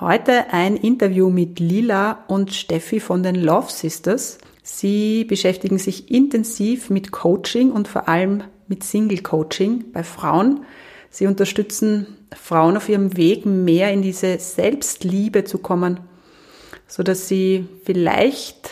Heute 0.00 0.52
ein 0.52 0.76
Interview 0.76 1.28
mit 1.28 1.58
Lila 1.58 2.22
und 2.28 2.54
Steffi 2.54 3.00
von 3.00 3.24
den 3.24 3.34
Love 3.34 3.68
Sisters. 3.68 4.38
Sie 4.62 5.24
beschäftigen 5.24 5.78
sich 5.78 6.08
intensiv 6.08 6.88
mit 6.88 7.10
Coaching 7.10 7.72
und 7.72 7.88
vor 7.88 8.08
allem 8.08 8.44
mit 8.68 8.84
Single 8.84 9.24
Coaching 9.24 9.90
bei 9.92 10.04
Frauen. 10.04 10.64
Sie 11.10 11.26
unterstützen 11.26 12.06
Frauen 12.32 12.76
auf 12.76 12.88
ihrem 12.88 13.16
Weg, 13.16 13.44
mehr 13.44 13.92
in 13.92 14.00
diese 14.00 14.38
Selbstliebe 14.38 15.42
zu 15.42 15.58
kommen, 15.58 15.98
so 16.86 17.02
dass 17.02 17.26
sie 17.26 17.66
vielleicht 17.82 18.70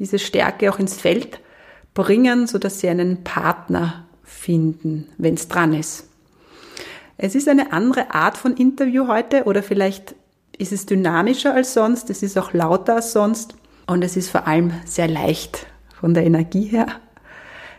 diese 0.00 0.18
Stärke 0.18 0.72
auch 0.72 0.80
ins 0.80 0.94
Feld 1.00 1.38
bringen, 1.94 2.48
so 2.48 2.58
dass 2.58 2.80
sie 2.80 2.88
einen 2.88 3.22
Partner 3.22 4.08
finden, 4.24 5.06
wenn 5.18 5.34
es 5.34 5.46
dran 5.46 5.72
ist. 5.72 6.08
Es 7.16 7.36
ist 7.36 7.46
eine 7.46 7.72
andere 7.72 8.12
Art 8.12 8.36
von 8.36 8.56
Interview 8.56 9.06
heute 9.06 9.44
oder 9.44 9.62
vielleicht 9.62 10.16
ist 10.58 10.72
es 10.72 10.86
dynamischer 10.86 11.54
als 11.54 11.74
sonst, 11.74 12.10
es 12.10 12.22
ist 12.22 12.38
auch 12.38 12.52
lauter 12.52 12.96
als 12.96 13.12
sonst 13.12 13.54
und 13.86 14.02
es 14.02 14.16
ist 14.16 14.30
vor 14.30 14.46
allem 14.46 14.72
sehr 14.84 15.08
leicht 15.08 15.66
von 16.00 16.14
der 16.14 16.24
Energie 16.24 16.66
her. 16.66 16.86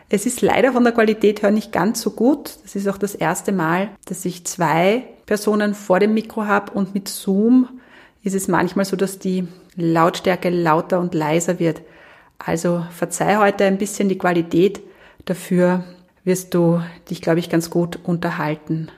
Es 0.08 0.24
ist 0.24 0.40
leider 0.40 0.72
von 0.72 0.84
der 0.84 0.92
Qualität 0.92 1.42
her 1.42 1.50
nicht 1.50 1.72
ganz 1.72 2.00
so 2.00 2.10
gut. 2.10 2.58
Das 2.62 2.76
ist 2.76 2.86
auch 2.86 2.98
das 2.98 3.16
erste 3.16 3.50
Mal, 3.50 3.88
dass 4.04 4.24
ich 4.24 4.44
zwei 4.46 5.02
Personen 5.26 5.74
vor 5.74 5.98
dem 5.98 6.14
Mikro 6.14 6.46
habe 6.46 6.72
und 6.72 6.94
mit 6.94 7.08
Zoom 7.08 7.68
ist 8.22 8.34
es 8.34 8.46
manchmal 8.46 8.84
so, 8.84 8.96
dass 8.96 9.18
die 9.18 9.48
Lautstärke 9.74 10.50
lauter 10.50 11.00
und 11.00 11.14
leiser 11.14 11.58
wird. 11.58 11.82
Also 12.38 12.84
verzeih 12.90 13.38
heute 13.38 13.64
ein 13.64 13.78
bisschen 13.78 14.08
die 14.08 14.18
Qualität, 14.18 14.80
dafür 15.24 15.84
wirst 16.24 16.54
du 16.54 16.82
dich, 17.10 17.20
glaube 17.22 17.38
ich, 17.38 17.50
ganz 17.50 17.70
gut 17.70 17.98
unterhalten. 18.04 18.90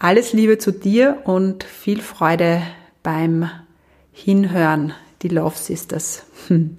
Alles 0.00 0.32
Liebe 0.32 0.58
zu 0.58 0.70
dir 0.70 1.22
und 1.24 1.64
viel 1.64 2.00
Freude 2.00 2.62
beim 3.02 3.50
Hinhören, 4.12 4.94
die 5.22 5.28
Love 5.28 5.56
Sisters. 5.56 6.24
Hm. 6.46 6.78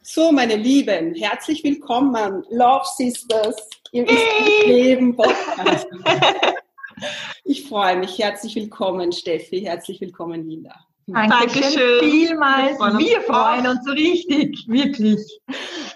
So, 0.00 0.32
meine 0.32 0.56
Lieben, 0.56 1.14
herzlich 1.14 1.62
willkommen, 1.62 2.42
Love 2.48 2.86
Sisters 2.96 3.56
im 3.92 4.06
hey. 4.06 4.66
Leben 4.66 5.14
Podcast. 5.14 5.86
Ich 7.44 7.68
freue 7.68 7.96
mich. 7.96 8.18
Herzlich 8.18 8.54
willkommen, 8.54 9.12
Steffi. 9.12 9.60
Herzlich 9.60 10.00
willkommen, 10.00 10.48
Linda. 10.48 10.74
Dankeschön, 11.06 11.62
Dankeschön. 11.62 12.10
vielmals. 12.10 12.78
Wir 12.98 13.20
freuen 13.22 13.66
uns 13.66 13.84
so 13.84 13.92
richtig, 13.92 14.64
wirklich. 14.68 15.20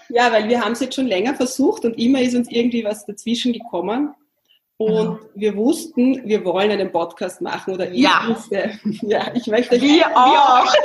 Ja, 0.09 0.31
weil 0.31 0.49
wir 0.49 0.61
haben 0.61 0.73
es 0.73 0.81
jetzt 0.81 0.95
schon 0.95 1.07
länger 1.07 1.33
versucht 1.33 1.85
und 1.85 1.97
immer 1.97 2.21
ist 2.21 2.35
uns 2.35 2.51
irgendwie 2.51 2.83
was 2.83 3.05
dazwischen 3.05 3.53
gekommen. 3.53 4.13
Und 4.77 4.93
ja. 4.93 5.19
wir 5.33 5.55
wussten, 5.55 6.27
wir 6.27 6.43
wollen 6.45 6.71
einen 6.71 6.91
Podcast 6.91 7.41
machen 7.41 7.73
oder 7.73 7.89
ich 7.89 8.01
ja. 8.01 8.25
wusste, 8.27 8.77
ja, 9.01 9.31
ich 9.33 9.47
möchte 9.47 9.81
wir 9.81 10.05
auch. 10.15 10.71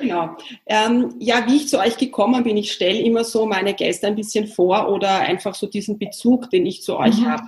genau. 0.00 0.36
Ähm, 0.66 1.14
ja, 1.20 1.46
wie 1.46 1.56
ich 1.56 1.68
zu 1.68 1.78
euch 1.78 1.96
gekommen 1.96 2.42
bin, 2.42 2.56
ich 2.56 2.72
stelle 2.72 2.98
immer 2.98 3.24
so 3.24 3.46
meine 3.46 3.72
Gäste 3.72 4.08
ein 4.08 4.16
bisschen 4.16 4.48
vor 4.48 4.90
oder 4.90 5.20
einfach 5.20 5.54
so 5.54 5.68
diesen 5.68 5.98
Bezug, 5.98 6.50
den 6.50 6.66
ich 6.66 6.82
zu 6.82 6.98
euch 6.98 7.18
mhm. 7.18 7.30
habe, 7.30 7.44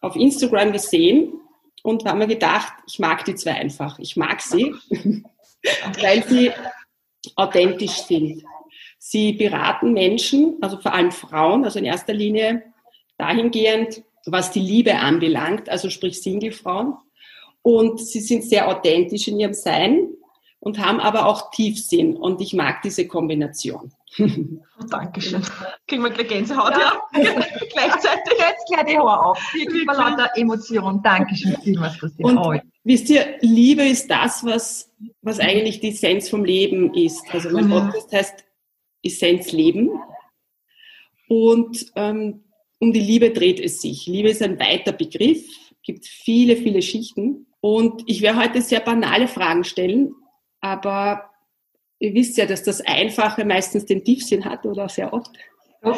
auf 0.00 0.16
Instagram 0.16 0.72
gesehen 0.72 1.34
und 1.82 2.04
habe 2.04 2.18
mir 2.18 2.26
gedacht, 2.26 2.72
ich 2.86 2.98
mag 2.98 3.24
die 3.24 3.34
zwei 3.34 3.52
einfach. 3.52 3.98
Ich 3.98 4.16
mag 4.16 4.40
sie, 4.40 4.74
weil 6.00 6.24
sie 6.24 6.50
authentisch 7.36 7.98
sind. 8.02 8.42
Sie 8.98 9.32
beraten 9.32 9.92
Menschen, 9.92 10.56
also 10.60 10.78
vor 10.78 10.94
allem 10.94 11.12
Frauen, 11.12 11.64
also 11.64 11.78
in 11.78 11.84
erster 11.84 12.14
Linie 12.14 12.62
dahingehend, 13.18 14.02
was 14.26 14.50
die 14.50 14.60
Liebe 14.60 14.94
anbelangt, 14.96 15.68
also 15.68 15.90
sprich 15.90 16.20
Single-Frauen. 16.20 16.94
Und 17.62 18.00
sie 18.00 18.20
sind 18.20 18.44
sehr 18.44 18.68
authentisch 18.68 19.28
in 19.28 19.40
ihrem 19.40 19.54
Sein 19.54 20.08
und 20.64 20.78
haben 20.78 20.98
aber 20.98 21.26
auch 21.26 21.50
Tiefsinn. 21.50 22.16
Und 22.16 22.40
ich 22.40 22.54
mag 22.54 22.82
diese 22.82 23.06
Kombination. 23.06 23.92
Oh, 24.80 24.84
Dankeschön. 24.90 25.40
Kriegen 25.86 26.02
wir 26.02 26.10
gleich 26.10 26.28
Gänsehaut, 26.28 26.72
ja. 26.72 27.00
ja. 27.16 27.32
Gleichzeitig. 27.72 28.38
Jetzt 28.38 28.66
gleich 28.68 28.86
die 28.86 28.98
Haare 28.98 29.26
auf. 29.26 29.38
Wirklich 29.52 29.84
vor 29.84 29.94
lauter 29.94 30.30
Emotion. 30.34 31.00
Dankeschön 31.02 31.56
vielmals, 31.62 31.98
Christine. 31.98 32.40
Und 32.40 32.62
wisst 32.82 33.08
ihr, 33.10 33.38
Liebe 33.40 33.84
ist 33.84 34.10
das, 34.10 34.44
was, 34.44 34.92
was 35.22 35.38
eigentlich 35.38 35.78
die 35.78 35.90
Essenz 35.90 36.28
vom 36.28 36.44
Leben 36.44 36.92
ist. 36.94 37.22
Also 37.32 37.50
mein 37.50 37.66
mhm. 37.66 37.70
Podcast 37.70 38.12
heißt 38.12 38.44
Essenz 39.04 39.52
Leben. 39.52 39.90
Und 41.28 41.86
ähm, 41.94 42.44
um 42.80 42.92
die 42.92 43.00
Liebe 43.00 43.30
dreht 43.30 43.60
es 43.60 43.80
sich. 43.80 44.06
Liebe 44.06 44.30
ist 44.30 44.42
ein 44.42 44.58
weiter 44.58 44.92
Begriff, 44.92 45.44
gibt 45.84 46.06
viele, 46.06 46.56
viele 46.56 46.82
Schichten. 46.82 47.46
Und 47.60 48.02
ich 48.06 48.22
werde 48.22 48.40
heute 48.40 48.60
sehr 48.60 48.80
banale 48.80 49.28
Fragen 49.28 49.64
stellen, 49.64 50.14
aber 50.64 51.28
ihr 51.98 52.14
wisst 52.14 52.38
ja, 52.38 52.46
dass 52.46 52.62
das 52.62 52.80
Einfache 52.80 53.44
meistens 53.44 53.84
den 53.84 54.02
Tiefsinn 54.02 54.46
hat 54.46 54.64
oder 54.64 54.88
sehr 54.88 55.12
oft. 55.12 55.30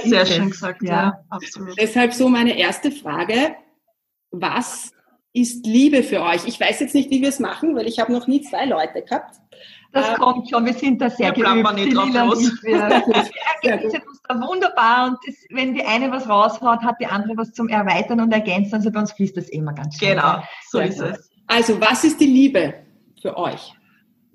Sehr 0.03 0.27
schön 0.27 0.51
gesagt, 0.51 0.83
ja, 0.83 0.91
ja, 0.91 1.25
absolut. 1.31 1.81
Deshalb 1.81 2.13
so 2.13 2.29
meine 2.29 2.59
erste 2.59 2.91
Frage. 2.91 3.55
Was 4.33 4.93
ist 5.33 5.65
Liebe 5.65 6.03
für 6.03 6.21
euch? 6.21 6.45
Ich 6.47 6.59
weiß 6.59 6.81
jetzt 6.81 6.97
nicht, 6.97 7.11
wie 7.11 7.23
wir 7.23 7.29
es 7.29 7.39
machen, 7.39 7.77
weil 7.77 7.87
ich 7.87 8.01
habe 8.01 8.13
noch 8.13 8.27
nie 8.27 8.43
zwei 8.43 8.65
Leute 8.65 9.03
gehabt. 9.03 9.37
Das 9.93 10.09
ähm, 10.09 10.15
kommt 10.17 10.51
schon, 10.51 10.67
wir 10.67 10.75
sind 10.75 11.01
da 11.01 11.11
sehr 11.11 11.29
ja, 11.29 11.33
geübt. 11.33 11.75
Nicht 11.77 11.97
drauf 11.97 12.13
los. 12.13 12.63
Wir, 12.65 12.81
ergänzen 13.63 14.03
uns 14.09 14.21
da 14.29 14.35
wunderbar 14.35 15.07
und 15.07 15.19
das, 15.25 15.37
wenn 15.51 15.75
die 15.75 15.85
eine 15.85 16.11
was 16.11 16.29
raushaut, 16.29 16.83
hat 16.83 16.97
die 17.01 17.07
andere 17.07 17.37
was 17.37 17.53
zum 17.53 17.69
Erweitern 17.69 18.21
und 18.21 18.33
Ergänzen. 18.33 18.75
Also 18.75 18.91
bei 18.91 18.99
uns 18.99 19.13
fließt 19.13 19.37
das 19.37 19.49
immer 19.49 19.73
ganz 19.73 19.97
schön. 19.97 20.09
Genau, 20.09 20.43
so 20.69 20.81
ja. 20.81 20.87
ist 20.87 20.99
es. 20.99 21.31
Also, 21.47 21.81
was 21.81 22.03
ist 22.03 22.21
die 22.21 22.27
Liebe 22.27 22.75
für 23.23 23.37
euch? 23.37 23.73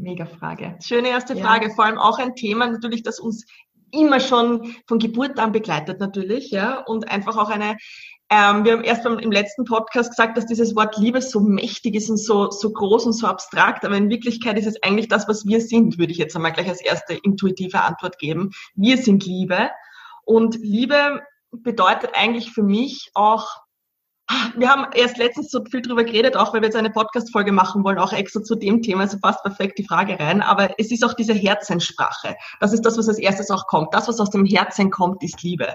Mega 0.02 0.26
Frage. 0.26 0.78
Schöne 0.84 1.10
erste 1.10 1.36
Frage. 1.36 1.68
Ja. 1.68 1.74
Vor 1.74 1.86
allem 1.86 2.00
auch 2.00 2.18
ein 2.18 2.36
Thema 2.36 2.68
natürlich, 2.68 3.04
das 3.04 3.20
uns 3.20 3.46
immer 3.92 4.20
schon 4.20 4.76
von 4.88 5.00
Geburt 5.00 5.38
an 5.40 5.52
begleitet 5.52 6.00
natürlich, 6.00 6.50
ja, 6.50 6.80
und 6.80 7.10
einfach 7.10 7.38
auch 7.38 7.50
eine, 7.50 7.78
ähm, 8.30 8.64
wir 8.64 8.74
haben 8.74 8.84
erst 8.84 9.04
beim, 9.04 9.20
im 9.20 9.32
letzten 9.32 9.66
Podcast 9.66 10.12
gesagt, 10.12 10.38
dass 10.38 10.46
dieses 10.46 10.76
Wort 10.76 10.98
Liebe 10.98 11.22
so 11.22 11.40
mächtig 11.40 11.96
ist 11.96 12.10
und 12.10 12.18
so, 12.18 12.50
so 12.50 12.72
groß 12.72 13.06
und 13.06 13.14
so 13.14 13.28
abstrakt, 13.28 13.86
aber 13.86 13.98
in 13.98 14.10
Wirklichkeit 14.10 14.58
ist 14.58 14.68
es 14.68 14.82
eigentlich 14.82 15.08
das, 15.08 15.28
was 15.28 15.46
wir 15.46 15.62
sind, 15.62 16.00
würde 16.00 16.14
ich 16.14 16.18
jetzt 16.18 16.36
einmal 16.36 16.54
gleich 16.54 16.70
als 16.70 16.82
erste 16.82 17.14
intuitive 17.14 17.82
Antwort 17.82 18.18
geben. 18.18 18.52
Wir 18.76 18.98
sind 18.98 19.26
Liebe 19.26 19.70
und 20.24 20.56
Liebe 20.56 21.22
bedeutet 21.52 22.12
eigentlich 22.14 22.52
für 22.52 22.64
mich 22.64 23.12
auch 23.14 23.61
wir 24.56 24.70
haben 24.70 24.86
erst 24.94 25.18
letztens 25.18 25.52
so 25.52 25.64
viel 25.66 25.82
drüber 25.82 26.04
geredet, 26.04 26.36
auch 26.38 26.54
weil 26.54 26.62
wir 26.62 26.68
jetzt 26.68 26.76
eine 26.76 26.90
Podcast-Folge 26.90 27.52
machen 27.52 27.84
wollen, 27.84 27.98
auch 27.98 28.14
extra 28.14 28.44
zu 28.44 28.56
dem 28.56 28.82
Thema, 28.82 29.02
also 29.02 29.20
passt 29.20 29.44
perfekt 29.44 29.78
die 29.78 29.84
Frage 29.84 30.20
rein. 30.20 30.42
Aber 30.42 30.70
es 30.80 30.92
ist 30.92 31.04
auch 31.04 31.14
diese 31.14 31.34
Herzenssprache. 31.34 32.36
Das 32.60 32.74
ist 32.74 32.86
das, 32.86 32.98
was 32.98 33.10
als 33.10 33.20
erstes 33.20 33.50
auch 33.52 33.68
kommt. 33.68 33.94
Das, 33.94 34.08
was 34.08 34.20
aus 34.20 34.30
dem 34.30 34.46
Herzen 34.46 34.90
kommt, 34.90 35.24
ist 35.24 35.44
Liebe. 35.44 35.68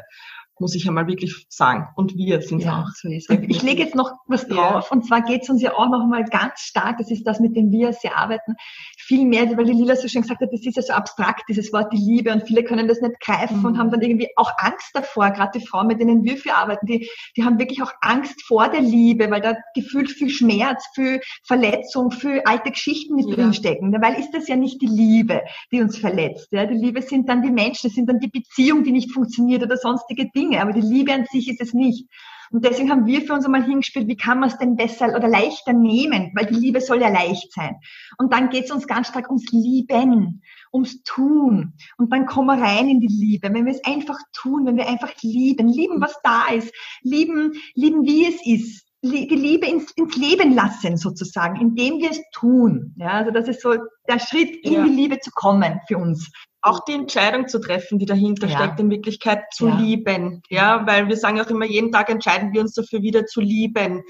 Muss 0.58 0.74
ich 0.74 0.88
einmal 0.88 1.06
wirklich 1.06 1.46
sagen. 1.48 1.88
Und 1.96 2.16
wir 2.16 2.40
sind 2.42 2.62
ja, 2.62 2.82
auch. 2.82 2.90
So 2.94 3.08
ist 3.08 3.30
Ich 3.30 3.62
lege 3.62 3.82
jetzt 3.82 3.94
noch 3.94 4.12
was 4.26 4.46
drauf. 4.46 4.86
Ja. 4.88 4.90
Und 4.90 5.06
zwar 5.06 5.22
geht 5.22 5.42
es 5.42 5.50
uns 5.50 5.62
ja 5.62 5.74
auch 5.74 5.88
noch 5.88 6.06
mal 6.06 6.24
ganz 6.24 6.60
stark, 6.60 6.98
das 6.98 7.10
ist 7.10 7.26
das, 7.26 7.40
mit 7.40 7.56
dem 7.56 7.70
wir 7.70 7.92
sehr 7.92 8.16
arbeiten, 8.16 8.54
viel 8.98 9.24
mehr, 9.24 9.56
weil 9.56 9.66
die 9.66 9.72
Lila 9.72 9.96
so 9.96 10.08
schön 10.08 10.22
gesagt 10.22 10.40
hat, 10.40 10.52
das 10.52 10.64
ist 10.64 10.76
ja 10.76 10.82
so 10.82 10.92
abstrakt, 10.92 11.44
dieses 11.48 11.72
Wort 11.72 11.92
die 11.92 11.98
Liebe. 11.98 12.32
Und 12.32 12.46
viele 12.46 12.64
können 12.64 12.88
das 12.88 13.00
nicht 13.00 13.20
greifen 13.20 13.60
mhm. 13.60 13.64
und 13.66 13.78
haben 13.78 13.90
dann 13.90 14.00
irgendwie 14.00 14.28
auch 14.36 14.50
Angst 14.58 14.90
davor. 14.94 15.30
Gerade 15.30 15.58
die 15.58 15.66
Frauen, 15.66 15.88
mit 15.88 16.00
denen 16.00 16.24
wir 16.24 16.36
viel 16.36 16.52
arbeiten, 16.52 16.86
die, 16.86 17.08
die 17.36 17.44
haben 17.44 17.58
wirklich 17.58 17.82
auch 17.82 17.92
Angst 18.00 18.42
vor 18.42 18.68
der 18.68 18.80
Liebe, 18.80 19.30
weil 19.30 19.40
da 19.40 19.56
gefühlt 19.74 20.10
viel 20.10 20.30
Schmerz, 20.30 20.84
viel 20.94 21.20
Verletzung, 21.44 22.10
viel 22.10 22.42
alte 22.44 22.70
Geschichten 22.70 23.14
mit 23.14 23.28
ja. 23.28 23.36
drinstecken. 23.36 23.92
Weil 24.00 24.18
ist 24.18 24.32
das 24.32 24.48
ja 24.48 24.56
nicht 24.56 24.80
die 24.80 24.86
Liebe, 24.86 25.42
die 25.70 25.80
uns 25.80 25.98
verletzt. 25.98 26.48
Ja? 26.52 26.66
Die 26.66 26.74
Liebe 26.74 27.02
sind 27.02 27.28
dann 27.28 27.42
die 27.42 27.50
Menschen, 27.50 27.88
das 27.88 27.94
sind 27.94 28.08
dann 28.08 28.20
die 28.20 28.28
Beziehung, 28.28 28.84
die 28.84 28.92
nicht 28.92 29.12
funktioniert 29.12 29.62
oder 29.62 29.76
sonstige 29.76 30.30
Dinge. 30.30 30.45
Dinge, 30.46 30.62
aber 30.62 30.72
die 30.72 30.80
Liebe 30.80 31.12
an 31.12 31.26
sich 31.26 31.48
ist 31.48 31.60
es 31.60 31.74
nicht. 31.74 32.08
Und 32.52 32.64
deswegen 32.64 32.90
haben 32.90 33.06
wir 33.06 33.22
für 33.22 33.32
uns 33.32 33.44
einmal 33.44 33.64
hingespielt, 33.64 34.06
wie 34.06 34.16
kann 34.16 34.38
man 34.38 34.48
es 34.48 34.58
denn 34.58 34.76
besser 34.76 35.08
oder 35.16 35.26
leichter 35.26 35.72
nehmen, 35.72 36.30
weil 36.34 36.46
die 36.46 36.54
Liebe 36.54 36.80
soll 36.80 37.00
ja 37.00 37.08
leicht 37.08 37.52
sein. 37.52 37.76
Und 38.18 38.32
dann 38.32 38.50
geht 38.50 38.66
es 38.66 38.70
uns 38.70 38.86
ganz 38.86 39.08
stark 39.08 39.28
ums 39.28 39.50
Lieben, 39.50 40.42
ums 40.72 41.02
Tun. 41.02 41.74
Und 41.98 42.12
dann 42.12 42.26
kommen 42.26 42.46
wir 42.46 42.64
rein 42.64 42.88
in 42.88 43.00
die 43.00 43.08
Liebe. 43.08 43.52
Wenn 43.52 43.66
wir 43.66 43.72
es 43.72 43.84
einfach 43.84 44.18
tun, 44.32 44.64
wenn 44.64 44.76
wir 44.76 44.88
einfach 44.88 45.12
lieben, 45.22 45.68
lieben, 45.68 46.00
was 46.00 46.16
da 46.22 46.46
ist, 46.48 46.72
lieben, 47.02 47.52
lieben, 47.74 48.04
wie 48.04 48.26
es 48.26 48.46
ist, 48.46 48.85
Liebe 49.02 49.66
ins, 49.66 49.92
ins 49.92 50.16
Leben 50.16 50.54
lassen 50.54 50.96
sozusagen, 50.96 51.60
indem 51.60 52.00
wir 52.00 52.10
es 52.10 52.20
tun. 52.32 52.94
Ja, 52.96 53.10
also 53.10 53.30
das 53.30 53.48
ist 53.48 53.62
so 53.62 53.74
der 54.08 54.18
Schritt, 54.18 54.64
in 54.64 54.72
ja. 54.72 54.84
die 54.84 54.90
Liebe 54.90 55.20
zu 55.20 55.30
kommen 55.32 55.80
für 55.86 55.98
uns 55.98 56.30
auch 56.66 56.84
die 56.84 56.94
Entscheidung 56.94 57.46
zu 57.46 57.60
treffen, 57.60 57.98
die 57.98 58.06
dahinter 58.06 58.48
ja. 58.48 58.58
steckt, 58.58 58.80
in 58.80 58.90
Wirklichkeit 58.90 59.44
zu 59.52 59.68
lieben. 59.68 60.42
Ja, 60.50 60.84
weil 60.86 61.08
wir 61.08 61.16
sagen 61.16 61.40
auch 61.40 61.48
immer, 61.48 61.64
jeden 61.64 61.92
Tag 61.92 62.10
entscheiden 62.10 62.52
wir 62.52 62.60
uns 62.60 62.74
dafür 62.74 63.02
wieder 63.02 63.24
zu 63.24 63.40
lieben, 63.40 64.02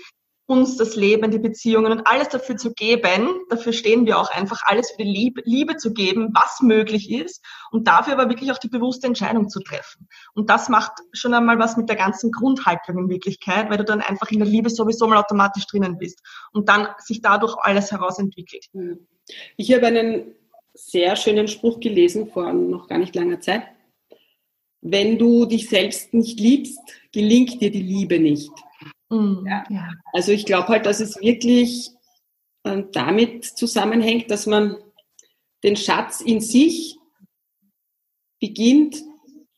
uns 0.46 0.76
das 0.76 0.94
Leben, 0.94 1.30
die 1.30 1.38
Beziehungen 1.38 1.90
und 1.90 2.06
alles 2.06 2.28
dafür 2.28 2.56
zu 2.56 2.72
geben. 2.72 3.28
Dafür 3.50 3.72
stehen 3.72 4.06
wir 4.06 4.18
auch 4.18 4.30
einfach, 4.30 4.62
alles 4.64 4.92
für 4.92 5.02
die 5.02 5.10
Liebe, 5.10 5.42
Liebe 5.44 5.76
zu 5.76 5.92
geben, 5.92 6.30
was 6.32 6.60
möglich 6.62 7.10
ist 7.10 7.44
und 7.72 7.88
dafür 7.88 8.14
aber 8.14 8.28
wirklich 8.28 8.52
auch 8.52 8.58
die 8.58 8.68
bewusste 8.68 9.08
Entscheidung 9.08 9.48
zu 9.48 9.60
treffen. 9.60 10.08
Und 10.34 10.48
das 10.48 10.68
macht 10.68 10.92
schon 11.12 11.34
einmal 11.34 11.58
was 11.58 11.76
mit 11.76 11.88
der 11.88 11.96
ganzen 11.96 12.30
Grundhaltung 12.30 12.98
in 12.98 13.08
Wirklichkeit, 13.08 13.68
weil 13.70 13.78
du 13.78 13.84
dann 13.84 14.00
einfach 14.00 14.30
in 14.30 14.38
der 14.38 14.48
Liebe 14.48 14.70
sowieso 14.70 15.08
mal 15.08 15.18
automatisch 15.18 15.66
drinnen 15.66 15.98
bist 15.98 16.20
und 16.52 16.68
dann 16.68 16.88
sich 16.98 17.20
dadurch 17.20 17.56
alles 17.58 17.90
herausentwickelt. 17.90 18.66
Ich 19.56 19.72
habe 19.74 19.86
einen 19.86 20.34
sehr 20.74 21.16
schönen 21.16 21.48
Spruch 21.48 21.80
gelesen 21.80 22.28
vor 22.28 22.52
noch 22.52 22.86
gar 22.86 22.98
nicht 22.98 23.14
langer 23.16 23.40
Zeit. 23.40 23.62
Wenn 24.80 25.18
du 25.18 25.46
dich 25.46 25.68
selbst 25.68 26.14
nicht 26.14 26.38
liebst, 26.38 26.78
gelingt 27.12 27.60
dir 27.60 27.72
die 27.72 27.82
Liebe 27.82 28.20
nicht. 28.20 28.52
Mhm, 29.10 29.46
ja. 29.48 29.64
Also 30.12 30.32
ich 30.32 30.46
glaube 30.46 30.68
halt, 30.68 30.86
dass 30.86 31.00
es 31.00 31.20
wirklich 31.20 31.90
äh, 32.64 32.82
damit 32.92 33.44
zusammenhängt, 33.44 34.30
dass 34.30 34.46
man 34.46 34.76
den 35.62 35.76
Schatz 35.76 36.20
in 36.20 36.40
sich 36.40 36.98
beginnt 38.40 38.96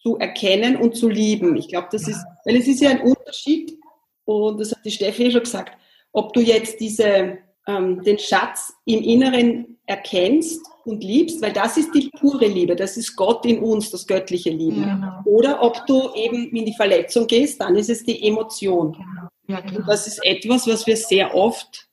zu 0.03 0.17
erkennen 0.17 0.77
und 0.77 0.97
zu 0.97 1.09
lieben. 1.09 1.57
Ich 1.57 1.69
glaube, 1.69 1.89
das 1.91 2.07
ist, 2.07 2.25
weil 2.45 2.57
es 2.57 2.69
ist 2.69 2.81
ja 2.81 2.91
ein 2.91 3.01
Unterschied, 3.01 3.77
und 4.25 4.61
das 4.61 4.73
hat 4.73 4.85
die 4.85 4.91
Steffi 4.91 5.31
schon 5.31 5.43
gesagt, 5.43 5.77
ob 6.13 6.33
du 6.33 6.41
jetzt 6.41 6.81
diese, 6.81 7.39
ähm, 7.67 8.03
den 8.03 8.19
Schatz 8.19 8.73
im 8.85 9.03
Inneren 9.03 9.79
erkennst 9.87 10.65
und 10.85 11.03
liebst, 11.03 11.41
weil 11.43 11.53
das 11.53 11.77
ist 11.77 11.95
die 11.95 12.11
pure 12.19 12.47
Liebe, 12.47 12.77
das 12.77 12.97
ist 12.97 13.17
Gott 13.17 13.45
in 13.47 13.59
uns, 13.59 13.91
das 13.91 14.07
göttliche 14.07 14.51
Lieben. 14.51 14.85
Genau. 14.85 15.23
Oder 15.25 15.63
ob 15.63 15.87
du 15.87 16.15
eben 16.15 16.55
in 16.55 16.67
die 16.67 16.75
Verletzung 16.75 17.27
gehst, 17.27 17.61
dann 17.61 17.77
ist 17.77 17.91
es 17.91 18.05
die 18.05 18.27
Emotion. 18.27 18.93
Genau. 18.93 19.28
Ja, 19.49 19.61
genau. 19.61 19.81
Und 19.81 19.89
das 19.89 20.07
ist 20.07 20.25
etwas, 20.25 20.67
was 20.67 20.87
wir 20.87 20.97
sehr 20.97 21.35
oft 21.35 21.89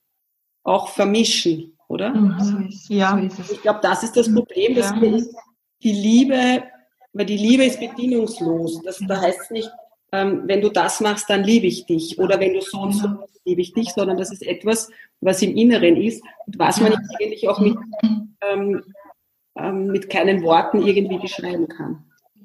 auch 0.62 0.88
vermischen, 0.88 1.76
oder? 1.88 2.10
Mhm. 2.14 2.70
ja. 2.88 3.18
ich 3.18 3.62
glaube, 3.62 3.80
das 3.82 4.02
ist 4.02 4.16
das 4.16 4.32
Problem, 4.32 4.74
dass 4.74 4.90
ja. 4.90 5.00
wir 5.00 5.26
die 5.82 5.92
Liebe, 5.92 6.64
weil 7.12 7.26
die 7.26 7.36
Liebe 7.36 7.64
ist 7.64 7.80
bedingungslos. 7.80 8.82
Das, 8.82 8.98
da 9.06 9.20
heißt 9.20 9.40
es 9.42 9.50
nicht, 9.50 9.70
ähm, 10.12 10.42
wenn 10.44 10.60
du 10.60 10.68
das 10.68 11.00
machst, 11.00 11.30
dann 11.30 11.44
liebe 11.44 11.66
ich 11.66 11.86
dich. 11.86 12.18
Oder 12.18 12.38
wenn 12.38 12.52
du 12.52 12.60
so 12.60 12.80
und 12.80 12.92
so 12.92 13.08
machst, 13.08 13.40
liebe 13.44 13.60
ich 13.60 13.72
dich, 13.72 13.90
sondern 13.90 14.16
das 14.16 14.32
ist 14.32 14.42
etwas, 14.42 14.90
was 15.20 15.40
im 15.42 15.56
Inneren 15.56 15.96
ist 15.96 16.22
und 16.46 16.58
was 16.58 16.80
man 16.80 16.94
eigentlich 17.18 17.48
auch 17.48 17.60
mit, 17.60 17.76
ähm, 18.42 18.82
ähm, 19.56 19.86
mit 19.86 20.10
keinen 20.10 20.42
Worten 20.42 20.86
irgendwie 20.86 21.18
beschreiben 21.18 21.68
kann. 21.68 22.04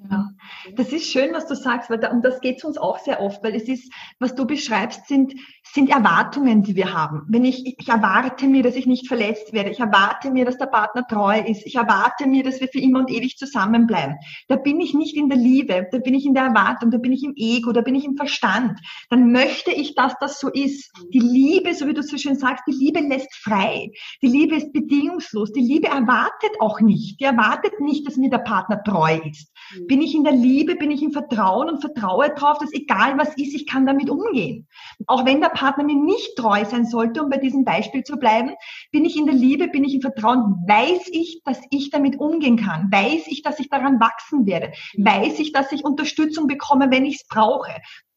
Ja. 0.09 0.31
Das 0.75 0.91
ist 0.91 1.11
schön, 1.11 1.33
was 1.33 1.47
du 1.47 1.55
sagst, 1.55 1.89
weil 1.89 1.99
da, 1.99 2.11
und 2.11 2.23
das 2.23 2.39
geht 2.41 2.63
uns 2.63 2.77
auch 2.77 2.99
sehr 2.99 3.21
oft, 3.21 3.43
weil 3.43 3.55
es 3.55 3.67
ist, 3.67 3.91
was 4.19 4.35
du 4.35 4.45
beschreibst, 4.45 5.07
sind, 5.07 5.33
sind 5.73 5.89
Erwartungen, 5.89 6.63
die 6.63 6.75
wir 6.75 6.93
haben. 6.93 7.23
Wenn 7.29 7.45
ich, 7.45 7.77
ich 7.79 7.87
erwarte 7.87 8.47
mir, 8.47 8.63
dass 8.63 8.75
ich 8.75 8.85
nicht 8.85 9.07
verletzt 9.07 9.53
werde, 9.53 9.71
ich 9.71 9.79
erwarte 9.79 10.31
mir, 10.31 10.45
dass 10.45 10.57
der 10.57 10.67
Partner 10.67 11.05
treu 11.07 11.39
ist, 11.39 11.65
ich 11.65 11.75
erwarte 11.75 12.27
mir, 12.27 12.43
dass 12.43 12.59
wir 12.59 12.67
für 12.67 12.79
immer 12.79 12.99
und 12.99 13.09
ewig 13.09 13.37
zusammenbleiben. 13.37 14.17
Da 14.47 14.55
bin 14.55 14.79
ich 14.79 14.93
nicht 14.93 15.15
in 15.15 15.29
der 15.29 15.37
Liebe, 15.37 15.87
da 15.91 15.99
bin 15.99 16.13
ich 16.13 16.25
in 16.25 16.33
der 16.33 16.45
Erwartung, 16.45 16.91
da 16.91 16.97
bin 16.97 17.11
ich 17.11 17.23
im 17.23 17.33
Ego, 17.35 17.71
da 17.71 17.81
bin 17.81 17.95
ich 17.95 18.05
im 18.05 18.15
Verstand. 18.15 18.79
Dann 19.09 19.31
möchte 19.31 19.71
ich, 19.71 19.95
dass 19.95 20.15
das 20.19 20.39
so 20.39 20.49
ist. 20.49 20.91
Die 21.13 21.19
Liebe, 21.19 21.73
so 21.73 21.87
wie 21.87 21.93
du 21.93 22.03
so 22.03 22.17
schön 22.17 22.35
sagst, 22.35 22.63
die 22.67 22.73
Liebe 22.73 22.99
lässt 22.99 23.33
frei. 23.35 23.91
Die 24.21 24.27
Liebe 24.27 24.55
ist 24.55 24.73
bedingungslos. 24.73 25.51
Die 25.53 25.61
Liebe 25.61 25.87
erwartet 25.87 26.51
auch 26.59 26.81
nicht. 26.81 27.19
Die 27.19 27.25
erwartet 27.25 27.79
nicht, 27.79 28.05
dass 28.07 28.17
mir 28.17 28.29
der 28.29 28.39
Partner 28.39 28.83
treu 28.83 29.19
ist. 29.29 29.51
Bin 29.87 30.01
ich 30.01 30.13
in 30.13 30.23
der 30.23 30.30
Liebe, 30.31 30.75
bin 30.75 30.91
ich 30.91 31.01
im 31.01 31.11
Vertrauen 31.11 31.69
und 31.69 31.81
vertraue 31.81 32.33
darauf, 32.33 32.57
dass 32.59 32.73
egal 32.73 33.17
was 33.17 33.29
ist, 33.37 33.53
ich 33.53 33.67
kann 33.67 33.85
damit 33.85 34.09
umgehen. 34.09 34.67
Auch 35.07 35.25
wenn 35.25 35.41
der 35.41 35.49
Partner 35.49 35.83
mir 35.83 35.95
nicht 35.95 36.35
treu 36.35 36.63
sein 36.65 36.85
sollte, 36.85 37.23
um 37.23 37.29
bei 37.29 37.37
diesem 37.37 37.63
Beispiel 37.63 38.03
zu 38.03 38.17
bleiben, 38.17 38.51
bin 38.91 39.05
ich 39.05 39.17
in 39.17 39.25
der 39.25 39.35
Liebe, 39.35 39.67
bin 39.67 39.83
ich 39.83 39.95
im 39.95 40.01
Vertrauen, 40.01 40.63
weiß 40.67 41.09
ich, 41.11 41.41
dass 41.45 41.59
ich 41.69 41.89
damit 41.89 42.19
umgehen 42.19 42.57
kann, 42.57 42.91
weiß 42.91 43.27
ich, 43.27 43.41
dass 43.41 43.59
ich 43.59 43.69
daran 43.69 43.99
wachsen 43.99 44.45
werde, 44.45 44.71
weiß 44.97 45.39
ich, 45.39 45.51
dass 45.51 45.71
ich 45.71 45.83
Unterstützung 45.83 46.47
bekomme, 46.47 46.91
wenn 46.91 47.05
ich 47.05 47.15
es 47.15 47.27
brauche. 47.27 47.71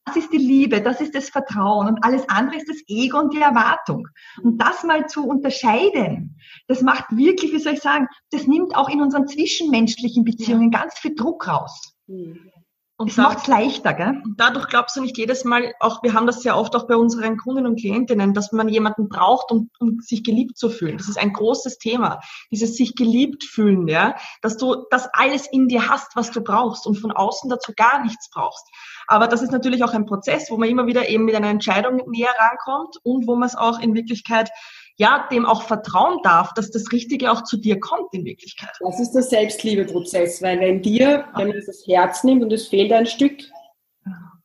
Das 0.06 0.16
ist 0.16 0.32
die 0.32 0.38
Liebe, 0.38 0.82
das 0.82 1.00
ist 1.00 1.14
das 1.14 1.30
Vertrauen 1.30 1.88
und 1.88 2.04
alles 2.04 2.28
andere 2.28 2.56
ist 2.56 2.68
das 2.68 2.82
Ego 2.88 3.18
und 3.18 3.32
die 3.32 3.40
Erwartung. 3.40 4.06
Und 4.42 4.58
das 4.58 4.84
mal 4.84 5.06
zu 5.06 5.26
unterscheiden, 5.26 6.38
das 6.68 6.82
macht 6.82 7.16
wirklich, 7.16 7.52
wie 7.52 7.58
soll 7.58 7.74
ich 7.74 7.80
sagen, 7.80 8.06
das 8.30 8.46
nimmt 8.46 8.76
auch 8.76 8.90
in 8.90 9.00
unseren 9.00 9.26
zwischenmenschlichen 9.26 10.24
Beziehungen 10.24 10.70
ganz 10.70 10.98
viel 10.98 11.14
Druck 11.14 11.48
raus. 11.48 11.93
Mhm. 12.06 12.50
Und 12.96 13.10
es 13.10 13.16
macht 13.16 13.38
es 13.38 13.46
leichter, 13.48 13.92
gell? 13.92 14.22
Und 14.24 14.38
dadurch 14.38 14.68
glaubst 14.68 14.94
du 14.94 15.00
nicht 15.00 15.18
jedes 15.18 15.42
Mal, 15.42 15.74
auch 15.80 16.04
wir 16.04 16.14
haben 16.14 16.28
das 16.28 16.42
sehr 16.42 16.56
oft 16.56 16.76
auch 16.76 16.86
bei 16.86 16.94
unseren 16.94 17.38
Kunden 17.38 17.66
und 17.66 17.80
Klientinnen, 17.80 18.34
dass 18.34 18.52
man 18.52 18.68
jemanden 18.68 19.08
braucht, 19.08 19.50
um, 19.50 19.68
um 19.80 19.98
sich 20.00 20.22
geliebt 20.22 20.56
zu 20.56 20.70
fühlen. 20.70 20.96
Das 20.96 21.08
ist 21.08 21.18
ein 21.18 21.32
großes 21.32 21.78
Thema. 21.78 22.20
Dieses 22.52 22.76
sich 22.76 22.94
geliebt 22.94 23.42
fühlen, 23.42 23.88
ja. 23.88 24.14
Dass 24.42 24.58
du 24.58 24.86
das 24.90 25.08
alles 25.12 25.48
in 25.50 25.66
dir 25.66 25.88
hast, 25.88 26.14
was 26.14 26.30
du 26.30 26.40
brauchst 26.40 26.86
und 26.86 26.94
von 26.94 27.10
außen 27.10 27.50
dazu 27.50 27.72
gar 27.74 28.00
nichts 28.04 28.30
brauchst. 28.30 28.70
Aber 29.08 29.26
das 29.26 29.42
ist 29.42 29.50
natürlich 29.50 29.82
auch 29.82 29.92
ein 29.92 30.06
Prozess, 30.06 30.48
wo 30.48 30.56
man 30.56 30.68
immer 30.68 30.86
wieder 30.86 31.08
eben 31.08 31.24
mit 31.24 31.34
einer 31.34 31.48
Entscheidung 31.48 32.00
näher 32.06 32.34
rankommt 32.38 32.96
und 33.02 33.26
wo 33.26 33.34
man 33.34 33.48
es 33.48 33.56
auch 33.56 33.80
in 33.80 33.94
Wirklichkeit 33.94 34.50
ja, 34.96 35.26
dem 35.30 35.44
auch 35.44 35.62
vertrauen 35.62 36.18
darf, 36.22 36.54
dass 36.54 36.70
das 36.70 36.92
Richtige 36.92 37.32
auch 37.32 37.42
zu 37.42 37.56
dir 37.56 37.80
kommt 37.80 38.12
in 38.12 38.24
Wirklichkeit. 38.24 38.70
Das 38.80 39.00
ist 39.00 39.12
der 39.12 39.22
Selbstliebeprozess, 39.22 40.40
weil 40.40 40.60
wenn 40.60 40.82
dir, 40.82 41.24
wenn 41.36 41.48
man 41.48 41.56
das 41.66 41.84
Herz 41.86 42.22
nimmt 42.22 42.42
und 42.42 42.52
es 42.52 42.68
fehlt 42.68 42.92
ein 42.92 43.06
Stück, 43.06 43.42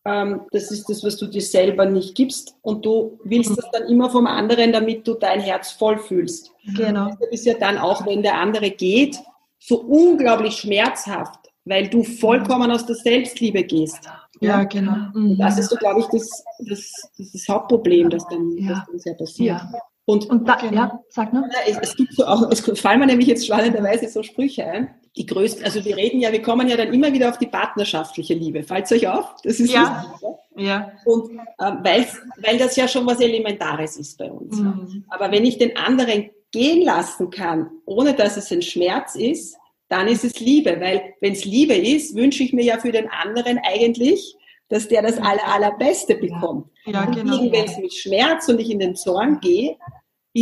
ähm, 0.06 0.42
das 0.52 0.72
ist 0.72 0.90
das, 0.90 1.04
was 1.04 1.18
du 1.18 1.28
dir 1.28 1.42
selber 1.42 1.86
nicht 1.86 2.16
gibst 2.16 2.56
und 2.62 2.86
du 2.86 3.20
willst 3.24 3.58
das 3.58 3.70
dann 3.72 3.88
immer 3.88 4.10
vom 4.10 4.26
anderen, 4.26 4.72
damit 4.72 5.08
du 5.08 5.14
dein 5.14 5.40
Herz 5.40 5.72
voll 5.72 6.00
fühlst. 6.00 6.52
Genau. 6.76 7.10
Das 7.20 7.30
ist 7.32 7.46
ja 7.46 7.54
dann 7.56 7.78
auch, 7.78 8.06
wenn 8.06 8.24
der 8.24 8.36
andere 8.36 8.72
geht, 8.72 9.20
so 9.60 9.82
unglaublich 9.82 10.56
schmerzhaft, 10.56 11.52
weil 11.66 11.90
du 11.90 12.04
vollkommen 12.04 12.72
aus 12.72 12.86
der 12.86 12.96
Selbstliebe 12.96 13.64
gehst. 13.64 14.10
Ja, 14.42 14.64
genau. 14.64 15.12
Und 15.14 15.38
das 15.38 15.60
ist 15.60 15.70
so, 15.70 15.76
glaube 15.76 16.00
ich, 16.00 16.06
das, 16.08 16.44
das, 16.60 17.12
das, 17.18 17.32
das 17.34 17.48
Hauptproblem, 17.50 18.10
das 18.10 18.26
dann, 18.28 18.58
ja. 18.58 18.70
das 18.70 18.86
dann 18.88 19.00
sehr 19.00 19.14
passiert. 19.16 19.58
Ja. 19.58 19.72
Und, 20.10 20.28
und 20.28 20.48
da, 20.48 20.56
genau. 20.56 20.74
ja, 20.74 21.04
sag 21.10 21.34
nur. 21.34 21.48
Es, 21.68 21.78
es, 21.78 21.96
gibt 21.96 22.14
so 22.14 22.26
auch, 22.26 22.50
es 22.50 22.62
fallen 22.80 23.00
mir 23.00 23.06
nämlich 23.06 23.28
jetzt 23.28 23.46
spannenderweise 23.46 24.10
so 24.10 24.24
Sprüche 24.24 24.66
ein. 24.66 24.90
Die 25.16 25.28
größten, 25.28 25.64
also 25.64 25.86
wir 25.86 25.98
reden 25.98 26.20
ja, 26.20 26.32
wir 26.32 26.42
kommen 26.42 26.68
ja 26.68 26.78
dann 26.78 26.92
immer 26.92 27.14
wieder 27.14 27.30
auf 27.30 27.38
die 27.38 27.46
partnerschaftliche 27.46 28.34
Liebe. 28.34 28.64
Fällt 28.64 28.92
euch 28.92 29.08
auf? 29.08 29.36
Das 29.44 29.60
ist 29.60 29.72
ja. 29.72 30.04
Lustig, 30.10 30.66
ja. 30.66 30.92
Und 31.06 31.30
ähm, 31.30 31.84
weil 31.84 32.58
das 32.58 32.76
ja 32.76 32.88
schon 32.88 33.06
was 33.06 33.20
Elementares 33.20 33.98
ist 33.98 34.18
bei 34.18 34.32
uns. 34.32 34.58
Mhm. 34.58 35.06
Aber 35.10 35.32
wenn 35.32 35.46
ich 35.46 35.60
den 35.60 35.78
anderen 35.78 36.32
gehen 36.52 36.84
lassen 36.84 37.30
kann, 37.30 37.70
ohne 37.86 38.16
dass 38.16 38.36
es 38.36 38.52
ein 38.52 38.64
Schmerz 38.64 39.14
ist, 39.14 39.58
dann 39.90 40.08
ist 40.08 40.24
es 40.24 40.40
Liebe. 40.40 40.82
Weil 40.82 41.14
wenn 41.22 41.34
es 41.34 41.46
Liebe 41.46 41.76
ist, 41.76 42.16
wünsche 42.16 42.42
ich 42.42 42.52
mir 42.52 42.64
ja 42.64 42.80
für 42.80 42.92
den 42.92 43.10
anderen 43.12 43.60
eigentlich, 43.62 44.36
dass 44.70 44.88
der 44.88 45.04
das 45.04 45.20
aller, 45.20 45.48
allerbeste 45.48 46.16
bekommt. 46.16 46.68
Ja, 46.86 47.06
genau. 47.06 47.52
wenn 47.52 47.66
es 47.66 47.78
mit 47.78 47.94
Schmerz 47.94 48.48
und 48.50 48.60
ich 48.60 48.72
in 48.72 48.80
den 48.80 48.96
Zorn 48.96 49.40
gehe, 49.40 49.78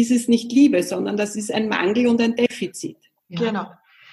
ist 0.02 0.12
es 0.12 0.28
nicht 0.28 0.52
Liebe, 0.52 0.84
sondern 0.84 1.18
das 1.18 1.36
ist 1.36 1.54
ein 1.54 1.70
Mangel 1.70 2.08
und 2.08 2.22
ein 2.22 2.36
Defizit. 2.36 2.98
Ja. 3.30 3.40
Genau. 3.40 3.66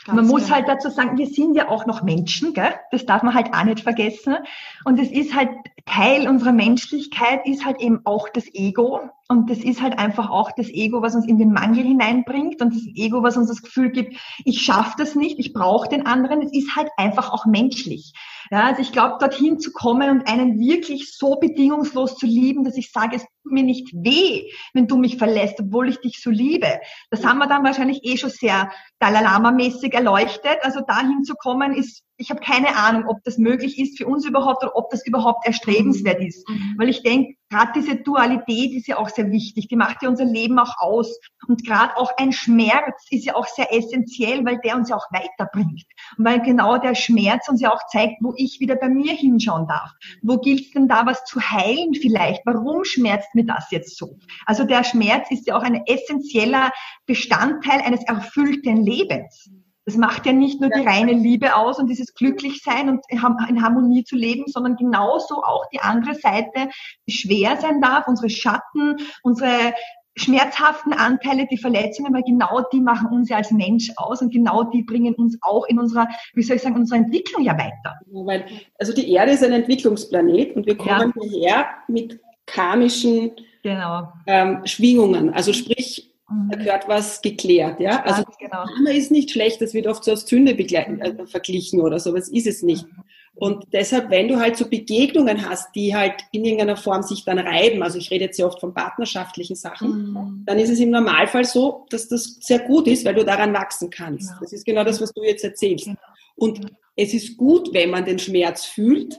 Ganz 0.04 0.16
Man 0.16 0.26
muss 0.26 0.44
genau. 0.44 0.56
halt 0.56 0.68
dazu 0.68 0.90
sagen, 0.90 1.16
wir 1.16 1.26
sind 1.26 1.54
ja 1.54 1.68
auch 1.68 1.86
noch 1.86 2.02
Menschen, 2.02 2.52
gell? 2.52 2.74
das 2.90 3.06
darf 3.06 3.22
man 3.22 3.32
halt 3.32 3.54
auch 3.54 3.64
nicht 3.64 3.80
vergessen. 3.80 4.36
Und 4.84 5.00
es 5.00 5.10
ist 5.10 5.34
halt 5.34 5.48
Teil 5.86 6.28
unserer 6.28 6.52
Menschlichkeit, 6.52 7.46
ist 7.46 7.64
halt 7.64 7.80
eben 7.80 8.00
auch 8.04 8.28
das 8.28 8.44
Ego. 8.52 9.00
Und 9.28 9.48
das 9.48 9.58
ist 9.58 9.80
halt 9.80 9.98
einfach 9.98 10.28
auch 10.28 10.52
das 10.52 10.68
Ego, 10.68 11.00
was 11.00 11.14
uns 11.14 11.26
in 11.26 11.38
den 11.38 11.52
Mangel 11.52 11.82
hineinbringt 11.82 12.60
und 12.60 12.74
das 12.74 12.82
Ego, 12.94 13.22
was 13.22 13.38
uns 13.38 13.48
das 13.48 13.62
Gefühl 13.62 13.90
gibt, 13.90 14.16
ich 14.44 14.60
schaffe 14.60 14.96
das 14.98 15.14
nicht, 15.14 15.38
ich 15.38 15.54
brauche 15.54 15.88
den 15.88 16.04
anderen. 16.04 16.42
Es 16.42 16.52
ist 16.52 16.76
halt 16.76 16.90
einfach 16.98 17.32
auch 17.32 17.46
menschlich. 17.46 18.12
Ja, 18.50 18.64
also 18.64 18.82
ich 18.82 18.92
glaube, 18.92 19.16
dorthin 19.18 19.58
zu 19.58 19.72
kommen 19.72 20.10
und 20.10 20.28
einen 20.28 20.58
wirklich 20.58 21.16
so 21.16 21.36
bedingungslos 21.36 22.16
zu 22.16 22.26
lieben, 22.26 22.64
dass 22.64 22.76
ich 22.76 22.92
sage, 22.92 23.16
es 23.16 23.22
tut 23.42 23.52
mir 23.52 23.62
nicht 23.62 23.94
weh, 23.94 24.50
wenn 24.74 24.86
du 24.86 24.98
mich 24.98 25.16
verlässt, 25.16 25.58
obwohl 25.58 25.88
ich 25.88 26.00
dich 26.00 26.20
so 26.20 26.28
liebe. 26.28 26.80
Das 27.10 27.24
haben 27.24 27.38
wir 27.38 27.46
dann 27.46 27.64
wahrscheinlich 27.64 28.00
eh 28.04 28.18
schon 28.18 28.28
sehr 28.28 28.70
Dalai 28.98 29.22
Lama-mäßig 29.22 29.94
erleuchtet. 29.94 30.58
Also 30.62 30.80
dahin 30.80 31.24
zu 31.24 31.34
kommen 31.34 31.72
ist 31.72 32.02
ich 32.16 32.30
habe 32.30 32.40
keine 32.40 32.76
Ahnung, 32.76 33.08
ob 33.08 33.22
das 33.24 33.38
möglich 33.38 33.78
ist 33.78 33.98
für 33.98 34.06
uns 34.06 34.24
überhaupt 34.24 34.62
oder 34.62 34.76
ob 34.76 34.90
das 34.90 35.04
überhaupt 35.06 35.46
erstrebenswert 35.46 36.20
mhm. 36.20 36.26
ist. 36.26 36.48
Mhm. 36.48 36.74
Weil 36.78 36.88
ich 36.88 37.02
denke, 37.02 37.34
gerade 37.50 37.72
diese 37.74 37.96
Dualität 37.96 38.72
ist 38.72 38.86
ja 38.86 38.98
auch 38.98 39.08
sehr 39.08 39.30
wichtig. 39.30 39.68
Die 39.68 39.76
macht 39.76 40.02
ja 40.02 40.08
unser 40.08 40.24
Leben 40.24 40.58
auch 40.58 40.78
aus. 40.78 41.18
Und 41.48 41.66
gerade 41.66 41.96
auch 41.96 42.12
ein 42.16 42.32
Schmerz 42.32 43.06
ist 43.10 43.24
ja 43.24 43.34
auch 43.34 43.46
sehr 43.46 43.72
essentiell, 43.72 44.44
weil 44.44 44.58
der 44.58 44.76
uns 44.76 44.88
ja 44.90 44.96
auch 44.96 45.06
weiterbringt. 45.10 45.84
Und 46.16 46.24
weil 46.24 46.40
genau 46.40 46.78
der 46.78 46.94
Schmerz 46.94 47.48
uns 47.48 47.60
ja 47.60 47.72
auch 47.72 47.84
zeigt, 47.88 48.16
wo 48.20 48.32
ich 48.36 48.60
wieder 48.60 48.76
bei 48.76 48.88
mir 48.88 49.12
hinschauen 49.12 49.66
darf. 49.66 49.90
Wo 50.22 50.38
gilt 50.38 50.60
es 50.60 50.70
denn 50.70 50.88
da 50.88 51.06
was 51.06 51.24
zu 51.24 51.40
heilen 51.40 51.94
vielleicht? 51.94 52.42
Warum 52.46 52.84
schmerzt 52.84 53.34
mir 53.34 53.44
das 53.44 53.70
jetzt 53.70 53.98
so? 53.98 54.18
Also 54.46 54.64
der 54.64 54.84
Schmerz 54.84 55.30
ist 55.30 55.46
ja 55.46 55.56
auch 55.56 55.62
ein 55.62 55.82
essentieller 55.86 56.70
Bestandteil 57.06 57.80
eines 57.80 58.04
erfüllten 58.04 58.84
Lebens. 58.84 59.50
Das 59.86 59.96
macht 59.96 60.24
ja 60.24 60.32
nicht 60.32 60.60
nur 60.60 60.70
die 60.70 60.80
reine 60.80 61.12
Liebe 61.12 61.56
aus 61.56 61.78
und 61.78 61.88
dieses 61.88 62.14
Glücklichsein 62.14 62.88
und 62.88 63.04
in 63.10 63.62
Harmonie 63.62 64.04
zu 64.04 64.16
leben, 64.16 64.44
sondern 64.46 64.76
genauso 64.76 65.42
auch 65.42 65.66
die 65.72 65.80
andere 65.80 66.14
Seite, 66.14 66.70
die 67.06 67.12
schwer 67.12 67.58
sein 67.60 67.82
darf, 67.82 68.08
unsere 68.08 68.30
Schatten, 68.30 68.96
unsere 69.22 69.74
schmerzhaften 70.16 70.92
Anteile, 70.92 71.46
die 71.50 71.58
Verletzungen, 71.58 72.14
weil 72.14 72.22
genau 72.22 72.62
die 72.72 72.80
machen 72.80 73.08
uns 73.08 73.28
ja 73.28 73.38
als 73.38 73.50
Mensch 73.50 73.90
aus 73.96 74.22
und 74.22 74.32
genau 74.32 74.64
die 74.64 74.82
bringen 74.82 75.14
uns 75.14 75.36
auch 75.42 75.66
in 75.66 75.78
unserer, 75.78 76.08
wie 76.34 76.42
soll 76.42 76.56
ich 76.56 76.62
sagen, 76.62 76.76
unserer 76.76 76.98
Entwicklung 76.98 77.42
ja 77.42 77.58
weiter. 77.58 77.98
weil, 78.06 78.44
also 78.78 78.94
die 78.94 79.10
Erde 79.10 79.32
ist 79.32 79.42
ein 79.42 79.52
Entwicklungsplanet 79.52 80.54
und 80.54 80.66
wir 80.66 80.76
kommen 80.76 81.12
ja. 81.16 81.28
hierher 81.28 81.66
mit 81.88 82.20
karmischen 82.46 83.32
genau. 83.62 84.12
ähm, 84.26 84.60
Schwingungen. 84.64 85.30
Also 85.34 85.52
sprich. 85.52 86.13
Da 86.50 86.56
gehört 86.56 86.88
was 86.88 87.22
geklärt, 87.22 87.80
ja. 87.80 88.02
Also 88.02 88.22
genau. 88.38 88.64
Karma 88.64 88.90
ist 88.90 89.10
nicht 89.10 89.30
schlecht, 89.30 89.60
das 89.60 89.74
wird 89.74 89.86
oft 89.86 90.04
so 90.04 90.12
als 90.12 90.26
Sünde 90.26 90.52
äh, 90.52 91.26
verglichen 91.26 91.80
oder 91.80 91.98
so, 91.98 92.10
aber 92.10 92.18
es 92.18 92.28
ist 92.28 92.46
es 92.46 92.62
nicht. 92.62 92.86
Mhm. 92.86 93.04
Und 93.36 93.66
deshalb, 93.72 94.10
wenn 94.10 94.28
du 94.28 94.38
halt 94.38 94.56
so 94.56 94.68
Begegnungen 94.68 95.48
hast, 95.48 95.74
die 95.74 95.94
halt 95.94 96.14
in 96.30 96.44
irgendeiner 96.44 96.76
Form 96.76 97.02
sich 97.02 97.24
dann 97.24 97.38
reiben, 97.38 97.82
also 97.82 97.98
ich 97.98 98.10
rede 98.10 98.26
jetzt 98.26 98.36
sehr 98.36 98.46
oft 98.46 98.60
von 98.60 98.72
partnerschaftlichen 98.72 99.56
Sachen, 99.56 100.12
mhm. 100.12 100.42
dann 100.46 100.58
ist 100.58 100.70
es 100.70 100.78
im 100.78 100.90
Normalfall 100.90 101.44
so, 101.44 101.86
dass 101.90 102.08
das 102.08 102.36
sehr 102.40 102.60
gut 102.60 102.86
ist, 102.86 103.04
weil 103.04 103.14
du 103.14 103.24
daran 103.24 103.52
wachsen 103.52 103.90
kannst. 103.90 104.28
Genau. 104.28 104.40
Das 104.40 104.52
ist 104.52 104.64
genau 104.64 104.84
das, 104.84 105.00
was 105.00 105.12
du 105.12 105.22
jetzt 105.24 105.42
erzählst. 105.42 105.86
Genau. 105.86 105.98
Und 106.36 106.60
es 106.96 107.12
ist 107.12 107.36
gut, 107.36 107.72
wenn 107.72 107.90
man 107.90 108.04
den 108.04 108.20
Schmerz 108.20 108.64
fühlt, 108.64 109.18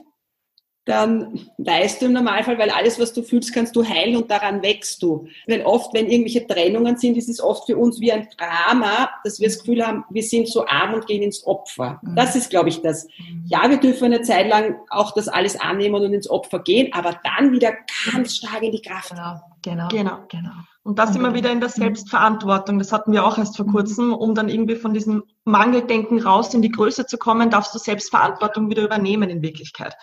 dann 0.86 1.40
weißt 1.58 2.00
du 2.00 2.06
im 2.06 2.12
Normalfall, 2.12 2.58
weil 2.58 2.70
alles, 2.70 2.98
was 3.00 3.12
du 3.12 3.22
fühlst, 3.22 3.52
kannst 3.52 3.74
du 3.74 3.84
heilen 3.84 4.16
und 4.16 4.30
daran 4.30 4.62
wächst 4.62 5.02
du. 5.02 5.26
Weil 5.48 5.62
oft, 5.62 5.92
wenn 5.92 6.06
irgendwelche 6.06 6.46
Trennungen 6.46 6.96
sind, 6.96 7.16
ist 7.16 7.28
es 7.28 7.40
oft 7.40 7.66
für 7.66 7.76
uns 7.76 8.00
wie 8.00 8.12
ein 8.12 8.28
Drama, 8.38 9.10
dass 9.24 9.40
wir 9.40 9.48
das 9.48 9.58
Gefühl 9.58 9.84
haben, 9.84 10.04
wir 10.10 10.22
sind 10.22 10.48
so 10.48 10.64
arm 10.64 10.94
und 10.94 11.08
gehen 11.08 11.22
ins 11.22 11.44
Opfer. 11.44 12.00
Mhm. 12.02 12.14
Das 12.14 12.36
ist, 12.36 12.50
glaube 12.50 12.68
ich, 12.68 12.82
das. 12.82 13.08
Ja, 13.46 13.68
wir 13.68 13.78
dürfen 13.78 14.04
eine 14.06 14.22
Zeit 14.22 14.48
lang 14.48 14.76
auch 14.88 15.12
das 15.12 15.26
alles 15.26 15.58
annehmen 15.58 15.96
und 15.96 16.14
ins 16.14 16.30
Opfer 16.30 16.60
gehen, 16.60 16.92
aber 16.92 17.18
dann 17.24 17.50
wieder 17.50 17.72
ganz 18.12 18.36
stark 18.36 18.62
in 18.62 18.70
die 18.70 18.80
Kraft. 18.80 19.10
Genau, 19.10 19.40
genau, 19.62 19.88
genau. 19.88 20.18
genau. 20.28 20.52
Und 20.84 21.00
das 21.00 21.16
immer 21.16 21.34
wieder 21.34 21.50
in 21.50 21.58
der 21.58 21.68
Selbstverantwortung. 21.68 22.78
Das 22.78 22.92
hatten 22.92 23.12
wir 23.12 23.26
auch 23.26 23.38
erst 23.38 23.56
vor 23.56 23.66
kurzem, 23.66 24.14
um 24.14 24.36
dann 24.36 24.48
irgendwie 24.48 24.76
von 24.76 24.94
diesem 24.94 25.24
Mangeldenken 25.44 26.20
raus 26.20 26.54
in 26.54 26.62
die 26.62 26.70
Größe 26.70 27.06
zu 27.06 27.18
kommen, 27.18 27.50
darfst 27.50 27.74
du 27.74 27.80
Selbstverantwortung 27.80 28.70
wieder 28.70 28.84
übernehmen 28.84 29.28
in 29.28 29.42
Wirklichkeit. 29.42 29.96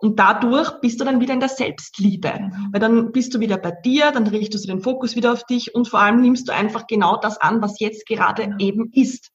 Und 0.00 0.18
dadurch 0.18 0.80
bist 0.80 1.00
du 1.00 1.04
dann 1.04 1.20
wieder 1.20 1.34
in 1.34 1.40
der 1.40 1.48
Selbstliebe. 1.48 2.32
Mhm. 2.38 2.68
Weil 2.72 2.80
dann 2.80 3.12
bist 3.12 3.34
du 3.34 3.40
wieder 3.40 3.58
bei 3.58 3.72
dir, 3.72 4.12
dann 4.12 4.28
richtest 4.28 4.64
du 4.64 4.68
den 4.68 4.80
Fokus 4.80 5.16
wieder 5.16 5.32
auf 5.32 5.44
dich 5.44 5.74
und 5.74 5.88
vor 5.88 6.00
allem 6.00 6.20
nimmst 6.20 6.48
du 6.48 6.54
einfach 6.54 6.86
genau 6.86 7.16
das 7.16 7.40
an, 7.40 7.60
was 7.60 7.80
jetzt 7.80 8.06
gerade 8.06 8.46
mhm. 8.46 8.58
eben 8.58 8.92
ist. 8.92 9.30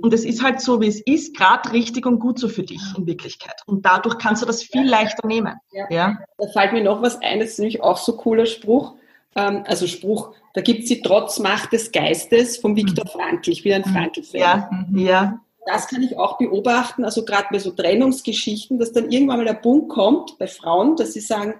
Und 0.00 0.14
es 0.14 0.24
ist 0.24 0.42
halt 0.42 0.62
so, 0.62 0.80
wie 0.80 0.86
es 0.86 1.02
ist, 1.04 1.36
gerade 1.36 1.72
richtig 1.72 2.06
und 2.06 2.18
gut 2.18 2.38
so 2.38 2.48
für 2.48 2.62
dich 2.62 2.80
in 2.96 3.06
Wirklichkeit. 3.06 3.60
Und 3.66 3.84
dadurch 3.84 4.16
kannst 4.16 4.40
du 4.40 4.46
das 4.46 4.62
viel 4.62 4.88
leichter 4.88 5.26
nehmen. 5.26 5.56
Ja. 5.72 5.86
ja. 5.90 6.18
Da 6.38 6.46
fällt 6.48 6.72
mir 6.72 6.82
noch 6.82 7.02
was 7.02 7.20
ein, 7.20 7.40
das 7.40 7.50
ist 7.50 7.58
nämlich 7.58 7.82
auch 7.82 7.98
so 7.98 8.16
cooler 8.16 8.46
Spruch. 8.46 8.94
Ähm, 9.36 9.64
also 9.66 9.86
Spruch, 9.86 10.34
da 10.54 10.62
gibt 10.62 10.84
es 10.84 10.88
die 10.88 11.02
Trotzmacht 11.02 11.72
des 11.72 11.92
Geistes 11.92 12.56
von 12.56 12.76
Viktor 12.76 13.04
mhm. 13.04 13.10
Frankl. 13.10 13.50
Ich 13.50 13.62
bin 13.62 13.74
ein 13.74 13.84
Frankl-Fan. 13.84 14.40
Ja, 14.40 14.70
ja 14.94 15.43
das 15.66 15.88
kann 15.88 16.02
ich 16.02 16.16
auch 16.16 16.38
beobachten, 16.38 17.04
also 17.04 17.24
gerade 17.24 17.48
bei 17.50 17.58
so 17.58 17.70
Trennungsgeschichten, 17.70 18.78
dass 18.78 18.92
dann 18.92 19.10
irgendwann 19.10 19.38
mal 19.38 19.46
der 19.46 19.54
Punkt 19.54 19.88
kommt 19.90 20.38
bei 20.38 20.46
Frauen, 20.46 20.96
dass 20.96 21.12
sie 21.12 21.20
sagen, 21.20 21.54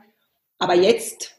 aber 0.58 0.74
jetzt 0.74 1.34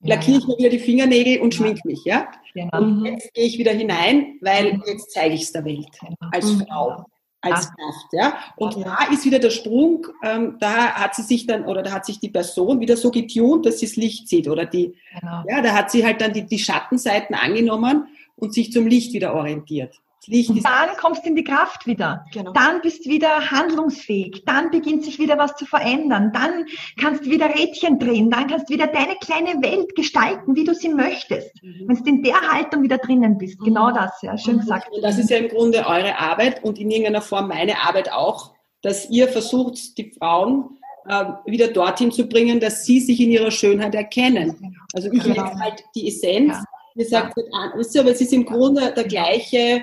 lackiere 0.00 0.38
ich 0.38 0.46
mir 0.46 0.58
wieder 0.58 0.70
die 0.70 0.78
Fingernägel 0.78 1.40
und 1.40 1.54
schmink 1.54 1.84
mich, 1.84 2.04
ja? 2.04 2.28
Genau. 2.54 2.78
Und 2.78 3.04
jetzt 3.04 3.32
gehe 3.34 3.44
ich 3.44 3.58
wieder 3.58 3.72
hinein, 3.72 4.38
weil 4.40 4.74
mhm. 4.74 4.82
jetzt 4.86 5.12
zeige 5.12 5.34
ich 5.34 5.42
es 5.42 5.52
der 5.52 5.64
Welt 5.64 5.88
genau. 6.00 6.30
als 6.32 6.46
mhm. 6.46 6.66
Frau, 6.66 7.04
als. 7.40 7.66
Kraft, 7.66 8.06
ja? 8.12 8.38
Und 8.56 8.84
da 8.84 9.08
ist 9.12 9.24
wieder 9.24 9.38
der 9.38 9.50
Sprung, 9.50 10.06
ähm, 10.22 10.56
da 10.60 10.92
hat 10.92 11.14
sie 11.14 11.22
sich 11.22 11.46
dann, 11.46 11.64
oder 11.64 11.82
da 11.82 11.92
hat 11.92 12.06
sich 12.06 12.20
die 12.20 12.30
Person 12.30 12.80
wieder 12.80 12.96
so 12.96 13.10
getunt, 13.10 13.66
dass 13.66 13.80
sie 13.80 13.86
das 13.86 13.96
Licht 13.96 14.28
sieht, 14.28 14.48
oder 14.48 14.66
die, 14.66 14.94
genau. 15.20 15.44
ja, 15.48 15.62
da 15.62 15.72
hat 15.72 15.90
sie 15.90 16.04
halt 16.04 16.20
dann 16.20 16.32
die, 16.32 16.46
die 16.46 16.58
Schattenseiten 16.58 17.34
angenommen 17.34 18.06
und 18.36 18.54
sich 18.54 18.72
zum 18.72 18.86
Licht 18.86 19.12
wieder 19.12 19.34
orientiert. 19.34 19.94
Licht 20.28 20.50
und 20.50 20.64
dann 20.64 20.96
kommst 21.00 21.24
du 21.24 21.30
in 21.30 21.36
die 21.36 21.44
Kraft 21.44 21.86
wieder. 21.86 22.24
Genau. 22.32 22.52
Dann 22.52 22.80
bist 22.80 23.04
du 23.04 23.10
wieder 23.10 23.50
handlungsfähig. 23.50 24.44
Dann 24.46 24.70
beginnt 24.70 25.04
sich 25.04 25.18
wieder 25.18 25.38
was 25.38 25.54
zu 25.56 25.66
verändern. 25.66 26.30
Dann 26.32 26.66
kannst 27.00 27.24
du 27.24 27.30
wieder 27.30 27.48
Rädchen 27.48 27.98
drehen. 27.98 28.30
Dann 28.30 28.46
kannst 28.46 28.68
du 28.68 28.74
wieder 28.74 28.86
deine 28.86 29.16
kleine 29.16 29.62
Welt 29.62 29.94
gestalten, 29.94 30.54
wie 30.54 30.64
du 30.64 30.74
sie 30.74 30.90
möchtest. 30.90 31.50
Mhm. 31.62 31.88
Wenn 31.88 31.96
du 31.96 32.10
in 32.10 32.22
der 32.22 32.40
Haltung 32.40 32.82
wieder 32.82 32.98
drinnen 32.98 33.38
bist. 33.38 33.58
Genau 33.60 33.90
mhm. 33.90 33.94
das, 33.94 34.22
ja. 34.22 34.36
Schön 34.38 34.56
mhm. 34.56 34.60
gesagt. 34.60 34.90
Und 34.92 35.02
das 35.02 35.18
ist 35.18 35.30
ja 35.30 35.38
im 35.38 35.48
Grunde 35.48 35.86
eure 35.86 36.18
Arbeit 36.18 36.62
und 36.62 36.78
in 36.78 36.90
irgendeiner 36.90 37.22
Form 37.22 37.48
meine 37.48 37.80
Arbeit 37.80 38.12
auch, 38.12 38.52
dass 38.82 39.10
ihr 39.10 39.28
versucht, 39.28 39.98
die 39.98 40.12
Frauen 40.12 40.78
äh, 41.08 41.24
wieder 41.46 41.68
dorthin 41.68 42.12
zu 42.12 42.28
bringen, 42.28 42.60
dass 42.60 42.84
sie 42.84 43.00
sich 43.00 43.20
in 43.20 43.30
ihrer 43.30 43.50
Schönheit 43.50 43.94
erkennen. 43.94 44.56
Genau. 44.58 44.70
Also 44.94 45.10
ich 45.10 45.22
genau. 45.22 45.58
halt 45.58 45.84
die 45.94 46.08
Essenz. 46.08 46.52
Ja. 46.52 46.64
Ihr 46.94 47.06
sagt, 47.06 47.36
ja. 47.36 48.00
aber 48.00 48.10
es 48.10 48.20
ist 48.20 48.32
im 48.32 48.44
Grunde 48.44 48.92
der 48.92 49.04
gleiche, 49.04 49.82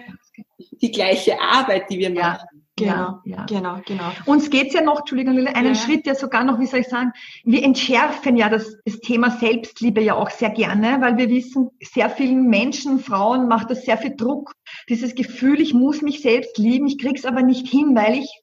die 0.57 0.91
gleiche 0.91 1.39
Arbeit, 1.39 1.89
die 1.89 1.99
wir 1.99 2.09
machen. 2.09 2.47
Genau, 2.77 3.19
ja, 3.23 3.45
genau, 3.45 3.79
genau. 3.85 4.11
Uns 4.25 4.49
geht's 4.49 4.73
ja 4.73 4.81
noch, 4.81 4.99
Entschuldigung, 4.99 5.47
einen 5.47 5.67
ja. 5.67 5.75
Schritt 5.75 6.05
ja 6.05 6.13
sogar 6.13 6.43
noch, 6.43 6.59
wie 6.59 6.65
soll 6.65 6.81
ich 6.81 6.89
sagen, 6.89 7.13
wir 7.45 7.63
entschärfen 7.63 8.35
ja 8.35 8.49
das, 8.49 8.77
das 8.83 8.99
Thema 8.99 9.31
Selbstliebe 9.31 10.01
ja 10.01 10.15
auch 10.15 10.29
sehr 10.29 10.49
gerne, 10.49 10.97
weil 10.99 11.15
wir 11.15 11.29
wissen, 11.29 11.69
sehr 11.81 12.09
vielen 12.09 12.49
Menschen, 12.49 12.99
Frauen 12.99 13.47
macht 13.47 13.71
das 13.71 13.83
sehr 13.83 13.97
viel 13.97 14.17
Druck. 14.17 14.51
Dieses 14.89 15.15
Gefühl, 15.15 15.61
ich 15.61 15.73
muss 15.73 16.01
mich 16.01 16.21
selbst 16.21 16.57
lieben, 16.57 16.87
ich 16.87 16.97
krieg's 16.97 17.23
aber 17.23 17.43
nicht 17.43 17.65
hin, 17.65 17.95
weil 17.95 18.15
ich 18.15 18.41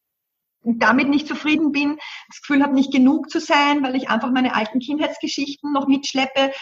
damit 0.65 1.09
nicht 1.09 1.29
zufrieden 1.29 1.73
bin, 1.73 1.99
das 2.29 2.41
Gefühl 2.41 2.63
habe, 2.63 2.75
nicht 2.75 2.93
genug 2.93 3.29
zu 3.29 3.39
sein, 3.39 3.83
weil 3.83 3.97
ich 3.97 4.09
einfach 4.09 4.31
meine 4.31 4.55
alten 4.55 4.79
Kindheitsgeschichten 4.79 5.73
noch 5.73 5.89
mitschleppe 5.89 6.53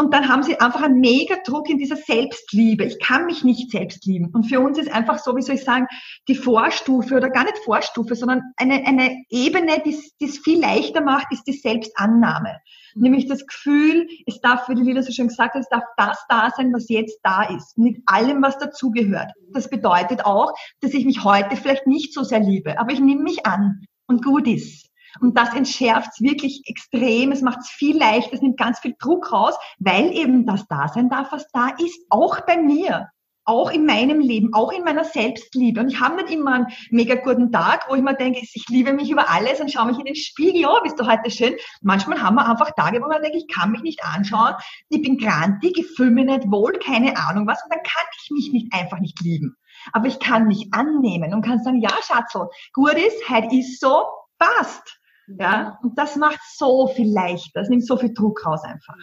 und 0.00 0.14
dann 0.14 0.28
haben 0.28 0.42
sie 0.42 0.58
einfach 0.58 0.80
einen 0.80 1.00
mega 1.00 1.36
Druck 1.44 1.68
in 1.68 1.76
dieser 1.76 1.96
Selbstliebe. 1.96 2.84
Ich 2.84 2.98
kann 3.00 3.26
mich 3.26 3.44
nicht 3.44 3.70
selbst 3.70 4.06
lieben. 4.06 4.30
Und 4.32 4.44
für 4.44 4.58
uns 4.60 4.78
ist 4.78 4.90
einfach 4.90 5.18
so, 5.18 5.36
wie 5.36 5.42
soll 5.42 5.56
ich 5.56 5.64
sagen, 5.64 5.88
die 6.26 6.34
Vorstufe 6.34 7.16
oder 7.16 7.28
gar 7.28 7.44
nicht 7.44 7.58
Vorstufe, 7.58 8.14
sondern 8.14 8.40
eine, 8.56 8.86
eine 8.86 9.14
Ebene, 9.28 9.82
die 9.84 10.24
es 10.24 10.38
viel 10.38 10.58
leichter 10.58 11.02
macht, 11.02 11.26
ist 11.32 11.44
die 11.44 11.52
Selbstannahme. 11.52 12.60
Nämlich 12.94 13.28
das 13.28 13.46
Gefühl, 13.46 14.08
es 14.26 14.40
darf, 14.40 14.70
wie 14.70 14.74
die 14.74 14.84
Lila 14.84 15.02
so 15.02 15.12
schön 15.12 15.28
gesagt 15.28 15.52
hat, 15.52 15.60
es 15.60 15.68
darf 15.68 15.84
das 15.98 16.24
da 16.30 16.50
sein, 16.56 16.72
was 16.72 16.88
jetzt 16.88 17.20
da 17.22 17.42
ist. 17.42 17.76
Mit 17.76 17.98
allem, 18.06 18.40
was 18.40 18.56
dazugehört. 18.56 19.32
Das 19.52 19.68
bedeutet 19.68 20.24
auch, 20.24 20.54
dass 20.80 20.94
ich 20.94 21.04
mich 21.04 21.24
heute 21.24 21.56
vielleicht 21.56 21.86
nicht 21.86 22.14
so 22.14 22.22
sehr 22.22 22.40
liebe, 22.40 22.80
aber 22.80 22.92
ich 22.92 23.00
nehme 23.00 23.22
mich 23.22 23.44
an 23.44 23.84
und 24.06 24.24
gut 24.24 24.48
ist. 24.48 24.89
Und 25.20 25.36
das 25.36 25.54
entschärft 25.54 26.10
es 26.12 26.20
wirklich 26.20 26.62
extrem. 26.66 27.32
Es 27.32 27.42
macht 27.42 27.60
es 27.60 27.68
viel 27.68 27.98
leichter, 27.98 28.34
es 28.34 28.42
nimmt 28.42 28.58
ganz 28.58 28.78
viel 28.80 28.94
Druck 28.98 29.32
raus, 29.32 29.54
weil 29.78 30.12
eben 30.12 30.46
das 30.46 30.66
da 30.68 30.88
sein 30.88 31.08
darf, 31.08 31.32
was 31.32 31.48
da 31.52 31.70
ist. 31.78 32.00
Auch 32.10 32.40
bei 32.40 32.56
mir. 32.56 33.08
Auch 33.46 33.72
in 33.72 33.86
meinem 33.86 34.20
Leben, 34.20 34.54
auch 34.54 34.70
in 34.70 34.84
meiner 34.84 35.02
Selbstliebe. 35.02 35.80
Und 35.80 35.88
ich 35.88 35.98
habe 35.98 36.16
nicht 36.16 36.30
immer 36.30 36.52
einen 36.52 36.66
mega 36.90 37.16
guten 37.16 37.50
Tag, 37.50 37.86
wo 37.88 37.94
ich 37.94 38.02
mir 38.02 38.14
denke, 38.14 38.40
ich 38.40 38.68
liebe 38.68 38.92
mich 38.92 39.10
über 39.10 39.28
alles 39.28 39.60
und 39.60 39.72
schaue 39.72 39.86
mich 39.86 39.98
in 39.98 40.04
den 40.04 40.14
Spiegel, 40.14 40.66
oh, 40.66 40.80
bist 40.84 41.00
du 41.00 41.06
heute 41.06 41.30
schön. 41.30 41.56
Manchmal 41.80 42.22
haben 42.22 42.36
wir 42.36 42.48
einfach 42.48 42.70
Tage, 42.72 43.02
wo 43.02 43.08
man 43.08 43.22
denkt, 43.22 43.38
ich 43.38 43.48
kann 43.48 43.72
mich 43.72 43.80
nicht 43.80 44.04
anschauen, 44.04 44.54
ich 44.90 45.02
bin 45.02 45.16
grantig, 45.16 45.76
ich 45.78 45.86
fühle 45.96 46.10
mich 46.10 46.26
nicht 46.26 46.50
wohl, 46.50 46.72
keine 46.74 47.16
Ahnung 47.16 47.46
was, 47.46 47.64
und 47.64 47.72
dann 47.72 47.82
kann 47.82 48.04
ich 48.22 48.30
mich 48.30 48.52
nicht 48.52 48.72
einfach 48.72 49.00
nicht 49.00 49.18
lieben. 49.20 49.56
Aber 49.92 50.06
ich 50.06 50.20
kann 50.20 50.46
mich 50.46 50.68
annehmen 50.72 51.34
und 51.34 51.42
kann 51.44 51.62
sagen, 51.62 51.80
ja, 51.80 51.90
Schatzel, 52.06 52.48
gut 52.72 52.94
ist, 52.94 53.28
heute 53.28 53.56
ist 53.56 53.80
so, 53.80 54.04
passt. 54.38 54.99
Ja, 55.38 55.78
und 55.82 55.98
das 55.98 56.16
macht 56.16 56.40
so 56.56 56.88
viel 56.88 57.12
leichter. 57.12 57.60
Es 57.60 57.68
nimmt 57.68 57.86
so 57.86 57.96
viel 57.96 58.12
Druck 58.12 58.44
raus 58.44 58.62
einfach 58.64 58.96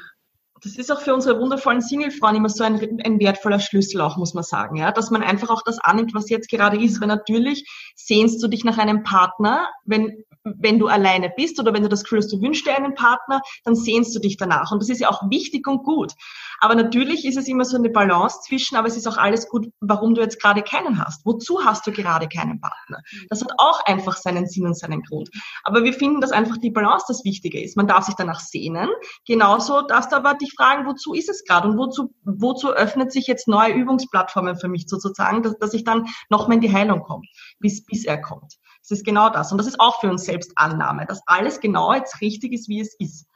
das 0.63 0.77
ist 0.77 0.91
auch 0.91 1.01
für 1.01 1.13
unsere 1.13 1.39
wundervollen 1.39 1.81
Singlefrauen 1.81 2.35
immer 2.35 2.49
so 2.49 2.63
ein, 2.63 2.99
ein, 3.03 3.19
wertvoller 3.19 3.59
Schlüssel 3.59 4.01
auch, 4.01 4.17
muss 4.17 4.33
man 4.33 4.43
sagen, 4.43 4.75
ja, 4.75 4.91
dass 4.91 5.11
man 5.11 5.21
einfach 5.21 5.49
auch 5.49 5.61
das 5.63 5.79
annimmt, 5.79 6.13
was 6.13 6.29
jetzt 6.29 6.49
gerade 6.49 6.81
ist, 6.81 6.99
weil 6.99 7.07
natürlich 7.07 7.65
sehnst 7.95 8.41
du 8.41 8.47
dich 8.47 8.63
nach 8.63 8.77
einem 8.77 9.03
Partner, 9.03 9.69
wenn, 9.85 10.23
wenn 10.57 10.79
du 10.79 10.87
alleine 10.87 11.31
bist 11.35 11.59
oder 11.59 11.73
wenn 11.73 11.83
du 11.83 11.89
das 11.89 12.03
Gefühl 12.03 12.19
hast, 12.19 12.31
du 12.31 12.41
wünschst 12.41 12.65
dir 12.65 12.75
einen 12.75 12.95
Partner, 12.95 13.41
dann 13.63 13.75
sehnst 13.75 14.15
du 14.15 14.19
dich 14.19 14.37
danach 14.37 14.71
und 14.71 14.81
das 14.81 14.89
ist 14.89 15.01
ja 15.01 15.09
auch 15.09 15.29
wichtig 15.29 15.67
und 15.67 15.83
gut. 15.83 16.13
Aber 16.59 16.75
natürlich 16.75 17.25
ist 17.25 17.37
es 17.37 17.47
immer 17.47 17.65
so 17.65 17.77
eine 17.77 17.89
Balance 17.89 18.39
zwischen, 18.47 18.77
aber 18.77 18.87
es 18.87 18.97
ist 18.97 19.07
auch 19.07 19.17
alles 19.17 19.47
gut, 19.47 19.67
warum 19.79 20.15
du 20.15 20.21
jetzt 20.21 20.41
gerade 20.41 20.61
keinen 20.61 21.03
hast. 21.03 21.25
Wozu 21.25 21.63
hast 21.63 21.85
du 21.85 21.91
gerade 21.91 22.27
keinen 22.27 22.59
Partner? 22.59 23.01
Das 23.29 23.41
hat 23.41 23.51
auch 23.57 23.85
einfach 23.85 24.15
seinen 24.15 24.47
Sinn 24.47 24.65
und 24.65 24.77
seinen 24.77 25.03
Grund. 25.03 25.29
Aber 25.63 25.83
wir 25.83 25.93
finden, 25.93 26.21
dass 26.21 26.31
einfach 26.31 26.57
die 26.57 26.71
Balance 26.71 27.05
das 27.07 27.23
Wichtige 27.23 27.61
ist. 27.61 27.77
Man 27.77 27.87
darf 27.87 28.05
sich 28.05 28.15
danach 28.15 28.39
sehnen. 28.39 28.89
Genauso 29.25 29.81
darfst 29.81 30.11
du 30.11 30.15
aber 30.15 30.33
dich 30.33 30.53
fragen, 30.55 30.85
wozu 30.87 31.13
ist 31.13 31.29
es 31.29 31.43
gerade 31.43 31.67
und 31.69 31.77
wozu, 31.77 32.13
wozu 32.23 32.71
öffnet 32.71 33.11
sich 33.11 33.27
jetzt 33.27 33.47
neue 33.47 33.73
Übungsplattformen 33.73 34.57
für 34.57 34.67
mich 34.67 34.85
sozusagen, 34.87 35.43
dass, 35.43 35.57
dass 35.57 35.73
ich 35.73 35.83
dann 35.83 36.07
noch 36.29 36.47
mehr 36.47 36.55
in 36.55 36.61
die 36.61 36.73
Heilung 36.73 37.01
komme, 37.01 37.23
bis, 37.59 37.85
bis 37.85 38.05
er 38.05 38.21
kommt. 38.21 38.57
Das 38.87 38.99
ist 38.99 39.05
genau 39.05 39.29
das. 39.29 39.51
Und 39.51 39.57
das 39.57 39.67
ist 39.67 39.79
auch 39.79 39.99
für 39.99 40.09
uns 40.09 40.23
selbst 40.23 40.51
Annahme, 40.55 41.05
dass 41.05 41.21
alles 41.25 41.59
genau 41.59 41.93
jetzt 41.93 42.21
richtig 42.21 42.53
ist, 42.53 42.69
wie 42.69 42.79
es 42.79 42.95
ist. 42.95 43.27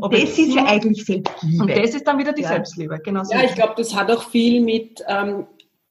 Ob 0.00 0.12
das 0.12 0.36
ist 0.36 0.54
ja 0.54 0.64
eigentlich 0.64 1.04
Selbstliebe. 1.04 1.62
Und 1.62 1.70
das 1.70 1.94
ist 1.94 2.06
dann 2.06 2.18
wieder 2.18 2.32
die 2.32 2.42
ja. 2.42 2.48
Selbstliebe, 2.48 2.98
genau. 2.98 3.22
So. 3.22 3.34
Ja, 3.34 3.44
ich 3.44 3.54
glaube, 3.54 3.74
das 3.76 3.94
hat 3.94 4.10
auch 4.10 4.28
viel 4.28 4.60
mit, 4.60 5.02
ähm, 5.06 5.46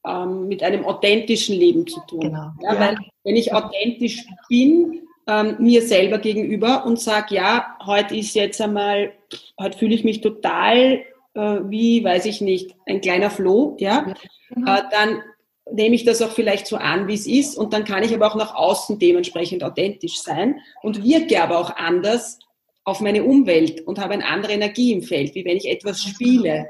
ähm, 0.06 0.48
mit 0.48 0.62
einem 0.62 0.84
authentischen 0.84 1.56
Leben 1.56 1.86
zu 1.86 2.00
tun. 2.06 2.20
Genau. 2.20 2.50
Ja, 2.60 2.74
ja. 2.74 2.80
Weil 2.80 2.98
wenn 3.24 3.36
ich 3.36 3.54
authentisch 3.54 4.26
bin, 4.50 5.02
ähm, 5.26 5.56
mir 5.58 5.82
selber 5.82 6.18
gegenüber 6.18 6.84
und 6.84 7.00
sage, 7.00 7.36
ja, 7.36 7.76
heute 7.84 8.14
ist 8.14 8.34
jetzt 8.34 8.60
einmal, 8.60 9.12
heute 9.58 9.78
fühle 9.78 9.94
ich 9.94 10.04
mich 10.04 10.20
total 10.20 11.00
äh, 11.36 11.60
wie, 11.64 12.04
weiß 12.04 12.26
ich 12.26 12.40
nicht, 12.40 12.74
ein 12.86 13.00
kleiner 13.00 13.30
Floh, 13.30 13.76
ja, 13.78 14.14
genau. 14.50 14.74
äh, 14.74 14.82
dann 14.90 15.22
nehme 15.70 15.94
ich 15.94 16.04
das 16.04 16.22
auch 16.22 16.30
vielleicht 16.30 16.66
so 16.66 16.76
an, 16.76 17.08
wie 17.08 17.14
es 17.14 17.26
ist 17.26 17.56
und 17.56 17.72
dann 17.72 17.84
kann 17.84 18.04
ich 18.04 18.14
aber 18.14 18.26
auch 18.28 18.36
nach 18.36 18.54
außen 18.54 18.98
dementsprechend 18.98 19.64
authentisch 19.64 20.20
sein 20.20 20.60
und 20.82 21.02
wirke 21.02 21.42
aber 21.42 21.58
auch 21.58 21.74
anders 21.76 22.38
auf 22.84 23.00
meine 23.00 23.24
Umwelt 23.24 23.80
und 23.86 23.98
habe 23.98 24.14
eine 24.14 24.26
andere 24.26 24.52
Energie 24.52 24.92
im 24.92 25.02
Feld, 25.02 25.34
wie 25.34 25.44
wenn 25.44 25.56
ich 25.56 25.68
etwas 25.68 26.02
spiele. 26.02 26.68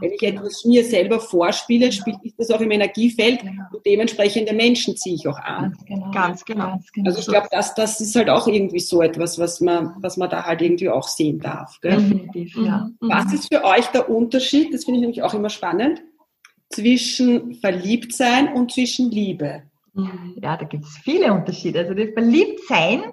Wenn 0.00 0.10
ich 0.10 0.22
etwas 0.22 0.64
mir 0.64 0.84
selber 0.84 1.20
vorspiele, 1.20 1.92
spielt 1.92 2.16
das 2.36 2.50
auch 2.50 2.60
im 2.60 2.72
Energiefeld 2.72 3.40
und 3.72 3.86
dementsprechende 3.86 4.52
Menschen 4.52 4.96
ziehe 4.96 5.14
ich 5.14 5.28
auch 5.28 5.38
an. 5.38 5.72
Ganz 5.72 5.84
genau. 5.84 6.10
Ganz 6.10 6.44
genau. 6.44 6.80
genau. 6.92 7.06
Also 7.06 7.20
ich 7.20 7.26
glaube, 7.28 7.46
das, 7.52 7.72
das 7.74 8.00
ist 8.00 8.16
halt 8.16 8.28
auch 8.28 8.48
irgendwie 8.48 8.80
so 8.80 9.00
etwas, 9.00 9.38
was 9.38 9.60
man, 9.60 9.94
was 10.00 10.16
man 10.16 10.28
da 10.28 10.44
halt 10.44 10.60
irgendwie 10.60 10.88
auch 10.88 11.06
sehen 11.06 11.38
darf. 11.38 11.78
Gell? 11.80 11.98
Definitiv, 11.98 12.56
ja. 12.56 12.90
Mhm. 13.00 13.08
Was 13.08 13.32
ist 13.32 13.54
für 13.54 13.62
euch 13.64 13.86
der 13.86 14.10
Unterschied, 14.10 14.74
das 14.74 14.84
finde 14.84 14.98
ich 14.98 15.02
nämlich 15.02 15.22
auch 15.22 15.34
immer 15.34 15.50
spannend, 15.50 16.02
zwischen 16.70 17.54
Verliebtsein 17.54 18.52
und 18.52 18.72
zwischen 18.72 19.10
Liebe? 19.10 19.62
Ja, 19.94 20.56
da 20.56 20.64
gibt 20.64 20.84
es 20.84 20.98
viele 20.98 21.32
Unterschiede. 21.32 21.80
Also 21.80 21.94
das 21.94 22.08
Verliebtsein 22.12 23.04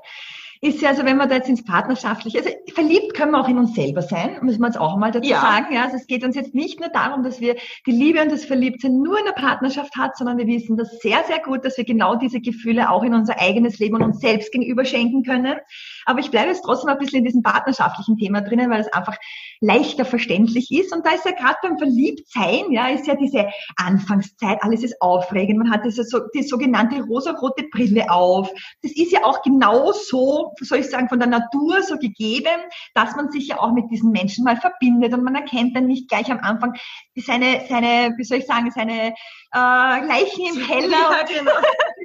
ist 0.64 0.82
ja, 0.82 0.90
also 0.90 1.04
wenn 1.04 1.18
man 1.18 1.28
da 1.28 1.36
jetzt 1.36 1.50
ins 1.50 1.66
Partnerschaftliche, 1.66 2.38
also 2.38 2.50
verliebt 2.74 3.14
können 3.16 3.32
wir 3.32 3.42
auch 3.42 3.50
in 3.50 3.58
uns 3.58 3.76
selber 3.76 4.02
sein, 4.02 4.38
müssen 4.42 4.62
wir 4.62 4.68
jetzt 4.68 4.80
auch 4.80 4.98
mal 4.98 5.12
dazu 5.12 5.30
ja. 5.30 5.42
sagen. 5.42 5.74
Ja, 5.74 5.84
also 5.84 5.98
es 5.98 6.08
geht 6.08 6.24
uns 6.24 6.38
jetzt 6.38 6.56
nicht 6.56 6.80
nur 6.80 6.88
darum, 6.88 7.22
dass 7.24 7.42
wir 7.42 7.56
die 7.86 7.92
Liebe 7.92 8.22
und 8.22 8.32
das 8.32 8.46
Verliebtsein 8.46 8.98
nur 8.98 9.20
in 9.20 9.26
der 9.26 9.34
Partnerschaft 9.34 9.96
hat, 9.98 10.16
sondern 10.18 10.38
wir 10.38 10.48
wissen 10.48 10.78
das 10.78 11.00
sehr, 11.00 11.22
sehr 11.28 11.40
gut, 11.40 11.66
dass 11.66 11.78
wir 11.78 11.84
genau 11.84 12.16
diese 12.16 12.40
Gefühle 12.40 12.90
auch 12.90 13.04
in 13.04 13.14
unser 13.14 13.42
eigenes 13.42 13.78
Leben 13.80 13.96
und 13.96 14.04
uns 14.04 14.20
selbst 14.20 14.54
gegenüber 14.54 14.86
schenken 14.86 15.24
können. 15.24 15.58
Aber 16.06 16.20
ich 16.20 16.32
bleibe 16.32 16.50
jetzt 16.50 16.64
trotzdem 16.64 16.90
ein 16.90 16.98
bisschen 16.98 17.20
in 17.20 17.26
diesem 17.26 17.44
partnerschaftlichen 17.44 18.18
Thema 18.18 18.42
drinnen, 18.42 18.70
weil 18.70 18.82
es 18.82 18.92
einfach 18.94 19.18
leichter 19.62 20.06
verständlich 20.06 20.72
ist. 20.72 20.94
Und 20.94 21.06
da 21.06 21.12
ist 21.12 21.26
ja 21.26 21.32
gerade 21.32 21.58
beim 21.62 21.78
Verliebtsein, 21.78 22.72
ja, 22.72 22.88
ist 22.90 23.08
ja 23.08 23.16
diese 23.16 23.48
Anfangszeit, 23.78 24.62
alles 24.62 24.84
ist 24.84 25.02
aufregend. 25.02 25.60
Man 25.60 25.72
hat 25.72 25.86
diese, 25.86 26.04
die 26.36 26.44
sogenannte 26.44 27.02
rosarote 27.02 27.64
Brille 27.72 28.10
auf. 28.10 28.50
Das 28.82 28.92
ist 28.92 29.12
ja 29.12 29.24
auch 29.24 29.42
genau 29.42 29.92
so, 29.92 30.54
soll 30.62 30.80
ich 30.80 30.90
sagen, 30.90 31.10
von 31.10 31.20
der 31.20 31.30
Natur 31.30 31.82
so 31.84 31.98
gegeben, 31.98 32.62
dass 32.94 33.16
man 33.16 33.32
sich 33.32 33.48
ja 33.48 33.60
auch 33.60 33.72
mit 33.72 33.90
diesen 33.92 34.12
Menschen 34.12 34.44
mal 34.44 34.58
verbindet 34.58 35.14
und 35.14 35.24
man 35.24 35.36
erkennt 35.36 35.76
dann 35.76 35.88
nicht 35.88 36.10
gleich 36.10 36.32
am 36.32 36.40
Anfang 36.40 36.74
seine, 37.16 37.62
seine, 37.70 38.14
wie 38.18 38.24
soll 38.24 38.40
ich 38.40 38.46
sagen, 38.46 38.72
seine 38.72 39.14
äh, 39.54 40.06
Leichen 40.08 40.46
im 40.46 40.62
Keller. 40.68 40.92
Ja, 40.92 41.24
genau. 41.24 41.52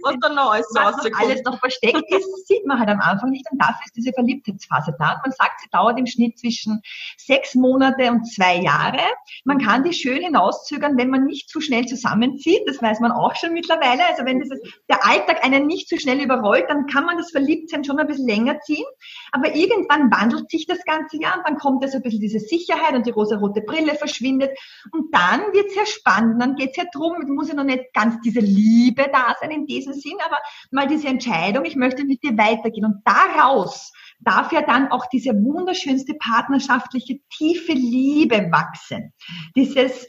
Was 0.02 0.16
da 0.20 0.28
noch 0.28 0.52
alles 0.52 0.68
so 0.68 0.80
alles 1.18 1.42
noch 1.42 1.58
versteckt 1.58 2.04
ist, 2.08 2.46
sieht 2.46 2.64
man 2.66 2.78
halt 2.78 2.88
am 2.88 3.00
Anfang 3.00 3.30
nicht. 3.30 3.46
Und 3.50 3.60
dafür 3.60 3.84
ist 3.84 3.96
diese 3.96 4.12
Verliebtheitsphase 4.12 4.94
da. 4.98 5.14
Und 5.14 5.22
man 5.22 5.32
sagt, 5.32 5.60
sie 5.60 5.68
dauert 5.70 5.98
im 5.98 6.06
Schnitt 6.06 6.38
zwischen 6.38 6.80
sechs 7.16 7.54
Monate 7.54 8.10
und 8.10 8.24
zwei 8.24 8.56
Jahre. 8.56 9.00
Man 9.44 9.58
kann 9.58 9.84
die 9.84 9.92
schön 9.92 10.22
hinauszögern, 10.22 10.96
wenn 10.96 11.10
man 11.10 11.24
nicht 11.24 11.48
zu 11.48 11.60
schnell 11.60 11.86
zusammenzieht. 11.86 12.62
Das 12.66 12.80
weiß 12.80 13.00
man 13.00 13.12
auch 13.12 13.34
schon 13.36 13.52
mittlerweile. 13.52 14.06
Also 14.08 14.24
wenn 14.24 14.40
dieses, 14.40 14.60
der 14.88 15.04
Alltag 15.04 15.44
einen 15.44 15.66
nicht 15.66 15.88
zu 15.88 15.98
schnell 15.98 16.20
überrollt, 16.20 16.66
dann 16.68 16.86
kann 16.86 17.04
man 17.04 17.16
das 17.16 17.30
Verliebtsein 17.30 17.84
schon 17.84 17.98
ein 17.98 18.06
bisschen 18.06 18.28
länger 18.28 18.60
ziehen. 18.60 18.86
Aber 19.32 19.54
irgendwann 19.54 20.10
wandelt 20.10 20.50
sich 20.50 20.66
das 20.66 20.84
ganze 20.84 21.20
Jahr 21.20 21.38
und 21.38 21.46
dann 21.46 21.58
kommt 21.58 21.82
also 21.82 21.96
ein 21.96 22.02
bisschen 22.02 22.20
diese 22.20 22.40
Sicherheit 22.40 22.94
und 22.94 23.06
die 23.06 23.10
rosa-rote 23.10 23.62
Brille 23.62 23.94
verschwindet. 23.94 24.56
Und 24.92 25.14
dann 25.14 25.40
wird 25.52 25.66
es 25.66 25.74
ja 25.74 25.86
spannend. 25.86 26.40
Dann 26.40 26.54
geht 26.54 26.70
es 26.70 26.76
ja 26.76 26.84
drum, 26.92 27.37
muss 27.38 27.48
ja 27.48 27.54
noch 27.54 27.64
nicht 27.64 27.94
ganz 27.94 28.20
diese 28.20 28.40
Liebe 28.40 29.06
da 29.12 29.34
sein 29.40 29.50
in 29.52 29.66
diesem 29.66 29.94
Sinn, 29.94 30.16
aber 30.26 30.38
mal 30.72 30.88
diese 30.88 31.06
Entscheidung, 31.06 31.64
ich 31.64 31.76
möchte 31.76 32.04
mit 32.04 32.22
dir 32.22 32.36
weitergehen. 32.36 32.84
Und 32.84 33.02
daraus 33.04 33.92
darf 34.18 34.52
ja 34.52 34.62
dann 34.62 34.90
auch 34.90 35.06
diese 35.06 35.30
wunderschönste 35.30 36.14
partnerschaftliche 36.14 37.20
tiefe 37.30 37.72
Liebe 37.72 38.50
wachsen. 38.50 39.12
Dieses 39.54 40.08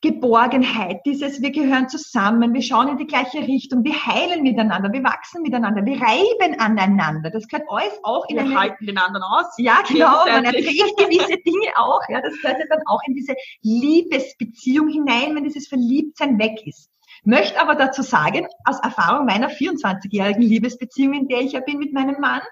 Geborgenheit, 0.00 1.00
dieses 1.04 1.42
wir 1.42 1.50
gehören 1.50 1.88
zusammen, 1.88 2.54
wir 2.54 2.62
schauen 2.62 2.86
in 2.88 2.98
die 2.98 3.06
gleiche 3.06 3.38
Richtung, 3.38 3.82
wir 3.82 4.06
heilen 4.06 4.44
miteinander, 4.44 4.92
wir 4.92 5.02
wachsen 5.02 5.42
miteinander, 5.42 5.84
wir 5.84 6.00
reiben 6.00 6.60
aneinander. 6.60 7.30
Das 7.30 7.48
gehört 7.48 7.68
alles 7.68 7.98
auch 8.04 8.24
in 8.28 8.36
wir 8.36 8.42
eine... 8.44 8.60
halten 8.60 8.86
den 8.86 8.96
anderen 8.96 9.24
aus. 9.24 9.46
Ja, 9.58 9.82
genau, 9.88 10.24
man 10.24 10.44
erträgt 10.44 10.96
gewisse 10.96 11.36
Dinge 11.44 11.72
auch. 11.76 12.00
Ja, 12.08 12.20
das 12.20 12.40
gehört 12.40 12.60
ja 12.60 12.66
dann 12.70 12.86
auch 12.86 13.00
in 13.08 13.14
diese 13.14 13.34
Liebesbeziehung 13.62 14.88
hinein, 14.88 15.34
wenn 15.34 15.42
dieses 15.42 15.66
Verliebtsein 15.66 16.38
weg 16.38 16.64
ist. 16.64 16.90
Möchte 17.24 17.60
aber 17.60 17.74
dazu 17.74 18.02
sagen, 18.02 18.46
aus 18.64 18.78
Erfahrung 18.78 19.26
meiner 19.26 19.50
24-jährigen 19.50 20.42
Liebesbeziehung, 20.42 21.14
in 21.14 21.28
der 21.28 21.40
ich 21.40 21.52
ja 21.52 21.60
bin 21.60 21.78
mit 21.78 21.92
meinem 21.92 22.20
Mann, 22.20 22.42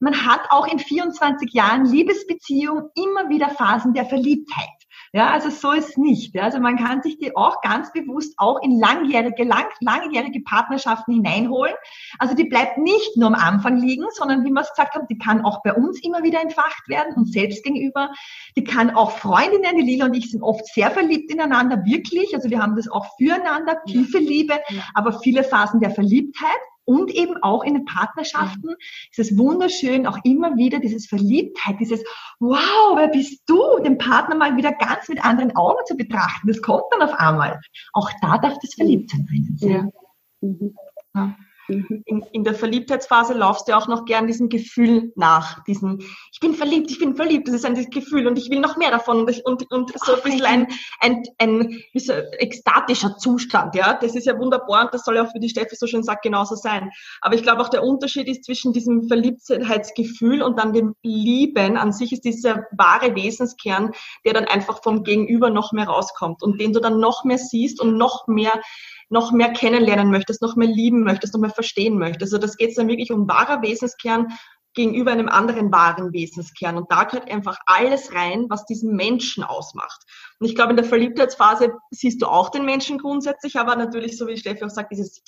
man 0.00 0.26
hat 0.26 0.40
auch 0.50 0.66
in 0.66 0.78
24 0.78 1.52
Jahren 1.52 1.84
Liebesbeziehung 1.84 2.90
immer 2.94 3.28
wieder 3.28 3.50
Phasen 3.50 3.92
der 3.92 4.06
Verliebtheit. 4.06 4.85
Ja, 5.12 5.30
also 5.30 5.50
so 5.50 5.72
ist 5.72 5.98
nicht. 5.98 6.34
Ja. 6.34 6.42
Also 6.42 6.58
man 6.58 6.76
kann 6.76 7.02
sich 7.02 7.18
die 7.18 7.36
auch 7.36 7.60
ganz 7.60 7.92
bewusst 7.92 8.34
auch 8.38 8.62
in 8.62 8.78
langjährige, 8.78 9.44
lang, 9.44 9.66
langjährige 9.80 10.40
Partnerschaften 10.40 11.12
hineinholen. 11.12 11.74
Also 12.18 12.34
die 12.34 12.44
bleibt 12.44 12.78
nicht 12.78 13.16
nur 13.16 13.28
am 13.28 13.34
Anfang 13.34 13.76
liegen, 13.76 14.04
sondern 14.12 14.44
wie 14.44 14.50
wir 14.50 14.60
es 14.60 14.70
gesagt 14.70 14.94
haben, 14.94 15.06
die 15.08 15.18
kann 15.18 15.44
auch 15.44 15.62
bei 15.62 15.72
uns 15.72 16.02
immer 16.02 16.22
wieder 16.22 16.40
entfacht 16.40 16.88
werden, 16.88 17.14
uns 17.14 17.32
selbst 17.32 17.64
gegenüber. 17.64 18.10
Die 18.56 18.64
kann 18.64 18.90
auch 18.90 19.12
Freundinnen, 19.12 19.76
die 19.76 19.82
Lila 19.82 20.06
und 20.06 20.14
ich 20.14 20.30
sind 20.30 20.42
oft 20.42 20.66
sehr 20.66 20.90
verliebt 20.90 21.30
ineinander, 21.30 21.84
wirklich. 21.84 22.34
Also 22.34 22.50
wir 22.50 22.60
haben 22.60 22.76
das 22.76 22.88
auch 22.88 23.16
füreinander, 23.16 23.82
tiefe 23.86 24.18
Liebe, 24.18 24.54
aber 24.94 25.20
viele 25.20 25.44
Phasen 25.44 25.80
der 25.80 25.90
Verliebtheit 25.90 26.60
und 26.86 27.10
eben 27.10 27.36
auch 27.42 27.62
in 27.64 27.74
den 27.74 27.84
Partnerschaften 27.84 28.70
ja. 28.70 28.76
ist 29.10 29.18
es 29.18 29.36
wunderschön, 29.36 30.06
auch 30.06 30.18
immer 30.24 30.56
wieder 30.56 30.78
dieses 30.78 31.06
Verliebtheit, 31.06 31.76
dieses 31.80 32.02
Wow, 32.38 32.96
wer 32.96 33.08
bist 33.08 33.42
du? 33.46 33.60
Den 33.84 33.98
Partner 33.98 34.36
mal 34.36 34.56
wieder 34.56 34.72
ganz 34.72 35.08
mit 35.08 35.22
anderen 35.24 35.54
Augen 35.56 35.84
zu 35.86 35.96
betrachten. 35.96 36.48
Das 36.48 36.62
kommt 36.62 36.84
dann 36.90 37.02
auf 37.02 37.14
einmal. 37.18 37.60
Auch 37.92 38.10
da 38.22 38.38
darf 38.38 38.56
das 38.62 38.74
Verliebtsein 38.74 39.26
drinnen 39.26 39.56
sein. 39.58 39.70
Ja. 39.70 40.48
Mhm. 40.48 40.74
Ja. 41.14 41.36
Mhm. 41.68 42.02
In, 42.04 42.22
in, 42.32 42.44
der 42.44 42.54
Verliebtheitsphase 42.54 43.34
laufst 43.34 43.68
du 43.68 43.76
auch 43.76 43.88
noch 43.88 44.04
gern 44.04 44.26
diesem 44.26 44.48
Gefühl 44.48 45.12
nach, 45.16 45.64
diesem, 45.64 45.98
ich 46.32 46.40
bin 46.40 46.54
verliebt, 46.54 46.90
ich 46.90 46.98
bin 46.98 47.16
verliebt, 47.16 47.48
das 47.48 47.54
ist 47.54 47.64
ein 47.64 47.74
Gefühl 47.90 48.26
und 48.26 48.38
ich 48.38 48.50
will 48.50 48.60
noch 48.60 48.76
mehr 48.76 48.90
davon 48.90 49.20
und, 49.20 49.44
und, 49.44 49.70
und 49.72 49.92
so 49.98 50.14
ein 50.14 50.22
bisschen 50.22 50.46
ein, 50.46 50.68
ein, 51.00 51.22
ein, 51.38 51.82
so 51.94 52.12
ekstatischer 52.12 53.16
Zustand, 53.18 53.74
ja, 53.74 53.94
das 53.94 54.14
ist 54.14 54.26
ja 54.26 54.38
wunderbar 54.38 54.84
und 54.84 54.94
das 54.94 55.04
soll 55.04 55.16
ja 55.16 55.24
auch, 55.24 55.34
wie 55.34 55.40
die 55.40 55.48
Steffi 55.48 55.74
so 55.74 55.86
schön 55.86 56.02
sagt, 56.02 56.22
genauso 56.22 56.54
sein. 56.54 56.90
Aber 57.20 57.34
ich 57.34 57.42
glaube 57.42 57.62
auch 57.62 57.68
der 57.68 57.82
Unterschied 57.82 58.28
ist 58.28 58.44
zwischen 58.44 58.72
diesem 58.72 59.08
Verliebtheitsgefühl 59.08 60.42
und 60.42 60.58
dann 60.58 60.72
dem 60.72 60.94
Lieben 61.02 61.76
an 61.76 61.92
sich 61.92 62.12
ist 62.12 62.24
dieser 62.24 62.66
wahre 62.76 63.14
Wesenskern, 63.16 63.90
der 64.24 64.34
dann 64.34 64.44
einfach 64.44 64.82
vom 64.82 65.02
Gegenüber 65.02 65.50
noch 65.50 65.72
mehr 65.72 65.86
rauskommt 65.86 66.42
und 66.42 66.60
den 66.60 66.72
du 66.72 66.80
dann 66.80 67.00
noch 67.00 67.24
mehr 67.24 67.38
siehst 67.38 67.80
und 67.80 67.96
noch 67.96 68.28
mehr 68.28 68.60
noch 69.08 69.32
mehr 69.32 69.52
kennenlernen 69.52 70.10
möchtest, 70.10 70.42
noch 70.42 70.56
mehr 70.56 70.68
lieben 70.68 71.04
möchtest, 71.04 71.34
noch 71.34 71.40
mehr 71.40 71.50
verstehen 71.50 71.98
möchtest. 71.98 72.32
Also 72.32 72.38
das 72.38 72.56
geht 72.56 72.76
dann 72.76 72.88
wirklich 72.88 73.12
um 73.12 73.28
wahrer 73.28 73.62
Wesenskern, 73.62 74.28
gegenüber 74.76 75.10
einem 75.10 75.28
anderen 75.28 75.72
wahren 75.72 76.12
Wesenskern. 76.12 76.76
Und 76.76 76.92
da 76.92 77.04
gehört 77.04 77.30
einfach 77.30 77.58
alles 77.66 78.14
rein, 78.14 78.46
was 78.48 78.66
diesen 78.66 78.94
Menschen 78.94 79.42
ausmacht. 79.42 80.02
Und 80.38 80.46
ich 80.46 80.54
glaube, 80.54 80.70
in 80.70 80.76
der 80.76 80.84
Verliebtheitsphase 80.84 81.72
siehst 81.90 82.22
du 82.22 82.26
auch 82.26 82.50
den 82.50 82.64
Menschen 82.64 82.98
grundsätzlich, 82.98 83.56
aber 83.56 83.74
natürlich, 83.74 84.16
so 84.16 84.28
wie 84.28 84.36
Steffi 84.36 84.64
auch 84.64 84.70
sagt, 84.70 84.92
dieses 84.92 85.22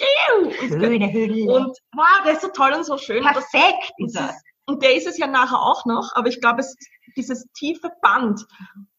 Schöne 0.61 1.13
Hülle. 1.13 1.53
Und 1.53 1.77
wow, 1.97 2.23
der 2.25 2.35
ist 2.35 2.43
so 2.43 2.49
toll 2.49 2.73
und 2.77 2.85
so 2.85 2.99
schön. 2.99 3.25
Perfekt 3.25 3.93
ist 3.97 4.17
er. 4.17 4.35
Und 4.69 4.83
der 4.83 4.95
ist 4.95 5.07
es 5.07 5.17
ja 5.17 5.27
nachher 5.27 5.63
auch 5.63 5.87
noch, 5.87 6.15
aber 6.15 6.29
ich 6.29 6.43
glaube, 6.43 6.61
es, 6.61 6.77
dieses 7.17 7.47
tiefe 7.55 7.91
Band 8.03 8.47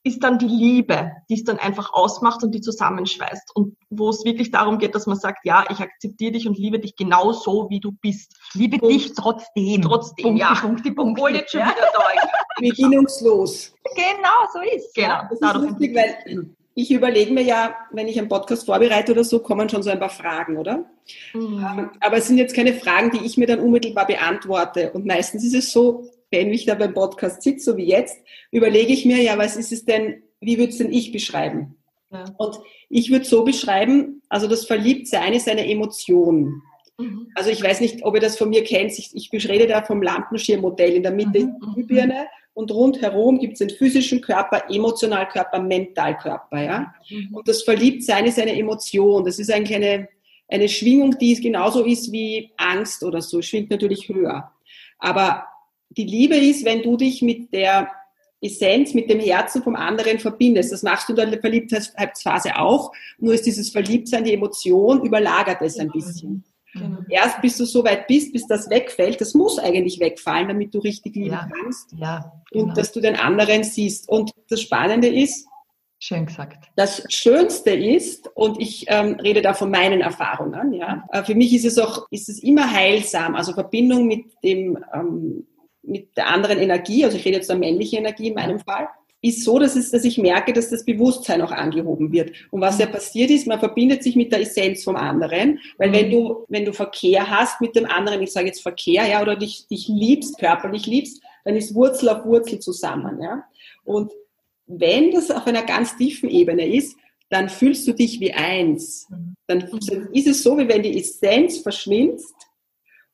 ist 0.01 0.23
dann 0.23 0.39
die 0.39 0.47
Liebe, 0.47 1.12
die 1.29 1.36
es 1.36 1.43
dann 1.43 1.60
einfach 1.60 1.93
ausmacht 1.93 2.43
und 2.43 2.55
die 2.55 2.62
zusammenschweißt. 2.62 3.55
Und 3.55 3.77
wo 3.91 4.10
es 4.10 4.25
wirklich 4.25 4.49
darum 4.49 4.79
geht, 4.79 4.95
dass 4.95 5.05
man 5.05 5.19
sagt, 5.19 5.45
ja, 5.45 5.65
ich 5.69 5.79
akzeptiere 5.79 6.32
dich 6.32 6.47
und 6.47 6.58
liebe 6.58 6.79
dich 6.79 6.95
genau 6.95 7.34
so, 7.34 7.69
wie 7.69 7.79
du 7.79 7.91
bist. 7.91 8.36
Liebe 8.55 8.84
und 8.84 8.89
dich 8.91 9.13
trotzdem. 9.13 9.84
Trotzdem, 9.84 10.23
Punkte, 10.23 10.41
ja. 10.41 10.55
Punkte, 10.55 10.91
Punkte, 10.91 11.21
Obwohl 11.21 11.36
jetzt 11.36 11.51
schon 11.51 11.62
wieder 11.62 11.75
da 11.93 12.10
ist. 12.15 12.27
Genau, 13.95 14.51
so 14.51 14.60
ist 14.62 14.95
Genau. 14.95 15.21
Das 15.29 15.39
ist 15.39 15.53
lustig, 15.53 15.95
weil 15.95 16.55
ich 16.81 16.91
überlege 16.91 17.33
mir 17.33 17.43
ja, 17.43 17.75
wenn 17.91 18.07
ich 18.07 18.17
einen 18.17 18.29
Podcast 18.29 18.65
vorbereite 18.65 19.11
oder 19.11 19.23
so, 19.23 19.39
kommen 19.39 19.69
schon 19.69 19.83
so 19.83 19.89
ein 19.89 19.99
paar 19.99 20.09
Fragen, 20.09 20.57
oder? 20.57 20.89
Mhm. 21.33 21.89
Aber 21.99 22.17
es 22.17 22.27
sind 22.27 22.37
jetzt 22.37 22.55
keine 22.55 22.73
Fragen, 22.73 23.11
die 23.11 23.25
ich 23.25 23.37
mir 23.37 23.47
dann 23.47 23.59
unmittelbar 23.59 24.07
beantworte. 24.07 24.91
Und 24.91 25.05
meistens 25.05 25.43
ist 25.43 25.55
es 25.55 25.71
so, 25.71 26.09
wenn 26.31 26.53
ich 26.53 26.65
da 26.65 26.75
beim 26.75 26.93
Podcast 26.93 27.41
sitze, 27.41 27.71
so 27.71 27.77
wie 27.77 27.85
jetzt, 27.85 28.17
überlege 28.51 28.93
ich 28.93 29.05
mir, 29.05 29.21
ja, 29.21 29.37
was 29.37 29.55
ist 29.55 29.71
es 29.71 29.85
denn, 29.85 30.21
wie 30.39 30.57
würde 30.57 30.71
es 30.71 30.77
denn 30.77 30.91
ich 30.91 31.11
beschreiben? 31.11 31.75
Ja. 32.11 32.25
Und 32.37 32.59
ich 32.89 33.11
würde 33.11 33.25
so 33.25 33.43
beschreiben, 33.43 34.21
also 34.29 34.47
das 34.47 34.65
Verliebtsein 34.65 35.33
ist 35.33 35.47
eine 35.47 35.69
Emotion. 35.69 36.61
Mhm. 36.97 37.31
Also 37.35 37.49
ich 37.49 37.63
weiß 37.63 37.81
nicht, 37.81 38.03
ob 38.03 38.15
ihr 38.15 38.21
das 38.21 38.37
von 38.37 38.49
mir 38.49 38.63
kennt. 38.63 38.97
Ich, 38.97 39.15
ich 39.15 39.29
beschrede 39.29 39.67
da 39.67 39.81
vom 39.83 40.01
Lampenschirmmodell. 40.01 40.93
In 40.93 41.03
der 41.03 41.11
Mitte 41.11 41.45
mhm. 41.45 41.53
die 41.61 41.73
Glühbirne 41.73 42.27
und 42.59 42.71
rundherum 42.71 43.39
gibt 43.39 43.53
es 43.53 43.59
den 43.59 43.69
physischen 43.69 44.19
Körper, 44.19 44.63
Emotionalkörper, 44.69 45.61
Mentalkörper. 45.61 46.61
Ja? 46.61 46.93
Mhm. 47.09 47.35
Und 47.35 47.47
das 47.47 47.63
Verliebtsein 47.63 48.25
ist 48.25 48.37
eine 48.37 48.53
Emotion. 48.53 49.23
Das 49.23 49.39
ist 49.39 49.49
eigentlich 49.49 49.77
eine, 49.77 50.09
eine 50.49 50.67
Schwingung, 50.67 51.17
die 51.17 51.39
genauso 51.39 51.85
ist 51.85 52.11
wie 52.11 52.51
Angst 52.57 53.01
oder 53.01 53.21
so. 53.21 53.41
Schwingt 53.41 53.69
natürlich 53.69 54.09
höher. 54.09 54.51
Aber 54.97 55.45
die 55.91 56.03
Liebe 56.03 56.35
ist, 56.35 56.65
wenn 56.65 56.81
du 56.81 56.97
dich 56.97 57.21
mit 57.21 57.53
der 57.53 57.89
Essenz, 58.41 58.93
mit 58.93 59.09
dem 59.09 59.21
Herzen 59.21 59.63
vom 59.63 59.77
anderen 59.77 60.19
verbindest. 60.19 60.73
Das 60.73 60.83
machst 60.83 61.07
du 61.07 61.13
in 61.13 61.31
der 61.31 61.39
Verliebtheitsphase 61.39 62.57
auch. 62.57 62.91
Nur 63.19 63.35
ist 63.35 63.45
dieses 63.45 63.69
Verliebtsein, 63.69 64.25
die 64.25 64.33
Emotion, 64.33 65.05
überlagert 65.05 65.61
es 65.61 65.79
ein 65.79 65.91
bisschen. 65.91 66.43
Genau. 66.73 66.99
Erst 67.10 67.41
bis 67.41 67.58
du 67.58 67.65
so 67.65 67.84
weit 67.84 68.08
bist, 68.08 68.32
bis 68.32 68.45
das 68.47 68.69
wegfällt, 68.69 69.19
das 69.19 69.34
muss 69.34 69.58
eigentlich 69.58 69.99
wegfallen, 69.99 70.47
damit 70.47 70.73
du 70.73 70.79
richtig 70.79 71.15
lieben 71.15 71.32
ja. 71.32 71.49
kannst. 71.62 71.93
Ja, 71.97 72.32
genau. 72.51 72.65
Und 72.65 72.77
dass 72.77 72.91
du 72.91 73.01
den 73.01 73.15
anderen 73.15 73.63
siehst. 73.63 74.08
Und 74.08 74.32
das 74.49 74.62
Spannende 74.62 75.08
ist, 75.08 75.47
Schön 76.01 76.27
gesagt. 76.27 76.69
Das 76.77 77.03
Schönste 77.10 77.71
ist, 77.71 78.29
und 78.34 78.58
ich 78.62 78.86
ähm, 78.88 79.15
rede 79.15 79.41
da 79.41 79.53
von 79.53 79.69
meinen 79.69 79.99
Erfahrungen, 79.99 80.71
ja, 80.71 81.05
äh, 81.12 81.23
für 81.23 81.36
mich 81.36 81.53
ist 81.53 81.65
es 81.65 81.77
auch, 81.77 82.08
ist 82.10 82.29
es 82.29 82.41
immer 82.41 82.71
heilsam, 82.71 83.36
also 83.36 83.51
Verbindung 83.51 84.08
mit 84.08 84.27
dem, 84.41 84.82
ähm, 84.93 85.45
mit 85.84 86.15
der 86.15 86.27
anderen 86.27 86.60
Energie, 86.60 87.03
also 87.03 87.17
ich 87.17 87.25
rede 87.25 87.36
jetzt 87.36 87.49
der 87.49 87.58
männliche 87.58 87.97
Energie 87.97 88.29
in 88.29 88.36
meinem 88.36 88.60
Fall, 88.60 88.88
ist 89.21 89.43
so, 89.43 89.60
dass, 89.60 89.75
es, 89.75 89.91
dass 89.91 90.05
ich 90.05 90.17
merke, 90.17 90.53
dass 90.53 90.69
das 90.69 90.86
Bewusstsein 90.86 91.41
auch 91.41 91.51
angehoben 91.51 92.12
wird. 92.12 92.32
Und 92.51 92.62
was 92.62 92.79
ja 92.79 92.86
passiert 92.86 93.29
ist, 93.29 93.47
man 93.47 93.60
verbindet 93.60 94.03
sich 94.03 94.15
mit 94.15 94.32
der 94.32 94.41
Essenz 94.41 94.84
vom 94.84 94.95
anderen, 94.95 95.60
weil 95.77 95.91
wenn 95.91 96.10
du, 96.10 96.45
wenn 96.47 96.65
du 96.65 96.73
Verkehr 96.73 97.29
hast 97.29 97.60
mit 97.60 97.75
dem 97.75 97.86
anderen, 97.86 98.21
ich 98.21 98.32
sage 98.32 98.47
jetzt 98.47 98.62
Verkehr, 98.62 99.05
ja, 99.08 99.21
oder 99.21 99.36
dich, 99.36 99.67
dich 99.67 99.88
liebst, 99.88 100.39
körperlich 100.39 100.86
liebst, 100.86 101.21
dann 101.43 101.55
ist 101.55 101.75
Wurzel 101.75 102.10
auf 102.10 102.25
Wurzel 102.25 102.60
zusammen, 102.60 103.21
ja. 103.21 103.43
Und 103.84 104.12
wenn 104.67 105.12
das 105.12 105.32
auf 105.32 105.47
einer 105.47 105.63
ganz 105.63 105.97
tiefen 105.97 106.29
Ebene 106.29 106.67
ist, 106.67 106.95
dann 107.29 107.49
fühlst 107.49 107.88
du 107.88 107.93
dich 107.93 108.19
wie 108.19 108.34
eins. 108.34 109.08
Dann 109.47 109.69
ist 110.13 110.27
es 110.27 110.43
so, 110.43 110.58
wie 110.58 110.67
wenn 110.67 110.84
die 110.84 110.97
Essenz 110.97 111.60
verschwindet 111.60 112.21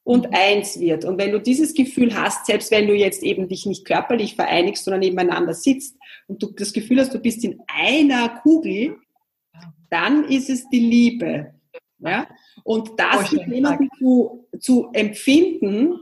und 0.05 0.27
eins 0.33 0.79
wird. 0.79 1.03
Und 1.03 1.17
wenn 1.17 1.31
du 1.31 1.41
dieses 1.41 1.73
Gefühl 1.73 2.15
hast, 2.15 2.45
selbst 2.45 2.71
wenn 2.71 2.87
du 2.87 2.93
jetzt 2.93 3.23
eben 3.23 3.49
dich 3.49 3.65
nicht 3.65 3.85
körperlich 3.85 4.35
vereinigst, 4.35 4.85
sondern 4.85 4.99
nebeneinander 4.99 5.55
sitzt 5.55 5.97
und 6.27 6.41
du 6.41 6.51
das 6.51 6.71
Gefühl 6.71 6.99
hast, 6.99 7.13
du 7.13 7.19
bist 7.19 7.43
in 7.43 7.59
einer 7.67 8.29
Kugel, 8.43 8.97
dann 9.89 10.25
ist 10.25 10.49
es 10.49 10.69
die 10.69 10.79
Liebe. 10.79 11.55
Ja? 11.99 12.27
Und 12.63 12.91
das 12.97 13.31
mit 13.31 13.47
jemandem 13.47 13.89
zu, 13.97 14.47
zu 14.59 14.89
empfinden, 14.93 15.99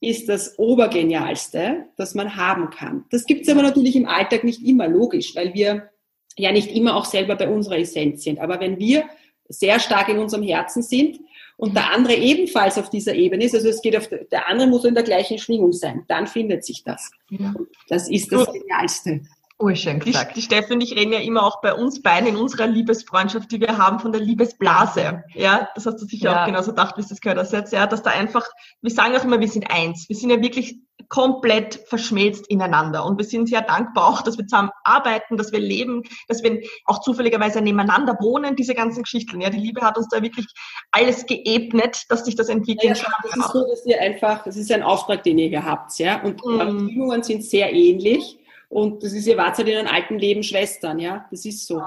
ist 0.00 0.28
das 0.28 0.58
Obergenialste, 0.58 1.86
das 1.96 2.14
man 2.14 2.36
haben 2.36 2.68
kann. 2.68 3.06
Das 3.10 3.24
gibt 3.24 3.42
es 3.42 3.48
aber 3.48 3.62
natürlich 3.62 3.96
im 3.96 4.06
Alltag 4.06 4.44
nicht 4.44 4.62
immer, 4.62 4.86
logisch, 4.86 5.34
weil 5.34 5.54
wir 5.54 5.88
ja 6.36 6.52
nicht 6.52 6.70
immer 6.72 6.94
auch 6.94 7.06
selber 7.06 7.36
bei 7.36 7.48
unserer 7.48 7.78
Essenz 7.78 8.22
sind. 8.22 8.38
Aber 8.38 8.60
wenn 8.60 8.78
wir 8.78 9.04
sehr 9.48 9.80
stark 9.80 10.08
in 10.10 10.18
unserem 10.18 10.42
Herzen 10.42 10.82
sind, 10.82 11.20
und 11.60 11.76
der 11.76 11.92
andere 11.92 12.14
ebenfalls 12.14 12.78
auf 12.78 12.88
dieser 12.88 13.14
Ebene 13.14 13.44
ist, 13.44 13.54
also 13.54 13.68
es 13.68 13.82
geht 13.82 13.94
auf, 13.94 14.08
der 14.08 14.48
andere 14.48 14.66
muss 14.66 14.84
in 14.86 14.94
der 14.94 15.04
gleichen 15.04 15.38
Schwingung 15.38 15.72
sein, 15.72 16.04
dann 16.08 16.26
findet 16.26 16.64
sich 16.64 16.82
das. 16.84 17.10
Ja. 17.28 17.54
Das 17.88 18.08
ist 18.08 18.32
das 18.32 18.50
Genialste. 18.50 19.20
Urschön 19.60 20.00
gesagt. 20.00 20.30
Die, 20.30 20.40
die 20.40 20.42
Steffi 20.42 20.72
und 20.72 20.80
ich 20.80 20.96
reden 20.96 21.12
ja 21.12 21.20
immer 21.20 21.44
auch 21.44 21.60
bei 21.60 21.74
uns 21.74 22.02
beiden 22.02 22.28
in 22.28 22.36
unserer 22.36 22.66
Liebesfreundschaft, 22.66 23.50
die 23.52 23.60
wir 23.60 23.78
haben, 23.78 24.00
von 24.00 24.12
der 24.12 24.20
Liebesblase. 24.20 25.24
Ja, 25.34 25.68
das 25.74 25.86
hast 25.86 26.00
du 26.00 26.06
sicher 26.06 26.30
ja. 26.30 26.42
auch 26.42 26.46
genauso 26.46 26.70
gedacht, 26.70 26.96
wie 26.96 27.02
du 27.02 27.08
das 27.08 27.20
gehört 27.20 27.38
hast 27.38 27.52
jetzt. 27.52 27.72
Ja, 27.72 27.86
dass 27.86 28.02
da 28.02 28.10
einfach, 28.10 28.46
wir 28.80 28.90
sagen 28.90 29.14
auch 29.16 29.24
immer, 29.24 29.40
wir 29.40 29.48
sind 29.48 29.70
eins. 29.70 30.08
Wir 30.08 30.16
sind 30.16 30.30
ja 30.30 30.40
wirklich 30.40 30.80
komplett 31.08 31.80
verschmelzt 31.88 32.46
ineinander. 32.48 33.04
Und 33.04 33.18
wir 33.18 33.24
sind 33.24 33.48
sehr 33.48 33.62
dankbar 33.62 34.06
auch, 34.06 34.22
dass 34.22 34.38
wir 34.38 34.46
zusammen 34.46 34.70
arbeiten, 34.84 35.36
dass 35.36 35.52
wir 35.52 35.58
leben, 35.58 36.02
dass 36.28 36.42
wir 36.42 36.62
auch 36.84 37.00
zufälligerweise 37.00 37.60
nebeneinander 37.60 38.16
wohnen, 38.20 38.56
diese 38.56 38.74
ganzen 38.74 39.02
Geschichten. 39.02 39.40
Ja, 39.40 39.50
die 39.50 39.58
Liebe 39.58 39.80
hat 39.80 39.98
uns 39.98 40.08
da 40.08 40.22
wirklich 40.22 40.46
alles 40.90 41.26
geebnet, 41.26 42.04
dass 42.08 42.24
sich 42.24 42.36
das 42.36 42.48
entwickeln 42.48 42.94
ja, 42.94 43.10
Das 43.22 43.36
ist 43.36 43.52
so, 43.52 43.66
dass 43.66 43.86
ihr 43.86 44.00
einfach, 44.00 44.44
das 44.44 44.56
ist 44.56 44.70
ein 44.70 44.82
Auftrag, 44.82 45.22
den 45.24 45.38
ihr 45.38 45.48
hier 45.48 45.64
habt, 45.64 45.98
ja. 45.98 46.22
Und 46.22 46.44
mm. 46.44 46.86
Beziehungen 46.86 47.22
sind 47.22 47.44
sehr 47.44 47.72
ähnlich. 47.72 48.38
Und 48.70 49.02
das 49.02 49.12
ist, 49.12 49.26
ihr 49.26 49.36
wart 49.36 49.58
halt 49.58 49.66
in 49.66 49.78
einem 49.78 49.92
alten 49.92 50.16
Leben 50.16 50.44
Schwestern, 50.44 51.00
ja? 51.00 51.26
Das 51.32 51.44
ist 51.44 51.66
so. 51.66 51.78
Oh, 51.78 51.80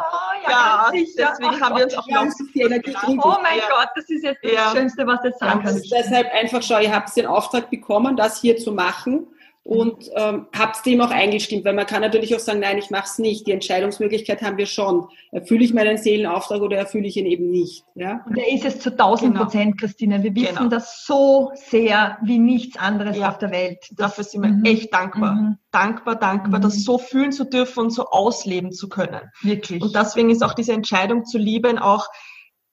ja, 0.44 0.50
ja 0.50 0.92
deswegen 0.92 1.62
haben 1.62 1.78
wir 1.78 1.86
uns 1.86 1.96
auch 1.96 2.06
noch 2.08 2.26
die 2.54 2.62
Energie 2.62 2.94
Oh 3.08 3.38
mein 3.42 3.58
ja. 3.58 3.64
Gott, 3.70 3.88
das 3.96 4.10
ist 4.10 4.22
jetzt 4.22 4.44
das 4.44 4.52
ja. 4.52 4.72
Schönste, 4.76 5.08
was 5.08 5.24
jetzt 5.24 5.40
sagen 5.40 5.64
kann. 5.64 5.82
Deshalb 5.90 6.30
einfach, 6.34 6.62
schau, 6.62 6.80
ihr 6.80 6.94
habt 6.94 7.16
den 7.16 7.26
Auftrag 7.26 7.70
bekommen, 7.70 8.18
das 8.18 8.42
hier 8.42 8.58
zu 8.58 8.74
machen 8.74 9.28
und 9.66 10.10
ähm, 10.16 10.48
habt 10.54 10.86
dem 10.86 11.00
auch 11.00 11.10
eingestimmt, 11.10 11.64
weil 11.64 11.74
man 11.74 11.86
kann 11.86 12.02
natürlich 12.02 12.36
auch 12.36 12.40
sagen, 12.40 12.60
nein, 12.60 12.78
ich 12.78 12.90
mache 12.90 13.06
es 13.06 13.18
nicht. 13.18 13.48
Die 13.48 13.54
Entscheidungsmöglichkeit 13.54 14.42
haben 14.42 14.58
wir 14.58 14.66
schon. 14.66 15.08
Erfülle 15.32 15.64
ich 15.64 15.74
meinen 15.74 15.98
Seelenauftrag 15.98 16.62
oder 16.62 16.78
erfülle 16.78 17.08
ich 17.08 17.16
ihn 17.16 17.26
eben 17.26 17.50
nicht? 17.50 17.86
Ja? 17.96 18.26
Und 18.28 18.38
er 18.38 18.52
ist 18.52 18.66
es 18.66 18.80
zu 18.82 18.92
1000 18.92 19.32
genau. 19.32 19.46
Prozent, 19.46 19.80
Christine. 19.80 20.22
Wir 20.22 20.36
wissen 20.36 20.56
genau. 20.56 20.70
das 20.70 21.06
so 21.06 21.52
sehr 21.56 22.18
wie 22.24 22.40
nichts 22.40 22.78
anderes 22.78 23.18
ja. 23.18 23.30
auf 23.30 23.38
der 23.38 23.52
Welt. 23.52 23.80
Das 23.92 24.14
Dafür 24.14 24.24
sind 24.26 24.42
wir 24.44 24.50
mhm. 24.50 24.66
echt 24.66 24.94
dankbar. 24.94 25.36
Mhm. 25.36 25.58
Dankbar, 25.72 26.16
dankbar, 26.18 26.60
mhm. 26.60 26.64
das 26.64 26.84
so 26.84 26.98
fühlen 26.98 27.32
zu 27.32 27.46
dürfen 27.46 27.86
und 27.86 27.90
so 27.92 28.08
ausleben 28.08 28.74
zu 28.74 28.90
können. 28.90 29.22
Wirklich. 29.44 29.82
Und 29.82 29.96
deswegen 29.96 30.30
ist 30.30 30.44
auch 30.44 30.54
diese 30.54 30.74
Entscheidung 30.74 31.24
zu 31.24 31.38
lieben 31.38 31.80
auch 31.80 32.10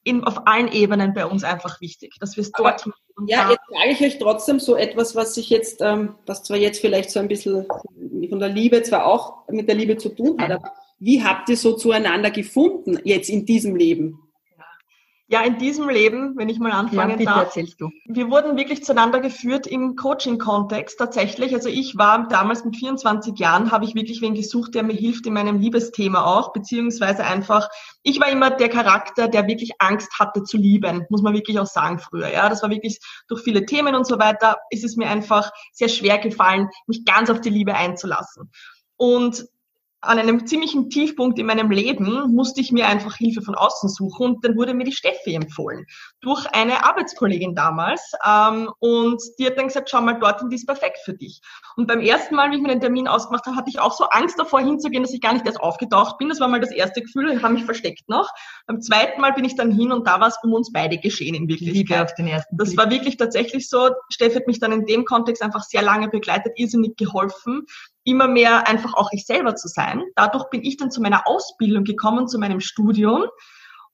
in, 0.05 0.25
auf 0.25 0.47
allen 0.47 0.73
Ebenen 0.73 1.13
bei 1.13 1.27
uns 1.27 1.45
einfach 1.45 1.81
wichtig, 1.81 2.15
dass 2.21 2.37
wir 2.37 2.43
es 2.43 2.53
dort 2.53 2.83
Aber, 2.83 2.95
Ja, 3.27 3.51
jetzt 3.51 3.63
sage 3.69 3.91
ich 3.91 4.01
euch 4.01 4.19
trotzdem 4.19 4.59
so 4.59 4.77
etwas, 4.77 5.15
was 5.15 5.35
sich 5.35 5.51
jetzt, 5.51 5.81
ähm, 5.83 6.15
was 6.27 6.43
zwar 6.43 6.57
jetzt 6.57 6.81
vielleicht 6.81 7.11
so 7.11 7.21
ein 7.21 7.29
bisschen 7.29 7.67
von 8.29 8.39
der 8.39 8.49
Liebe 8.49 8.83
zwar 8.83 9.07
auch 9.07 9.47
mit 9.49 9.69
der 9.69 9.75
Liebe 9.75 9.97
zu 9.97 10.09
tun 10.09 10.41
hat, 10.41 10.51
aber 10.51 10.73
wie 10.99 11.23
habt 11.23 11.49
ihr 11.49 11.57
so 11.57 11.75
zueinander 11.75 12.31
gefunden 12.31 12.99
jetzt 13.05 13.29
in 13.29 13.47
diesem 13.47 13.77
Leben? 13.77 14.30
Ja, 15.33 15.43
in 15.43 15.59
diesem 15.59 15.89
Leben, 15.89 16.37
wenn 16.37 16.49
ich 16.49 16.59
mal 16.59 16.73
anfangen 16.73 17.11
ja, 17.11 17.17
bitte 17.17 17.31
darf. 17.31 17.45
Erzählst 17.45 17.81
du. 17.81 17.91
Wir 18.05 18.33
wurden 18.33 18.57
wirklich 18.57 18.83
zueinander 18.83 19.21
geführt 19.21 19.69
im 19.69 19.95
Coaching-Kontext 19.95 20.99
tatsächlich. 20.99 21.55
Also 21.55 21.69
ich 21.69 21.97
war 21.97 22.27
damals 22.27 22.65
mit 22.65 22.77
24 22.77 23.39
Jahren, 23.39 23.71
habe 23.71 23.85
ich 23.85 23.95
wirklich 23.95 24.23
wen 24.23 24.35
gesucht, 24.35 24.75
der 24.75 24.83
mir 24.83 24.93
hilft 24.93 25.27
in 25.27 25.35
meinem 25.35 25.61
Liebesthema 25.61 26.25
auch, 26.25 26.53
beziehungsweise 26.53 27.25
einfach, 27.25 27.69
ich 28.03 28.19
war 28.19 28.29
immer 28.29 28.51
der 28.51 28.69
Charakter, 28.69 29.29
der 29.29 29.47
wirklich 29.47 29.71
Angst 29.79 30.19
hatte 30.19 30.43
zu 30.43 30.57
lieben, 30.57 31.07
muss 31.11 31.23
man 31.23 31.33
wirklich 31.33 31.61
auch 31.61 31.67
sagen 31.67 32.01
früher. 32.01 32.33
Ja, 32.33 32.49
das 32.49 32.65
war 32.65 32.71
wirklich 32.71 32.99
durch 33.29 33.43
viele 33.43 33.65
Themen 33.65 33.95
und 33.95 34.09
so 34.09 34.19
weiter, 34.19 34.57
ist 34.71 34.83
es 34.83 34.97
mir 34.97 35.09
einfach 35.09 35.53
sehr 35.73 35.89
schwer 35.89 36.19
gefallen, 36.19 36.71
mich 36.89 37.05
ganz 37.05 37.31
auf 37.31 37.41
die 37.41 37.51
Liebe 37.51 37.77
einzulassen. 37.77 38.51
Und 38.97 39.47
an 40.03 40.19
einem 40.19 40.47
ziemlichen 40.47 40.89
Tiefpunkt 40.91 41.39
in 41.39 41.47
meinem 41.47 41.71
Leben 41.71 42.35
musste 42.35 42.61
ich 42.61 42.73
mir 42.73 42.89
einfach 42.89 43.17
Hilfe 43.17 43.43
von 43.43 43.55
außen 43.55 43.89
suchen 43.89 44.27
und 44.27 44.45
dann 44.45 44.57
wurde 44.57 44.75
mir 44.75 44.85
die 44.85 44.93
Steffi 44.93 45.35
empfohlen 45.35 45.87
durch 46.21 46.47
eine 46.53 46.85
Arbeitskollegin 46.85 47.55
damals 47.55 48.13
ähm, 48.27 48.71
und 48.79 49.21
die 49.39 49.47
hat 49.47 49.59
dann 49.59 49.67
gesagt, 49.67 49.91
schau 49.91 50.01
mal 50.01 50.19
dorthin, 50.19 50.49
die 50.49 50.57
ist 50.57 50.67
perfekt 50.67 50.99
für 51.05 51.15
dich. 51.15 51.41
Und 51.77 51.87
beim 51.87 52.01
ersten 52.01 52.35
Mal, 52.35 52.51
wie 52.51 52.57
ich 52.57 52.63
mir 52.63 52.69
den 52.69 52.81
Termin 52.81 53.09
ausgemacht 53.09 53.47
habe, 53.47 53.57
hatte 53.57 53.71
ich 53.71 53.81
auch 53.81 53.93
so 53.93 54.05
Angst 54.05 54.39
davor 54.39 54.61
hinzugehen, 54.61 55.03
dass 55.03 55.13
ich 55.13 55.21
gar 55.21 55.33
nicht 55.33 55.47
erst 55.47 55.61
aufgetaucht 55.61 56.19
bin. 56.19 56.29
Das 56.29 56.41
war 56.41 56.49
mal 56.49 56.61
das 56.61 56.71
erste 56.71 57.03
Gefühl, 57.03 57.31
ich 57.31 57.43
habe 57.43 57.55
mich 57.55 57.65
versteckt 57.65 58.09
noch. 58.09 58.31
Beim 58.67 58.81
zweiten 58.81 59.21
Mal 59.21 59.33
bin 59.33 59.45
ich 59.45 59.57
dann 59.57 59.71
hin 59.71 59.93
und 59.93 60.07
da 60.07 60.21
war 60.21 60.29
es 60.29 60.39
um 60.43 60.53
uns 60.53 60.73
beide 60.73 60.99
geschehen 60.99 61.35
in 61.35 61.49
Wirklichkeit. 61.49 61.75
Liebe 61.75 62.03
auf 62.03 62.15
den 62.15 62.27
ersten 62.27 62.57
das 62.57 62.77
war 62.77 62.91
wirklich 62.91 63.17
tatsächlich 63.17 63.69
so. 63.69 63.91
Steffi 64.11 64.37
hat 64.37 64.47
mich 64.47 64.61
dann 64.61 64.73
in 64.73 64.87
dem 64.87 65.05
Kontext 65.05 65.43
einfach 65.43 65.63
sehr 65.63 65.83
lange 65.83 66.09
begleitet, 66.09 66.53
irrsinnig 66.57 66.97
geholfen 66.97 67.67
immer 68.05 68.29
mehr 68.29 68.67
einfach 68.69 68.95
auch 68.95 69.11
ich 69.13 69.27
selber 69.27 69.55
zu 69.57 69.69
sein. 69.69 70.03
Dadurch 70.15 70.49
bin 70.51 70.63
ich 70.63 70.77
dann 70.77 70.91
zu 70.91 71.01
meiner 71.01 71.27
Ausbildung 71.27 71.85
gekommen, 71.85 72.29
zu 72.29 72.39
meinem 72.39 72.61
Studium. 72.61 73.25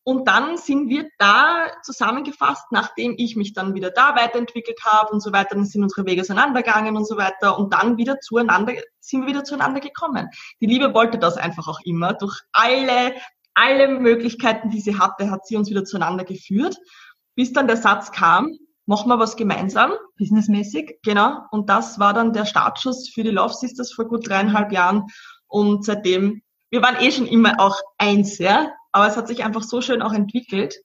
Und 0.08 0.28
dann 0.28 0.56
sind 0.56 0.88
wir 0.88 1.08
da 1.18 1.66
zusammengefasst, 1.82 2.66
nachdem 2.70 3.16
ich 3.18 3.34
mich 3.34 3.54
dann 3.54 3.74
wieder 3.74 3.90
da 3.90 4.14
weiterentwickelt 4.14 4.78
habe 4.84 5.12
und 5.12 5.20
so 5.20 5.32
weiter, 5.32 5.56
dann 5.56 5.64
sind 5.64 5.82
unsere 5.82 6.06
Wege 6.06 6.20
auseinandergegangen 6.20 6.96
und 6.96 7.08
so 7.08 7.16
weiter 7.16 7.58
und 7.58 7.72
dann 7.72 7.96
wieder 7.96 8.20
zueinander, 8.20 8.74
sind 9.00 9.22
wir 9.22 9.28
wieder 9.28 9.42
zueinander 9.42 9.80
gekommen. 9.80 10.28
Die 10.60 10.66
Liebe 10.66 10.94
wollte 10.94 11.18
das 11.18 11.36
einfach 11.36 11.66
auch 11.66 11.80
immer. 11.82 12.14
Durch 12.14 12.40
alle, 12.52 13.16
alle 13.54 13.88
Möglichkeiten, 13.88 14.70
die 14.70 14.80
sie 14.80 14.96
hatte, 14.96 15.28
hat 15.32 15.44
sie 15.44 15.56
uns 15.56 15.70
wieder 15.70 15.84
zueinander 15.84 16.22
geführt, 16.22 16.76
bis 17.34 17.52
dann 17.52 17.66
der 17.66 17.76
Satz 17.76 18.12
kam, 18.12 18.56
machen 18.86 19.08
wir 19.08 19.18
was 19.18 19.36
gemeinsam. 19.36 19.92
Businessmäßig. 20.18 20.98
Genau. 21.04 21.40
Und 21.50 21.68
das 21.68 21.98
war 21.98 22.14
dann 22.14 22.32
der 22.32 22.46
Startschuss 22.46 23.10
für 23.12 23.24
die 23.24 23.30
Love 23.30 23.54
Sisters 23.54 23.92
vor 23.92 24.06
gut 24.06 24.28
dreieinhalb 24.28 24.72
Jahren. 24.72 25.04
Und 25.46 25.84
seitdem, 25.84 26.42
wir 26.70 26.82
waren 26.82 26.96
eh 27.00 27.10
schon 27.10 27.26
immer 27.26 27.60
auch 27.60 27.76
eins, 27.98 28.38
ja. 28.38 28.72
Aber 28.92 29.08
es 29.08 29.16
hat 29.16 29.28
sich 29.28 29.44
einfach 29.44 29.62
so 29.62 29.80
schön 29.80 30.02
auch 30.02 30.12
entwickelt. 30.12 30.76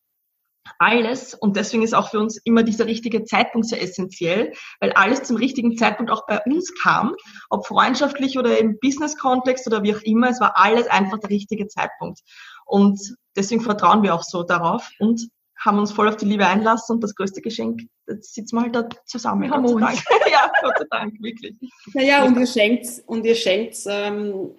Alles. 0.77 1.33
Und 1.33 1.57
deswegen 1.57 1.83
ist 1.83 1.93
auch 1.93 2.09
für 2.09 2.19
uns 2.19 2.39
immer 2.43 2.63
dieser 2.63 2.85
richtige 2.85 3.23
Zeitpunkt 3.23 3.67
so 3.67 3.75
essentiell, 3.75 4.53
weil 4.79 4.91
alles 4.93 5.23
zum 5.23 5.37
richtigen 5.37 5.77
Zeitpunkt 5.77 6.11
auch 6.11 6.25
bei 6.27 6.39
uns 6.45 6.73
kam. 6.81 7.15
Ob 7.49 7.67
freundschaftlich 7.67 8.37
oder 8.37 8.57
im 8.59 8.77
Business-Kontext 8.79 9.65
oder 9.67 9.83
wie 9.83 9.95
auch 9.95 10.01
immer. 10.01 10.29
Es 10.29 10.39
war 10.39 10.57
alles 10.57 10.87
einfach 10.87 11.19
der 11.19 11.29
richtige 11.29 11.67
Zeitpunkt. 11.67 12.19
Und 12.65 12.99
deswegen 13.35 13.61
vertrauen 13.61 14.03
wir 14.03 14.13
auch 14.13 14.23
so 14.23 14.43
darauf. 14.43 14.89
Und 14.99 15.29
haben 15.61 15.77
uns 15.77 15.91
voll 15.91 16.09
auf 16.09 16.17
die 16.17 16.25
Liebe 16.25 16.45
einlassen 16.45 16.95
und 16.95 17.03
das 17.03 17.15
größte 17.15 17.41
Geschenk, 17.41 17.81
jetzt 18.07 18.33
sitzen 18.33 18.55
wir 18.55 18.63
halt 18.63 18.75
da 18.75 18.89
zusammen. 19.05 19.49
Gott 19.49 19.69
sei 19.69 19.79
Dank. 19.79 20.03
ja, 20.31 20.51
Gott 20.61 20.77
sei 20.79 20.85
Dank, 20.89 21.13
wirklich. 21.21 21.55
Naja, 21.93 22.25
und 22.25 22.37
ihr 22.37 22.47
schenkt, 22.47 22.87
und 23.05 23.25
ihr 23.25 23.35
schenkt 23.35 23.77
ähm, 23.85 24.51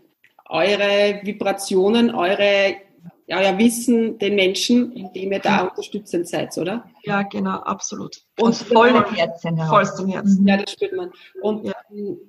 eure 0.49 1.21
Vibrationen, 1.25 2.15
eure, 2.15 2.77
ja, 3.27 3.39
euer 3.39 3.59
Wissen 3.59 4.17
den 4.19 4.37
Menschen, 4.37 4.93
indem 4.93 5.33
ihr 5.33 5.41
da 5.41 5.63
unterstützend 5.63 6.29
seid, 6.29 6.57
oder? 6.57 6.89
Ja, 7.03 7.23
genau, 7.23 7.59
absolut. 7.59 8.23
Und 8.39 8.55
voll 8.55 8.91
im 8.91 9.05
Herzen. 9.15 9.59
Vollst 9.59 9.99
im 9.99 10.09
Herzen. 10.09 10.47
Ja, 10.47 10.59
das 10.59 10.73
spürt 10.73 10.93
man. 10.93 11.11
Und 11.41 11.67
ja. 11.67 11.75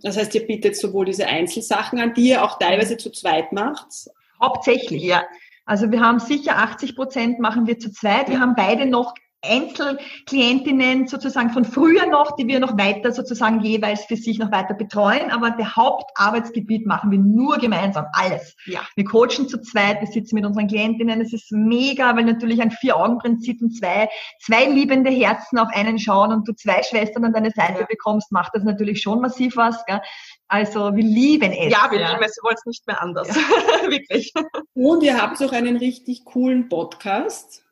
das 0.02 0.18
heißt, 0.18 0.34
ihr 0.34 0.48
bietet 0.48 0.78
sowohl 0.78 1.06
diese 1.06 1.28
Einzelsachen 1.28 2.00
an, 2.00 2.16
die 2.16 2.30
ihr 2.30 2.44
auch 2.44 2.58
teilweise 2.58 2.98
zu 2.98 3.12
zweit 3.12 3.52
macht. 3.52 4.10
Hauptsächlich, 4.42 5.04
ja. 5.04 5.24
Also 5.66 5.92
wir 5.92 6.02
haben 6.02 6.20
sicher 6.20 6.58
80 6.58 6.96
Prozent 6.96 7.40
machen 7.40 7.68
wir 7.68 7.80
zu 7.80 7.92
zweit. 7.92 8.30
Wir 8.30 8.40
haben 8.40 8.56
beide 8.56 8.86
noch 8.86 9.14
Einzelklientinnen 9.44 11.08
sozusagen 11.08 11.50
von 11.50 11.66
früher 11.66 12.06
noch, 12.08 12.36
die 12.36 12.48
wir 12.48 12.60
noch 12.60 12.78
weiter 12.78 13.12
sozusagen 13.12 13.62
jeweils 13.62 14.06
für 14.06 14.16
sich 14.16 14.40
noch 14.40 14.52
weiter 14.52 14.74
betreuen. 14.74 15.32
Aber 15.32 15.52
der 15.52 15.76
Hauptarbeitsgebiet 15.76 16.86
machen 16.86 17.12
wir 17.12 17.20
nur 17.20 17.58
gemeinsam, 17.58 18.06
alles. 18.14 18.56
Ja. 18.66 18.82
Wir 18.96 19.06
coachen 19.06 19.48
zu 19.48 19.62
zweit, 19.62 20.00
wir 20.00 20.08
sitzen 20.08 20.36
mit 20.36 20.46
unseren 20.46 20.68
Klientinnen. 20.68 21.20
Es 21.22 21.34
ist 21.34 21.52
mega, 21.52 22.16
weil 22.16 22.26
natürlich 22.26 22.62
ein 22.62 22.72
Vier-Augen-Prinzip 22.72 23.62
und 23.62 23.78
zwei, 23.78 24.10
zwei 24.42 24.66
liebende 24.66 25.12
Herzen 25.12 25.60
auf 25.60 25.70
einen 25.74 26.00
schauen 26.00 26.32
und 26.32 26.48
du 26.48 26.54
zwei 26.54 26.82
Schwestern 26.84 27.26
an 27.26 27.34
deine 27.34 27.52
Seite 27.52 27.82
ja. 27.82 27.86
bekommst, 27.86 28.32
macht 28.32 28.56
das 28.56 28.64
natürlich 28.64 29.02
schon 29.02 29.22
massiv 29.22 29.58
was. 29.58 29.86
Gell? 29.86 30.02
Also 30.48 30.96
wir 30.96 31.04
lieben 31.04 31.52
es. 31.52 31.72
Ja, 31.72 31.90
wir 31.92 32.00
ja. 32.00 32.12
lieben 32.12 32.24
es, 32.24 32.38
wir 32.38 32.44
wollen 32.44 32.56
es 32.58 32.66
nicht 32.66 32.88
mehr 32.88 33.02
anders. 33.02 33.28
Ja. 33.28 33.36
Wirklich. 33.90 34.32
Und 34.74 35.04
ihr 35.04 35.22
habt 35.22 35.42
auch 35.42 35.52
einen 35.52 35.78
richtig 35.78 36.26
coolen 36.26 36.70
Podcast. 36.70 37.64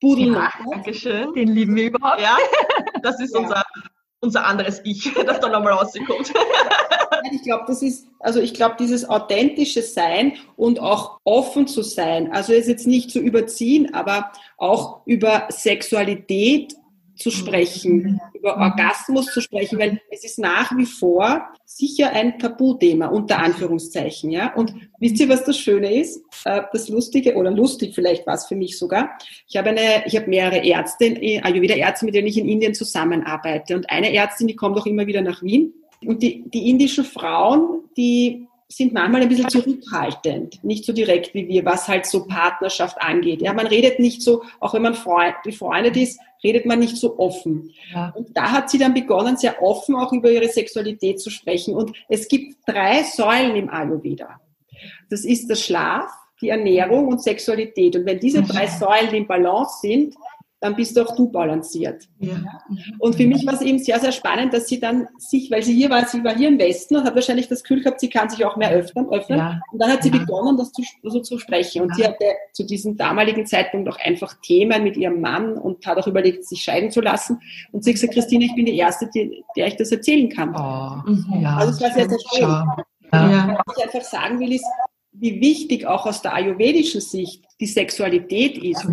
Budel 0.00 0.34
ja, 0.34 0.52
Dankeschön. 0.70 1.32
Den 1.34 1.48
lieben 1.48 1.74
wir 1.74 1.86
überhaupt. 1.86 2.20
Ja, 2.20 2.36
das 3.02 3.20
ist 3.20 3.34
ja. 3.34 3.40
unser, 3.40 3.64
unser 4.20 4.44
anderes 4.46 4.80
Ich, 4.84 5.12
das 5.26 5.40
da 5.40 5.48
nochmal 5.48 5.72
rauskommt. 5.72 6.32
Ich 7.32 7.42
glaube, 7.42 7.64
das 7.66 7.82
ist, 7.82 8.06
also 8.20 8.40
ich 8.40 8.54
glaube, 8.54 8.76
dieses 8.78 9.08
authentische 9.08 9.82
Sein 9.82 10.34
und 10.54 10.78
auch 10.78 11.18
offen 11.24 11.66
zu 11.66 11.82
sein, 11.82 12.30
also 12.30 12.52
es 12.52 12.68
jetzt 12.68 12.86
nicht 12.86 13.10
zu 13.10 13.18
überziehen, 13.18 13.94
aber 13.94 14.30
auch 14.58 15.00
über 15.06 15.48
Sexualität 15.50 16.76
zu 17.16 17.30
sprechen, 17.30 18.20
über 18.34 18.56
Orgasmus 18.56 19.26
zu 19.26 19.40
sprechen, 19.40 19.78
weil 19.78 20.00
es 20.10 20.24
ist 20.24 20.38
nach 20.38 20.76
wie 20.76 20.86
vor 20.86 21.48
sicher 21.64 22.12
ein 22.12 22.38
Tabuthema, 22.38 23.06
unter 23.06 23.38
Anführungszeichen, 23.38 24.30
ja. 24.30 24.54
Und 24.54 24.74
wisst 24.98 25.18
ihr, 25.20 25.28
was 25.28 25.44
das 25.44 25.58
Schöne 25.58 25.98
ist? 25.98 26.22
Äh, 26.44 26.62
das 26.72 26.88
Lustige, 26.88 27.34
oder 27.34 27.50
lustig 27.50 27.94
vielleicht 27.94 28.26
war 28.26 28.34
es 28.34 28.46
für 28.46 28.56
mich 28.56 28.78
sogar. 28.78 29.10
Ich 29.48 29.56
habe 29.56 29.70
eine, 29.70 30.06
ich 30.06 30.16
habe 30.16 30.28
mehrere 30.28 30.58
Ärzte, 30.58 31.06
Ayurveda-Ärzte, 31.42 32.04
mit 32.04 32.14
denen 32.14 32.28
ich 32.28 32.38
in 32.38 32.48
Indien 32.48 32.74
zusammenarbeite. 32.74 33.74
Und 33.74 33.90
eine 33.90 34.12
Ärztin, 34.14 34.46
die 34.46 34.56
kommt 34.56 34.78
auch 34.78 34.86
immer 34.86 35.06
wieder 35.06 35.22
nach 35.22 35.42
Wien. 35.42 35.72
Und 36.04 36.22
die, 36.22 36.44
die 36.50 36.70
indischen 36.70 37.04
Frauen, 37.04 37.84
die 37.96 38.46
sind 38.68 38.92
manchmal 38.92 39.22
ein 39.22 39.28
bisschen 39.28 39.48
zurückhaltend, 39.48 40.62
nicht 40.64 40.84
so 40.84 40.92
direkt 40.92 41.34
wie 41.34 41.46
wir, 41.46 41.64
was 41.64 41.86
halt 41.86 42.04
so 42.04 42.26
Partnerschaft 42.26 43.00
angeht. 43.00 43.40
Ja, 43.40 43.52
man 43.52 43.66
redet 43.66 44.00
nicht 44.00 44.22
so, 44.22 44.42
auch 44.58 44.74
wenn 44.74 44.82
man 44.82 44.94
Freund, 44.94 45.34
befreundet 45.44 45.96
ist, 45.96 46.18
redet 46.42 46.66
man 46.66 46.80
nicht 46.80 46.96
so 46.96 47.18
offen. 47.18 47.72
Ja. 47.92 48.12
Und 48.16 48.36
da 48.36 48.50
hat 48.50 48.68
sie 48.68 48.78
dann 48.78 48.92
begonnen, 48.92 49.36
sehr 49.36 49.62
offen 49.62 49.94
auch 49.94 50.12
über 50.12 50.30
ihre 50.30 50.48
Sexualität 50.48 51.20
zu 51.20 51.30
sprechen. 51.30 51.74
Und 51.74 51.92
es 52.08 52.26
gibt 52.26 52.56
drei 52.66 53.04
Säulen 53.04 53.54
im 53.56 53.70
Ayurveda. 53.70 54.40
Das 55.10 55.24
ist 55.24 55.48
der 55.48 55.54
Schlaf, 55.54 56.10
die 56.40 56.48
Ernährung 56.48 57.06
und 57.06 57.22
Sexualität. 57.22 57.96
Und 57.96 58.04
wenn 58.04 58.18
diese 58.18 58.42
drei 58.42 58.66
Säulen 58.66 59.14
in 59.14 59.26
Balance 59.26 59.78
sind, 59.80 60.14
dann 60.60 60.74
bist 60.74 60.98
auch 60.98 61.14
du 61.14 61.30
balanciert. 61.30 62.04
Ja. 62.18 62.36
Und 62.98 63.16
für 63.16 63.26
mich 63.26 63.46
war 63.46 63.54
es 63.54 63.60
eben 63.60 63.78
sehr, 63.78 64.00
sehr 64.00 64.12
spannend, 64.12 64.54
dass 64.54 64.68
sie 64.68 64.80
dann 64.80 65.06
sich, 65.18 65.50
weil 65.50 65.62
sie 65.62 65.74
hier 65.74 65.90
war, 65.90 66.06
sie 66.06 66.24
war 66.24 66.34
hier 66.34 66.48
im 66.48 66.58
Westen 66.58 66.96
und 66.96 67.04
hat 67.04 67.14
wahrscheinlich 67.14 67.48
das 67.48 67.62
Gefühl 67.62 67.82
gehabt, 67.82 68.00
sie 68.00 68.08
kann 68.08 68.30
sich 68.30 68.44
auch 68.44 68.56
mehr 68.56 68.70
öffnen. 68.70 69.08
öffnen. 69.10 69.38
Ja. 69.38 69.60
Und 69.70 69.78
dann 69.78 69.90
hat 69.90 70.02
sie 70.02 70.08
ja. 70.08 70.18
begonnen, 70.18 70.56
das 70.56 70.72
zu, 70.72 70.82
so 71.02 71.20
zu 71.20 71.38
sprechen. 71.38 71.82
Und 71.82 71.94
sie 71.94 72.04
hatte 72.04 72.24
zu 72.52 72.64
diesem 72.64 72.96
damaligen 72.96 73.46
Zeitpunkt 73.46 73.88
auch 73.88 73.98
einfach 73.98 74.34
Themen 74.40 74.82
mit 74.82 74.96
ihrem 74.96 75.20
Mann 75.20 75.58
und 75.58 75.86
hat 75.86 75.98
auch 75.98 76.06
überlegt, 76.06 76.46
sich 76.46 76.62
scheiden 76.62 76.90
zu 76.90 77.02
lassen. 77.02 77.40
Und 77.72 77.84
sie 77.84 77.90
hat 77.90 77.96
gesagt, 77.96 78.14
Christine, 78.14 78.46
ich 78.46 78.54
bin 78.54 78.64
die 78.64 78.78
Erste, 78.78 79.10
die, 79.14 79.44
der 79.56 79.66
ich 79.66 79.76
das 79.76 79.92
erzählen 79.92 80.28
kann. 80.30 80.54
Oh, 80.56 81.10
mhm. 81.10 81.44
also 81.44 81.72
es 81.72 81.80
war 81.82 81.90
sehr, 81.92 82.08
sehr 82.08 82.18
schön. 82.34 82.48
Ja. 83.12 83.58
Was 83.66 83.76
ich 83.76 83.84
einfach 83.84 84.08
sagen 84.08 84.40
will, 84.40 84.52
ist, 84.52 84.64
wie 85.12 85.40
wichtig 85.40 85.86
auch 85.86 86.06
aus 86.06 86.22
der 86.22 86.34
ayurvedischen 86.34 87.00
Sicht 87.00 87.44
die 87.60 87.66
Sexualität 87.66 88.58
ist. 88.58 88.86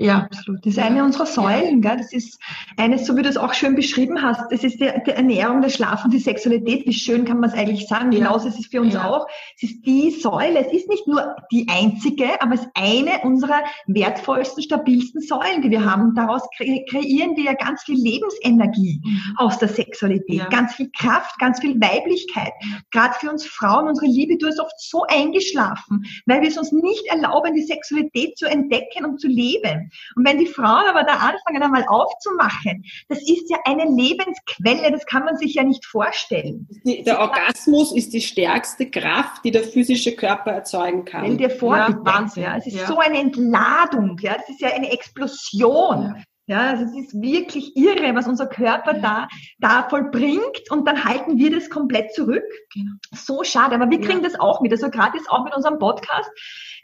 Ja, 0.00 0.28
absolut. 0.30 0.64
Das 0.64 0.74
ist 0.74 0.78
eine 0.78 1.04
unserer 1.04 1.26
Säulen. 1.26 1.80
Gell? 1.82 1.96
Das 1.96 2.12
ist 2.12 2.38
eines, 2.76 3.04
so 3.04 3.16
wie 3.16 3.22
du 3.22 3.28
es 3.28 3.36
auch 3.36 3.52
schön 3.52 3.74
beschrieben 3.74 4.22
hast, 4.22 4.50
das 4.52 4.62
ist 4.62 4.80
die, 4.80 4.90
die 5.06 5.10
Ernährung, 5.10 5.60
der 5.60 5.70
Schlaf 5.70 6.04
und 6.04 6.12
die 6.12 6.20
Sexualität. 6.20 6.86
Wie 6.86 6.92
schön 6.92 7.24
kann 7.24 7.40
man 7.40 7.50
es 7.50 7.56
eigentlich 7.56 7.88
sagen? 7.88 8.12
Ja. 8.12 8.20
Genauso 8.20 8.48
ist 8.48 8.60
es 8.60 8.66
für 8.66 8.80
uns 8.80 8.94
ja. 8.94 9.08
auch. 9.08 9.26
Es 9.56 9.70
ist 9.70 9.86
die 9.86 10.10
Säule. 10.10 10.66
Es 10.66 10.72
ist 10.72 10.88
nicht 10.88 11.06
nur 11.08 11.34
die 11.50 11.66
einzige, 11.68 12.40
aber 12.40 12.54
es 12.54 12.60
ist 12.62 12.70
eine 12.74 13.22
unserer 13.24 13.60
wertvollsten, 13.88 14.62
stabilsten 14.62 15.20
Säulen, 15.20 15.62
die 15.62 15.70
wir 15.70 15.84
haben. 15.84 16.14
Daraus 16.14 16.42
kre 16.56 16.84
kreieren 16.88 17.36
wir 17.36 17.44
ja 17.44 17.54
ganz 17.54 17.82
viel 17.82 18.00
Lebensenergie 18.00 19.00
mhm. 19.04 19.36
aus 19.36 19.58
der 19.58 19.68
Sexualität. 19.68 20.38
Ja. 20.38 20.48
Ganz 20.48 20.74
viel 20.74 20.90
Kraft, 20.96 21.38
ganz 21.40 21.60
viel 21.60 21.74
Weiblichkeit. 21.80 22.52
Gerade 22.92 23.14
für 23.14 23.30
uns 23.30 23.44
Frauen, 23.44 23.88
unsere 23.88 24.06
Liebe, 24.06 24.38
du 24.38 24.46
ist 24.46 24.60
oft 24.60 24.78
so 24.78 25.04
eingeschlafen, 25.08 26.04
weil 26.26 26.40
wir 26.40 26.48
es 26.48 26.56
uns 26.56 26.70
nicht 26.70 27.04
erlauben, 27.06 27.54
die 27.54 27.62
Sexualität 27.62 28.07
Sexualität 28.08 28.38
zu 28.38 28.46
entdecken 28.46 29.04
und 29.04 29.20
zu 29.20 29.28
leben. 29.28 29.90
Und 30.16 30.26
wenn 30.26 30.38
die 30.38 30.46
Frauen 30.46 30.84
aber 30.88 31.04
da 31.04 31.14
anfangen, 31.14 31.62
einmal 31.62 31.84
aufzumachen, 31.88 32.84
das 33.08 33.18
ist 33.18 33.50
ja 33.50 33.58
eine 33.64 33.84
Lebensquelle, 33.84 34.90
das 34.90 35.04
kann 35.06 35.24
man 35.24 35.36
sich 35.36 35.54
ja 35.54 35.64
nicht 35.64 35.84
vorstellen. 35.86 36.68
Die, 36.84 37.02
der 37.02 37.20
Orgasmus 37.20 37.92
ist 37.92 38.12
die 38.12 38.20
stärkste 38.20 38.90
Kraft, 38.90 39.44
die 39.44 39.50
der 39.50 39.64
physische 39.64 40.14
Körper 40.14 40.52
erzeugen 40.52 41.04
kann. 41.04 41.24
Stell 41.24 41.36
dir 41.36 41.50
vor, 41.50 41.76
ja, 41.76 41.98
Wahnsinn. 42.02 42.44
Ja, 42.44 42.56
es 42.56 42.66
ist 42.66 42.76
ja. 42.76 42.86
so 42.86 42.98
eine 42.98 43.18
Entladung, 43.18 44.18
ja, 44.20 44.34
das 44.34 44.48
ist 44.48 44.60
ja 44.60 44.68
eine 44.68 44.90
Explosion. 44.90 46.22
Ja. 46.48 46.70
Also 46.70 46.84
es 46.84 46.96
ist 46.96 47.20
wirklich 47.20 47.76
irre, 47.76 48.14
was 48.16 48.26
unser 48.26 48.48
Körper 48.48 48.94
da, 48.94 49.28
da 49.58 49.88
vollbringt 49.88 50.70
und 50.70 50.88
dann 50.88 51.04
halten 51.04 51.38
wir 51.38 51.54
das 51.54 51.70
komplett 51.70 52.12
zurück. 52.14 52.44
Genau. 52.74 52.92
So 53.14 53.44
schade, 53.44 53.76
aber 53.76 53.88
wir 53.88 54.00
kriegen 54.00 54.22
ja. 54.22 54.28
das 54.28 54.40
auch 54.40 54.60
mit. 54.60 54.72
Also 54.72 54.90
gerade 54.90 55.16
jetzt 55.16 55.30
auch 55.30 55.44
mit 55.44 55.54
unserem 55.54 55.78
Podcast 55.78 56.30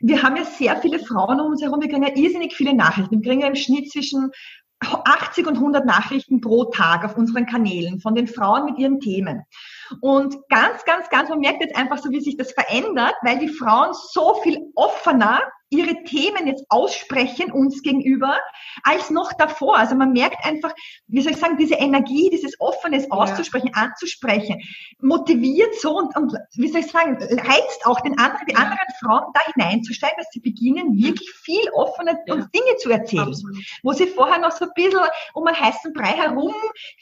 wir 0.00 0.22
haben 0.22 0.36
ja 0.36 0.44
sehr 0.44 0.76
viele 0.76 0.98
Frauen 0.98 1.40
um 1.40 1.52
uns 1.52 1.62
herum, 1.62 1.80
wir 1.80 1.88
kriegen 1.88 2.02
ja 2.02 2.14
irrsinnig 2.14 2.54
viele 2.54 2.74
Nachrichten. 2.74 3.22
Wir 3.22 3.22
kriegen 3.22 3.40
ja 3.40 3.48
im 3.48 3.54
Schnitt 3.54 3.90
zwischen 3.90 4.30
80 4.80 5.46
und 5.46 5.54
100 5.54 5.86
Nachrichten 5.86 6.42
pro 6.42 6.66
Tag 6.66 7.04
auf 7.04 7.16
unseren 7.16 7.46
Kanälen 7.46 8.00
von 8.00 8.14
den 8.14 8.26
Frauen 8.26 8.66
mit 8.66 8.78
ihren 8.78 9.00
Themen. 9.00 9.44
Und 10.00 10.36
ganz, 10.48 10.84
ganz, 10.84 11.08
ganz, 11.08 11.30
man 11.30 11.38
merkt 11.38 11.62
jetzt 11.62 11.76
einfach 11.76 11.98
so, 11.98 12.10
wie 12.10 12.20
sich 12.20 12.36
das 12.36 12.52
verändert, 12.52 13.14
weil 13.22 13.38
die 13.38 13.48
Frauen 13.48 13.94
so 13.94 14.34
viel 14.42 14.58
offener 14.74 15.40
ihre 15.74 16.04
Themen 16.04 16.46
jetzt 16.46 16.64
aussprechen 16.68 17.50
uns 17.50 17.82
gegenüber 17.82 18.38
als 18.82 19.10
noch 19.10 19.32
davor. 19.32 19.76
Also 19.76 19.94
man 19.94 20.12
merkt 20.12 20.44
einfach, 20.44 20.72
wie 21.08 21.20
soll 21.20 21.32
ich 21.32 21.38
sagen, 21.38 21.56
diese 21.56 21.74
Energie, 21.74 22.30
dieses 22.30 22.58
Offenes 22.60 23.10
auszusprechen, 23.10 23.70
ja. 23.74 23.82
anzusprechen, 23.82 24.60
motiviert 25.00 25.74
so 25.80 25.96
und, 25.96 26.16
und, 26.16 26.34
wie 26.54 26.68
soll 26.68 26.80
ich 26.80 26.90
sagen, 26.90 27.16
reizt 27.20 27.86
auch 27.86 28.00
den 28.00 28.18
anderen, 28.18 28.46
die 28.48 28.56
anderen 28.56 28.78
Frauen 29.02 29.32
da 29.34 29.40
hineinzusteigen, 29.52 30.16
dass 30.18 30.28
sie 30.32 30.40
beginnen, 30.40 30.96
wirklich 30.96 31.30
viel 31.42 31.68
offener 31.74 32.14
ja. 32.26 32.34
uns 32.34 32.50
Dinge 32.50 32.76
zu 32.78 32.90
erzählen. 32.90 33.28
Absolut. 33.28 33.64
Wo 33.82 33.92
sie 33.92 34.06
vorher 34.06 34.38
noch 34.38 34.52
so 34.52 34.66
ein 34.66 34.70
bisschen 34.74 35.00
um 35.34 35.46
einen 35.46 35.58
heißen 35.58 35.92
Brei 35.92 36.12
herum 36.12 36.54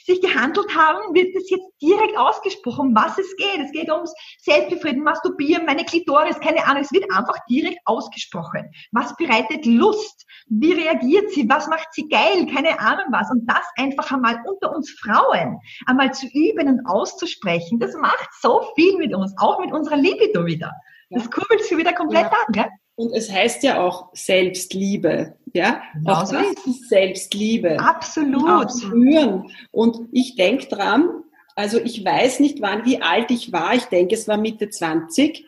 sich 0.05 0.21
gehandelt 0.21 0.75
haben, 0.75 1.15
wird 1.15 1.35
das 1.35 1.49
jetzt 1.51 1.67
direkt 1.81 2.17
ausgesprochen, 2.17 2.89
um 2.89 2.95
was 2.95 3.19
es 3.19 3.37
geht. 3.37 3.61
Es 3.65 3.73
geht 3.73 3.91
ums 3.91 4.15
Selbstbefrieden, 4.41 5.03
Masturbieren, 5.03 5.67
meine 5.67 5.85
Klitoris, 5.85 6.39
keine 6.41 6.65
Ahnung. 6.67 6.83
Es 6.83 6.93
wird 6.93 7.05
einfach 7.13 7.37
direkt 7.49 7.79
ausgesprochen 7.85 8.62
können. 8.63 8.75
Was 8.93 9.17
bereitet 9.17 9.67
Lust? 9.67 10.27
Wie 10.49 10.73
reagiert 10.73 11.31
sie? 11.33 11.49
Was 11.49 11.69
macht 11.69 11.89
sie 11.93 12.09
geil? 12.09 12.47
Keine 12.53 12.79
Ahnung 12.81 13.07
was. 13.11 13.31
Und 13.31 13.47
das 13.47 13.65
einfach 13.77 14.11
einmal 14.11 14.41
unter 14.47 14.75
uns 14.75 14.91
Frauen 14.91 15.59
einmal 15.87 16.13
zu 16.13 16.27
üben 16.27 16.69
und 16.69 16.87
auszusprechen, 16.87 17.79
das 17.79 17.95
macht 17.95 18.31
so 18.41 18.63
viel 18.75 18.97
mit 18.97 19.15
uns, 19.15 19.35
auch 19.39 19.59
mit 19.61 19.73
unserer 19.73 19.97
Libido 19.97 20.45
wieder. 20.47 20.73
Das 21.11 21.31
kurbelt 21.31 21.63
sie 21.65 21.77
wieder 21.77 21.93
komplett 21.93 22.25
ja. 22.25 22.31
an. 22.47 22.53
Gell? 22.53 22.69
Und 22.95 23.13
es 23.15 23.31
heißt 23.31 23.63
ja 23.63 23.83
auch 23.83 24.11
Selbstliebe. 24.15 25.35
Ja, 25.55 25.83
genau 25.95 26.13
auch 26.13 26.27
so 26.27 26.35
das 26.35 26.67
ist 26.67 26.89
Selbstliebe. 26.89 27.79
Absolut. 27.79 28.71
Spüren. 28.71 29.51
Und 29.71 30.09
ich 30.13 30.37
denke 30.37 30.67
dran, 30.67 31.09
also 31.55 31.79
ich 31.79 32.05
weiß 32.05 32.41
nicht, 32.41 32.63
wann, 32.63 32.85
wie 32.85 33.03
alt 33.03 33.31
ich 33.31 33.53
war. 33.53 33.75
Ich 33.75 33.85
denke, 33.85 34.15
es 34.15 34.29
war 34.29 34.39
Mitte 34.39 34.71
20, 34.71 35.45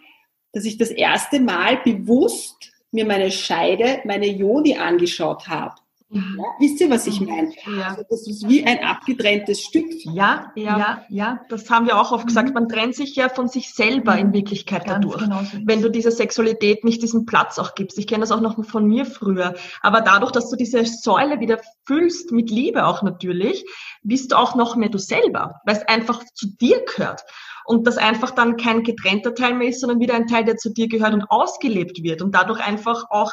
dass 0.52 0.64
ich 0.64 0.78
das 0.78 0.90
erste 0.90 1.40
Mal 1.40 1.78
bewusst 1.78 2.72
mir 2.94 3.04
meine 3.04 3.30
Scheide, 3.30 4.00
meine 4.04 4.26
Joni 4.26 4.76
angeschaut 4.78 5.48
habe. 5.48 5.74
Mhm. 6.14 6.38
Ja, 6.38 6.44
wisst 6.60 6.80
ihr, 6.80 6.90
was 6.90 7.06
ich 7.08 7.20
meine? 7.20 7.52
Ja. 7.66 7.88
Also 7.88 8.04
das 8.08 8.26
ist 8.28 8.48
wie 8.48 8.64
ein 8.64 8.84
abgetrenntes 8.84 9.62
Stück. 9.62 9.86
Ja, 10.04 10.52
ja, 10.54 10.78
ja, 10.78 11.02
ja. 11.08 11.40
Das 11.48 11.68
haben 11.70 11.86
wir 11.86 11.98
auch 12.00 12.12
oft 12.12 12.26
gesagt. 12.26 12.48
Mhm. 12.48 12.54
Man 12.54 12.68
trennt 12.68 12.94
sich 12.94 13.16
ja 13.16 13.28
von 13.28 13.48
sich 13.48 13.74
selber 13.74 14.16
in 14.16 14.32
Wirklichkeit 14.32 14.84
Ganz 14.84 15.04
dadurch. 15.04 15.22
Genau 15.22 15.42
so 15.42 15.58
wenn 15.64 15.82
du 15.82 15.90
dieser 15.90 16.12
Sexualität 16.12 16.84
nicht 16.84 17.02
diesen 17.02 17.26
Platz 17.26 17.58
auch 17.58 17.74
gibst. 17.74 17.98
Ich 17.98 18.06
kenne 18.06 18.20
das 18.20 18.30
auch 18.30 18.40
noch 18.40 18.64
von 18.64 18.86
mir 18.86 19.06
früher. 19.06 19.54
Aber 19.80 20.02
dadurch, 20.02 20.30
dass 20.30 20.48
du 20.50 20.56
diese 20.56 20.84
Säule 20.84 21.40
wieder 21.40 21.60
füllst 21.84 22.30
mit 22.30 22.48
Liebe 22.48 22.86
auch 22.86 23.02
natürlich, 23.02 23.64
bist 24.02 24.30
du 24.30 24.36
auch 24.36 24.54
noch 24.54 24.76
mehr 24.76 24.90
du 24.90 24.98
selber, 24.98 25.60
weil 25.64 25.76
es 25.76 25.88
einfach 25.88 26.22
zu 26.34 26.46
dir 26.46 26.84
gehört 26.84 27.24
und 27.66 27.86
das 27.86 27.96
einfach 27.96 28.30
dann 28.30 28.56
kein 28.56 28.82
getrennter 28.82 29.34
Teil 29.34 29.54
mehr 29.54 29.68
ist, 29.68 29.80
sondern 29.80 30.00
wieder 30.00 30.14
ein 30.14 30.26
Teil, 30.26 30.44
der 30.44 30.56
zu 30.56 30.70
dir 30.70 30.88
gehört 30.88 31.14
und 31.14 31.24
ausgelebt 31.30 32.02
wird 32.02 32.22
und 32.22 32.34
dadurch 32.34 32.64
einfach 32.64 33.04
auch 33.10 33.32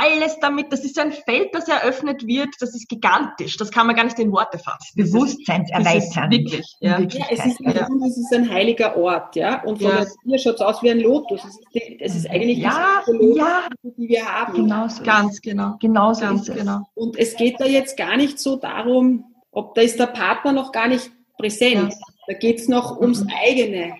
alles 0.00 0.38
damit, 0.40 0.72
das 0.72 0.84
ist 0.84 0.98
ein 0.98 1.12
Feld, 1.12 1.54
das 1.54 1.68
eröffnet 1.68 2.26
wird, 2.26 2.48
das 2.60 2.74
ist 2.74 2.88
gigantisch, 2.88 3.56
das 3.56 3.70
kann 3.70 3.86
man 3.86 3.96
gar 3.96 4.04
nicht 4.04 4.18
in 4.18 4.32
Worte 4.32 4.58
fassen. 4.58 4.92
Bewusstseinserweitern. 4.96 6.30
Wirklich, 6.30 6.76
ja. 6.80 6.98
ja. 6.98 7.26
es, 7.30 7.46
ist, 7.46 7.60
ja. 7.60 7.88
es 8.06 8.16
ist 8.16 8.32
ein 8.32 8.48
heiliger 8.48 8.96
Ort, 8.96 9.36
ja, 9.36 9.62
und 9.64 9.82
von 9.82 9.90
ja. 9.90 10.06
der 10.24 10.38
schaut 10.38 10.54
es 10.54 10.60
aus 10.60 10.82
wie 10.82 10.90
ein 10.90 11.00
Lotus. 11.00 11.42
Es 11.44 11.56
ist, 11.56 12.00
es 12.00 12.16
ist 12.16 12.30
eigentlich 12.30 12.58
ja, 12.58 13.02
Lotus, 13.06 13.38
ja. 13.38 13.68
die 13.82 14.08
wir 14.08 14.24
haben. 14.24 14.54
Genau 14.54 14.88
so 14.88 15.02
Ganz 15.02 15.40
genau. 15.40 15.76
Genau 15.80 16.12
so 16.14 16.24
ist 16.26 16.48
es. 16.48 16.56
Genau. 16.56 16.80
Und 16.94 17.18
es 17.18 17.36
geht 17.36 17.60
da 17.60 17.66
jetzt 17.66 17.96
gar 17.96 18.16
nicht 18.16 18.38
so 18.38 18.56
darum, 18.56 19.24
ob 19.50 19.74
da 19.74 19.82
ist 19.82 19.98
der 19.98 20.06
Partner 20.06 20.52
noch 20.52 20.72
gar 20.72 20.88
nicht 20.88 21.10
präsent. 21.36 21.94
Da 22.32 22.38
geht 22.38 22.60
es 22.60 22.68
noch 22.68 22.98
ums 22.98 23.24
mhm. 23.24 23.30
eigene, 23.44 23.92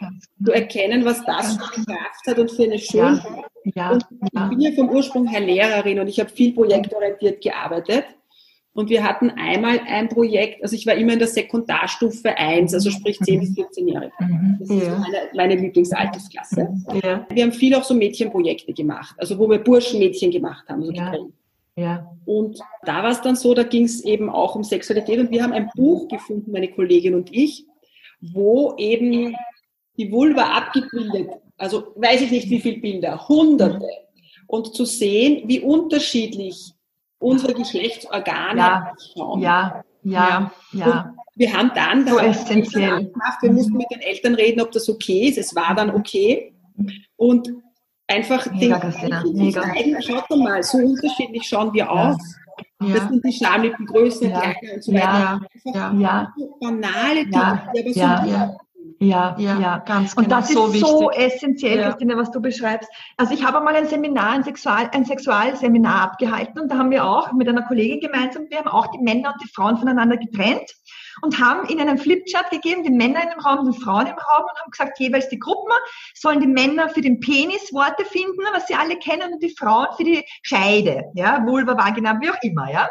zu 0.43 0.53
erkennen, 0.53 1.05
was 1.05 1.23
das 1.27 1.55
für 1.55 1.75
eine 1.75 1.85
Kraft 1.85 2.27
hat 2.27 2.39
und 2.39 2.51
für 2.51 2.63
eine 2.63 2.79
Schönheit. 2.79 3.45
Ja, 3.75 3.93
und 3.93 4.07
ich 4.11 4.49
bin 4.49 4.61
ja 4.61 4.73
vom 4.73 4.89
Ursprung 4.89 5.27
her 5.27 5.41
Lehrerin 5.41 6.01
und 6.01 6.09
ich 6.09 6.19
habe 6.19 6.31
viel 6.31 6.55
projektorientiert 6.55 7.43
gearbeitet. 7.43 8.05
Und 8.73 8.89
wir 8.89 9.05
hatten 9.05 9.29
einmal 9.29 9.81
ein 9.87 10.09
Projekt, 10.09 10.63
also 10.63 10.75
ich 10.75 10.87
war 10.87 10.95
immer 10.95 11.13
in 11.13 11.19
der 11.19 11.29
Sekundarstufe 11.29 12.39
1, 12.39 12.73
also 12.73 12.91
sprich 12.91 13.21
10 13.21 13.41
bis 13.41 13.51
14-Jährige. 13.51 14.13
Mhm. 14.21 14.57
Das 14.61 14.71
ist 14.71 14.87
ja. 14.87 14.99
meine, 14.99 15.19
meine 15.35 15.57
Lieblingsaltersklasse. 15.57 16.69
Ja. 17.05 17.27
Wir 17.31 17.43
haben 17.43 17.53
viel 17.53 17.75
auch 17.75 17.85
so 17.85 17.93
Mädchenprojekte 17.93 18.73
gemacht, 18.73 19.15
also 19.19 19.39
wo 19.39 19.51
wir 19.51 19.59
Burschenmädchen 19.59 20.31
gemacht 20.31 20.67
haben, 20.71 20.83
so 20.87 20.91
ja. 20.91 21.13
Ja. 21.77 22.11
Und 22.25 22.59
da 22.85 23.03
war 23.03 23.11
es 23.11 23.21
dann 23.21 23.37
so, 23.37 23.53
da 23.53 23.63
ging 23.63 23.85
es 23.85 24.03
eben 24.05 24.31
auch 24.31 24.55
um 24.55 24.65
Sexualität 24.65 25.19
und 25.19 25.31
wir 25.31 25.43
haben 25.43 25.53
ein 25.53 25.71
Buch 25.75 26.09
gefunden, 26.09 26.51
meine 26.51 26.69
Kollegin 26.69 27.15
und 27.15 27.31
ich, 27.33 27.67
wo 28.23 28.75
eben 28.79 29.37
die 29.99 30.11
Vulva 30.11 30.57
abgebildet, 30.57 31.29
also 31.59 31.93
weiß 31.97 32.23
ich 32.23 32.31
nicht 32.31 32.51
wie 32.51 32.61
viele 32.61 32.79
Bilder, 32.79 33.29
hunderte. 33.29 33.89
Und 34.47 34.75
zu 34.75 34.85
sehen, 34.85 35.49
wie 35.49 35.61
unterschiedlich 35.61 36.73
unsere 37.19 37.55
Geschlechtsorgane 37.55 38.59
ja, 38.59 38.93
schauen. 39.15 39.41
Ja, 39.41 39.85
ja, 40.03 40.53
ja. 40.73 41.15
wir 41.37 41.53
haben 41.53 41.71
dann 41.75 42.07
so 42.07 42.19
essentiell. 42.19 43.07
Gemacht, 43.07 43.39
wir 43.41 43.53
mussten 43.53 43.77
mit 43.77 43.87
den 43.91 44.01
Eltern 44.01 44.35
reden, 44.35 44.61
ob 44.61 44.73
das 44.73 44.89
okay 44.89 45.29
ist. 45.29 45.39
Es 45.39 45.55
war 45.55 45.75
dann 45.75 45.91
okay. 45.91 46.53
Und 47.17 47.49
einfach 48.09 48.51
Mega, 48.51 48.79
den 48.81 49.53
zeigen, 49.53 50.03
schaut 50.03 50.29
mal, 50.31 50.63
so 50.63 50.79
unterschiedlich 50.79 51.45
schauen 51.45 51.73
wir 51.73 51.91
aus. 51.91 52.19
Ja. 52.89 52.95
Das 52.97 53.09
sind 53.09 53.25
die 53.25 53.33
Schamlippengröße, 53.33 54.29
ja. 54.29 54.41
die 54.41 54.67
eine 54.67 54.75
und 54.75 54.85
so 54.85 54.93
weiter. 54.93 55.41
Ja. 55.65 55.93
ja. 55.93 56.35
Banale 56.61 57.25
Dinge, 57.25 57.33
ja. 57.33 57.73
die 57.75 58.03
aber 58.03 58.25
so 58.25 58.31
ja. 58.31 58.57
Ja, 58.99 59.35
ja, 59.37 59.59
ja, 59.59 59.79
ganz 59.79 60.15
genau. 60.15 60.25
Und 60.25 60.31
das 60.31 60.49
so 60.49 60.67
ist 60.67 60.75
wichtig. 60.75 60.89
so 60.89 61.11
essentiell, 61.11 61.79
ja. 61.79 61.89
Christine, 61.89 62.17
was 62.17 62.31
du 62.31 62.41
beschreibst. 62.41 62.89
Also 63.17 63.35
ich 63.35 63.45
habe 63.45 63.61
mal 63.61 63.75
ein 63.75 63.89
Seminar, 63.89 64.31
ein, 64.31 64.45
Sexual, 64.45 64.91
ein 64.93 65.05
Sexualseminar 65.05 66.03
abgehalten 66.03 66.61
und 66.61 66.71
da 66.71 66.79
haben 66.79 66.91
wir 66.91 67.05
auch 67.05 67.33
mit 67.33 67.49
einer 67.49 67.63
Kollegin 67.63 68.01
gemeinsam, 68.01 68.47
wir 68.49 68.59
haben 68.59 68.69
auch 68.69 68.89
die 68.89 68.99
Männer 68.99 69.33
und 69.33 69.43
die 69.43 69.53
Frauen 69.53 69.77
voneinander 69.77 70.17
getrennt 70.17 70.71
und 71.21 71.39
haben 71.39 71.69
ihnen 71.69 71.89
einen 71.89 71.99
Flipchart 71.99 72.51
gegeben, 72.51 72.83
die 72.83 72.91
Männer 72.91 73.23
in 73.23 73.31
dem 73.31 73.41
Raum, 73.41 73.71
die 73.71 73.79
Frauen 73.79 74.07
im 74.07 74.15
Raum 74.15 74.45
und 74.45 74.61
haben 74.61 74.71
gesagt, 74.71 74.99
jeweils 74.99 75.29
die 75.29 75.39
Gruppen 75.39 75.73
sollen 76.15 76.41
die 76.41 76.47
Männer 76.47 76.89
für 76.89 77.03
den 77.03 77.21
Penis 77.21 77.73
Worte 77.73 78.05
finden, 78.05 78.43
was 78.53 78.67
sie 78.67 78.75
alle 78.75 78.97
kennen, 78.99 79.35
und 79.35 79.43
die 79.43 79.55
Frauen 79.57 79.89
für 79.97 80.05
die 80.05 80.25
Scheide, 80.43 81.05
ja, 81.15 81.45
Vulva, 81.45 81.77
Vagina, 81.77 82.19
wie 82.21 82.31
auch 82.31 82.43
immer, 82.43 82.71
ja. 82.71 82.89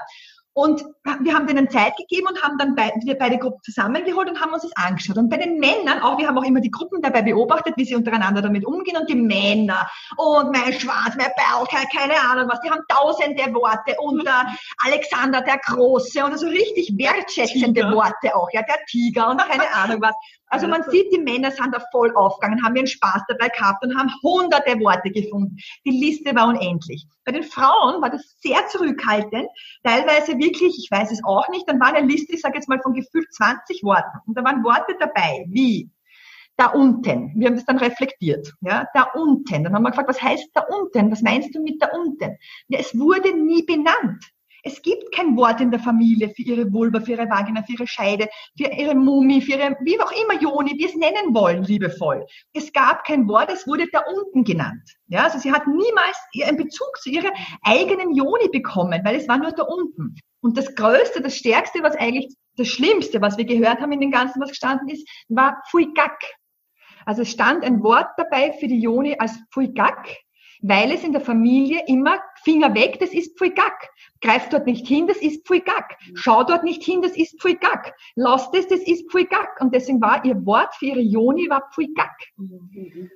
Und 0.53 0.83
wir 1.21 1.33
haben 1.33 1.47
denen 1.47 1.69
Zeit 1.69 1.95
gegeben 1.95 2.27
und 2.27 2.41
haben 2.43 2.57
dann 2.57 2.75
beide, 2.75 3.15
beide 3.15 3.37
Gruppen 3.37 3.61
zusammengeholt 3.63 4.29
und 4.29 4.41
haben 4.41 4.51
uns 4.51 4.63
das 4.63 4.75
angeschaut. 4.75 5.17
Und 5.17 5.29
bei 5.29 5.37
den 5.37 5.59
Männern, 5.59 6.01
auch 6.01 6.17
wir 6.17 6.27
haben 6.27 6.37
auch 6.37 6.43
immer 6.43 6.59
die 6.59 6.71
Gruppen 6.71 7.01
dabei 7.01 7.21
beobachtet, 7.21 7.75
wie 7.77 7.85
sie 7.85 7.95
untereinander 7.95 8.41
damit 8.41 8.65
umgehen. 8.65 8.97
Und 8.97 9.09
die 9.09 9.15
Männer, 9.15 9.89
und 10.17 10.51
mein 10.51 10.73
Schwarz, 10.73 11.15
mein 11.17 11.31
Bauch, 11.37 11.67
keine 11.69 12.19
Ahnung 12.19 12.49
was, 12.49 12.59
die 12.61 12.69
haben 12.69 12.81
tausende 12.89 13.53
Worte. 13.53 13.95
Und 13.99 14.25
der 14.25 14.45
Alexander 14.85 15.41
der 15.41 15.57
Große 15.57 16.23
und 16.23 16.37
so 16.37 16.47
richtig 16.47 16.97
wertschätzende 16.97 17.83
Worte 17.91 18.35
auch. 18.35 18.49
Ja, 18.51 18.61
der 18.63 18.79
Tiger 18.89 19.29
und 19.31 19.37
keine 19.37 19.73
Ahnung 19.73 20.01
was. 20.01 20.15
Also 20.51 20.67
man 20.67 20.83
sieht, 20.89 21.11
die 21.13 21.17
Männer 21.17 21.49
sind 21.49 21.73
da 21.73 21.81
voll 21.91 22.13
aufgegangen, 22.15 22.61
haben 22.63 22.75
ihren 22.75 22.85
Spaß 22.85 23.23
dabei 23.29 23.47
gehabt 23.47 23.85
und 23.85 23.97
haben 23.97 24.11
hunderte 24.21 24.77
Worte 24.81 25.09
gefunden. 25.09 25.55
Die 25.85 25.91
Liste 25.91 26.35
war 26.35 26.49
unendlich. 26.49 27.07
Bei 27.23 27.31
den 27.31 27.43
Frauen 27.43 28.01
war 28.01 28.09
das 28.09 28.35
sehr 28.41 28.67
zurückhaltend, 28.67 29.47
teilweise 29.83 30.37
wirklich, 30.37 30.77
ich 30.77 30.89
weiß 30.91 31.09
es 31.11 31.23
auch 31.23 31.47
nicht, 31.49 31.69
dann 31.69 31.79
war 31.79 31.93
eine 31.93 32.05
Liste, 32.05 32.33
ich 32.33 32.41
sage 32.41 32.55
jetzt 32.55 32.67
mal 32.67 32.81
von 32.81 32.93
gefühlt 32.93 33.33
20 33.33 33.81
Worten. 33.83 34.19
Und 34.27 34.37
da 34.37 34.43
waren 34.43 34.63
Worte 34.63 34.95
dabei, 34.99 35.45
wie 35.47 35.89
da 36.57 36.67
unten. 36.67 37.31
Wir 37.39 37.47
haben 37.47 37.55
das 37.55 37.65
dann 37.65 37.77
reflektiert. 37.77 38.51
Ja, 38.59 38.87
da 38.93 39.03
unten. 39.15 39.63
Dann 39.63 39.73
haben 39.73 39.83
wir 39.83 39.91
gefragt, 39.91 40.09
was 40.09 40.21
heißt 40.21 40.49
da 40.53 40.63
unten? 40.63 41.11
Was 41.11 41.21
meinst 41.21 41.55
du 41.55 41.61
mit 41.61 41.81
da 41.81 41.87
unten? 41.93 42.37
Ja, 42.67 42.79
es 42.79 42.97
wurde 42.97 43.33
nie 43.33 43.63
benannt. 43.63 44.25
Es 44.63 44.81
gibt 44.81 45.11
kein 45.13 45.35
Wort 45.37 45.61
in 45.61 45.71
der 45.71 45.79
Familie 45.79 46.29
für 46.29 46.41
ihre 46.41 46.71
Vulva, 46.71 47.01
für 47.01 47.11
ihre 47.11 47.29
Vagina, 47.29 47.63
für 47.63 47.73
ihre 47.73 47.87
Scheide, 47.87 48.27
für 48.57 48.71
ihre 48.71 48.95
Mumie, 48.95 49.41
für 49.41 49.53
ihre, 49.53 49.75
wie 49.81 49.99
auch 49.99 50.11
immer, 50.11 50.41
Joni, 50.41 50.73
wie 50.77 50.85
es 50.85 50.95
nennen 50.95 51.33
wollen, 51.33 51.63
liebevoll. 51.63 52.25
Es 52.53 52.71
gab 52.71 53.03
kein 53.03 53.27
Wort, 53.27 53.51
es 53.51 53.67
wurde 53.67 53.87
da 53.91 54.01
unten 54.01 54.43
genannt. 54.43 54.83
Ja, 55.07 55.23
also 55.23 55.39
sie 55.39 55.51
hat 55.51 55.67
niemals 55.67 56.17
einen 56.43 56.57
Bezug 56.57 56.97
zu 57.01 57.09
ihrer 57.09 57.31
eigenen 57.63 58.13
Joni 58.13 58.49
bekommen, 58.51 59.01
weil 59.03 59.15
es 59.15 59.27
war 59.27 59.37
nur 59.37 59.51
da 59.51 59.63
unten. 59.63 60.15
Und 60.41 60.57
das 60.57 60.75
Größte, 60.75 61.21
das 61.21 61.35
Stärkste, 61.35 61.83
was 61.83 61.95
eigentlich 61.95 62.33
das 62.57 62.67
Schlimmste, 62.67 63.21
was 63.21 63.37
wir 63.37 63.45
gehört 63.45 63.79
haben 63.79 63.91
in 63.91 64.01
den 64.01 64.11
Ganzen, 64.11 64.41
was 64.41 64.49
gestanden 64.49 64.89
ist, 64.89 65.07
war 65.29 65.61
Fuigak. 65.69 66.19
Also 67.05 67.23
es 67.23 67.31
stand 67.31 67.63
ein 67.63 67.81
Wort 67.83 68.09
dabei 68.17 68.53
für 68.53 68.67
die 68.67 68.79
Joni 68.79 69.15
als 69.17 69.39
Fuigak, 69.51 70.17
weil 70.61 70.91
es 70.91 71.03
in 71.03 71.11
der 71.11 71.21
Familie 71.21 71.83
immer 71.87 72.19
Finger 72.43 72.73
weg, 72.73 72.97
das 72.99 73.13
ist 73.13 73.37
Pfui-Gack. 73.37 73.89
Greif 74.21 74.49
dort 74.49 74.65
nicht 74.65 74.87
hin, 74.87 75.07
das 75.07 75.17
ist 75.17 75.45
Pfui-Gack. 75.47 75.97
Schau 76.13 76.43
dort 76.43 76.63
nicht 76.63 76.83
hin, 76.83 77.01
das 77.01 77.15
ist 77.15 77.39
Pfui-Gack. 77.41 77.93
Lass 78.15 78.51
das, 78.51 78.67
das 78.67 78.79
ist 78.81 79.09
Pfui-Gack. 79.11 79.59
Und 79.61 79.73
deswegen 79.73 80.01
war 80.01 80.23
ihr 80.25 80.45
Wort 80.45 80.73
für 80.75 80.85
ihre 80.85 81.01
Joni 81.01 81.49
war 81.49 81.69
Pfui-Gack. 81.73 82.15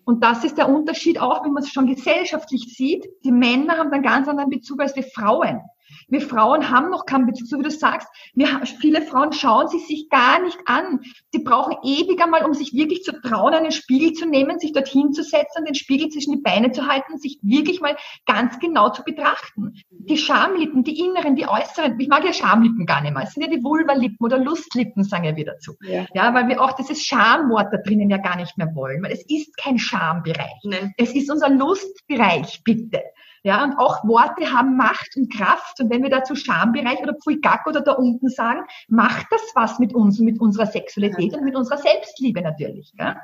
Und 0.05 0.23
das 0.23 0.43
ist 0.43 0.57
der 0.57 0.69
Unterschied 0.69 1.19
auch, 1.19 1.43
wenn 1.43 1.53
man 1.53 1.63
es 1.63 1.71
schon 1.71 1.87
gesellschaftlich 1.87 2.73
sieht. 2.75 3.07
Die 3.23 3.31
Männer 3.31 3.77
haben 3.77 3.91
einen 3.91 4.03
ganz 4.03 4.27
anderen 4.27 4.49
Bezug 4.49 4.81
als 4.81 4.93
die 4.93 5.03
Frauen. 5.03 5.61
Wir 6.07 6.21
Frauen 6.21 6.69
haben 6.69 6.89
noch 6.89 7.05
keinen 7.05 7.25
Bezug, 7.25 7.47
so 7.47 7.59
wie 7.59 7.63
du 7.63 7.71
sagst. 7.71 8.07
Wir, 8.33 8.47
viele 8.79 9.01
Frauen 9.01 9.33
schauen 9.33 9.67
sie 9.67 9.79
sich 9.79 10.09
gar 10.09 10.41
nicht 10.41 10.57
an. 10.65 11.01
Sie 11.31 11.39
brauchen 11.39 11.77
ewig 11.83 12.21
einmal, 12.21 12.45
um 12.45 12.53
sich 12.53 12.73
wirklich 12.73 13.03
zu 13.03 13.19
trauen, 13.21 13.53
einen 13.53 13.71
Spiegel 13.71 14.13
zu 14.13 14.25
nehmen, 14.25 14.59
sich 14.59 14.71
dorthin 14.71 15.13
zu 15.13 15.23
setzen, 15.23 15.65
den 15.65 15.75
Spiegel 15.75 16.09
zwischen 16.09 16.33
die 16.33 16.41
Beine 16.41 16.71
zu 16.71 16.87
halten, 16.87 17.17
sich 17.17 17.39
wirklich 17.41 17.81
mal 17.81 17.97
ganz 18.25 18.59
genau 18.59 18.89
zu 18.89 19.03
betrachten. 19.15 19.73
Die 19.89 20.17
Schamlippen, 20.17 20.83
die 20.83 20.99
inneren, 20.99 21.35
die 21.35 21.47
äußeren. 21.47 21.99
Ich 21.99 22.07
mag 22.07 22.23
ja 22.23 22.33
Schamlippen 22.33 22.85
gar 22.85 23.01
nicht 23.01 23.13
mehr. 23.13 23.23
Es 23.23 23.33
sind 23.33 23.43
ja 23.43 23.49
die 23.49 23.63
Vulvalippen 23.63 24.23
oder 24.25 24.37
Lustlippen, 24.37 25.03
sagen 25.03 25.23
wir 25.23 25.35
wieder 25.35 25.53
dazu. 25.53 25.73
Ja. 25.81 26.05
ja, 26.13 26.33
weil 26.33 26.47
wir 26.47 26.61
auch 26.61 26.73
dieses 26.73 27.03
Schamwort 27.03 27.73
da 27.73 27.77
drinnen 27.77 28.09
ja 28.09 28.17
gar 28.17 28.35
nicht 28.35 28.57
mehr 28.57 28.73
wollen. 28.75 29.03
Weil 29.03 29.11
es 29.11 29.25
ist 29.27 29.57
kein 29.57 29.77
Schambereich. 29.77 30.61
Nein. 30.63 30.93
Es 30.97 31.13
ist 31.13 31.31
unser 31.31 31.49
Lustbereich, 31.49 32.61
bitte. 32.63 33.01
Ja, 33.43 33.63
und 33.63 33.77
auch 33.77 34.03
Worte 34.05 34.51
haben 34.51 34.75
Macht 34.75 35.15
und 35.15 35.31
Kraft. 35.31 35.79
Und 35.79 35.91
wenn 35.91 36.01
wir 36.01 36.09
dazu 36.09 36.35
Schambereich 36.35 36.99
oder 36.99 37.13
Pfui-Gack 37.13 37.67
oder 37.67 37.81
da 37.81 37.91
unten 37.93 38.27
sagen, 38.27 38.61
macht 38.87 39.27
das 39.29 39.41
was 39.53 39.77
mit 39.77 39.93
uns 39.93 40.19
und 40.19 40.25
mit 40.25 40.39
unserer 40.39 40.65
Sexualität 40.65 41.31
ja. 41.31 41.37
und 41.37 41.45
mit 41.45 41.55
unserer 41.55 41.77
Selbstliebe 41.77 42.41
natürlich. 42.41 42.91
Gell? 42.97 43.15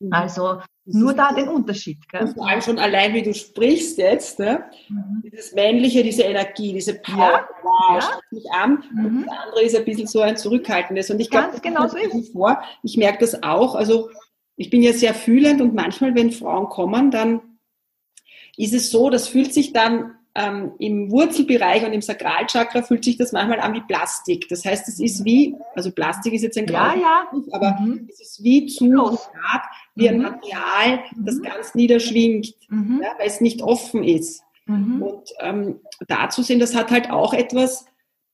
Mhm. 0.00 0.12
Also 0.12 0.60
nur 0.84 1.12
da 1.12 1.32
den 1.32 1.48
Unterschied. 1.48 2.08
Gell? 2.08 2.22
Und 2.22 2.34
vor 2.34 2.48
allem 2.48 2.62
schon 2.62 2.78
allein, 2.78 3.14
wie 3.14 3.22
du 3.22 3.34
sprichst 3.34 3.98
jetzt, 3.98 4.38
ne? 4.38 4.64
Mhm. 4.88 5.22
dieses 5.24 5.52
Männliche, 5.54 6.02
diese 6.02 6.22
Energie, 6.22 6.72
diese 6.72 6.94
Power, 6.94 7.32
ja. 7.32 7.48
wow, 7.62 8.02
ja. 8.02 8.20
mich 8.30 8.50
an. 8.52 8.84
Mhm. 8.92 9.06
Und 9.06 9.26
das 9.26 9.38
andere 9.38 9.62
ist 9.62 9.76
ein 9.76 9.84
bisschen 9.84 10.06
so 10.06 10.20
ein 10.20 10.36
zurückhaltendes. 10.36 11.10
Und 11.10 11.20
ich 11.20 11.30
glaube, 11.30 11.60
genau 11.60 11.88
so 11.88 11.96
ist. 11.96 12.32
vor. 12.32 12.62
Ich 12.82 12.96
merke 12.96 13.18
das 13.20 13.42
auch. 13.42 13.74
Also 13.74 14.10
ich 14.56 14.70
bin 14.70 14.82
ja 14.82 14.92
sehr 14.92 15.14
fühlend 15.14 15.60
und 15.60 15.74
manchmal, 15.74 16.14
wenn 16.14 16.32
Frauen 16.32 16.68
kommen, 16.68 17.10
dann 17.10 17.58
ist 18.56 18.74
es 18.74 18.90
so, 18.90 19.08
das 19.08 19.28
fühlt 19.28 19.54
sich 19.54 19.72
dann 19.72 20.17
ähm, 20.38 20.72
im 20.78 21.10
Wurzelbereich 21.10 21.84
und 21.84 21.92
im 21.92 22.00
Sakralchakra 22.00 22.82
fühlt 22.82 23.04
sich 23.04 23.16
das 23.16 23.32
manchmal 23.32 23.58
an 23.58 23.74
wie 23.74 23.80
Plastik. 23.80 24.48
Das 24.48 24.64
heißt, 24.64 24.86
es 24.86 25.00
ist 25.00 25.24
wie, 25.24 25.56
also 25.74 25.90
Plastik 25.90 26.32
ist 26.32 26.42
jetzt 26.42 26.56
ein 26.56 26.68
ja, 26.68 26.94
ja. 26.94 27.28
aber 27.50 27.76
mhm. 27.80 28.08
es 28.08 28.20
ist 28.20 28.44
wie 28.44 28.66
zu 28.66 28.86
stark, 28.86 29.64
wie 29.96 30.08
ein 30.08 30.18
mhm. 30.18 30.22
Material, 30.22 31.02
das 31.16 31.36
mhm. 31.36 31.42
ganz 31.42 31.74
niederschwingt, 31.74 32.54
mhm. 32.68 33.00
ja, 33.02 33.10
weil 33.18 33.26
es 33.26 33.40
nicht 33.40 33.62
offen 33.62 34.04
ist. 34.04 34.42
Mhm. 34.66 35.02
Und 35.02 35.32
ähm, 35.40 35.80
dazu 36.06 36.42
sehen, 36.42 36.60
das 36.60 36.76
hat 36.76 36.92
halt 36.92 37.10
auch 37.10 37.34
etwas 37.34 37.86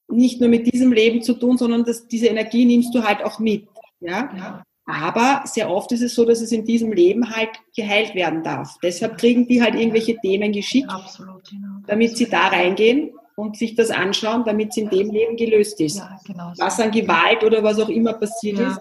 nicht 0.07 0.41
nur 0.41 0.51
mit 0.51 0.71
diesem 0.71 0.93
Leben 0.93 1.23
zu 1.23 1.33
tun, 1.33 1.57
sondern 1.57 1.85
das, 1.85 2.07
diese 2.07 2.27
Energie 2.27 2.67
nimmst 2.67 2.95
du 2.95 3.03
halt 3.03 3.25
auch 3.25 3.39
mit. 3.39 3.67
Ja? 4.01 4.63
Aber 4.87 5.43
sehr 5.47 5.71
oft 5.71 5.93
ist 5.93 6.03
es 6.03 6.15
so, 6.15 6.25
dass 6.25 6.41
es 6.41 6.53
in 6.53 6.65
diesem 6.65 6.93
Leben 6.93 7.35
halt 7.35 7.51
geheilt 7.75 8.15
werden 8.15 8.43
darf. 8.43 8.77
Deshalb 8.83 9.17
kriegen 9.17 9.47
die 9.47 9.63
halt 9.63 9.75
irgendwelche 9.75 10.19
Themen 10.19 10.53
geschickt, 10.53 10.93
genau. 11.19 11.41
damit 11.87 12.17
sie 12.17 12.29
da 12.29 12.49
reingehen 12.49 13.13
und 13.37 13.57
sich 13.57 13.75
das 13.75 13.91
anschauen, 13.91 14.45
damit 14.45 14.71
es 14.71 14.77
in 14.77 14.91
dem 14.91 15.11
Leben 15.11 15.37
gelöst 15.37 15.81
ist. 15.81 16.03
Genau. 16.27 16.53
Was 16.59 16.79
an 16.81 16.91
Gewalt 16.91 17.43
oder 17.45 17.63
was 17.63 17.81
auch 17.81 17.89
immer 17.89 18.13
passiert 18.13 18.59
ja. 18.59 18.73
ist 18.73 18.81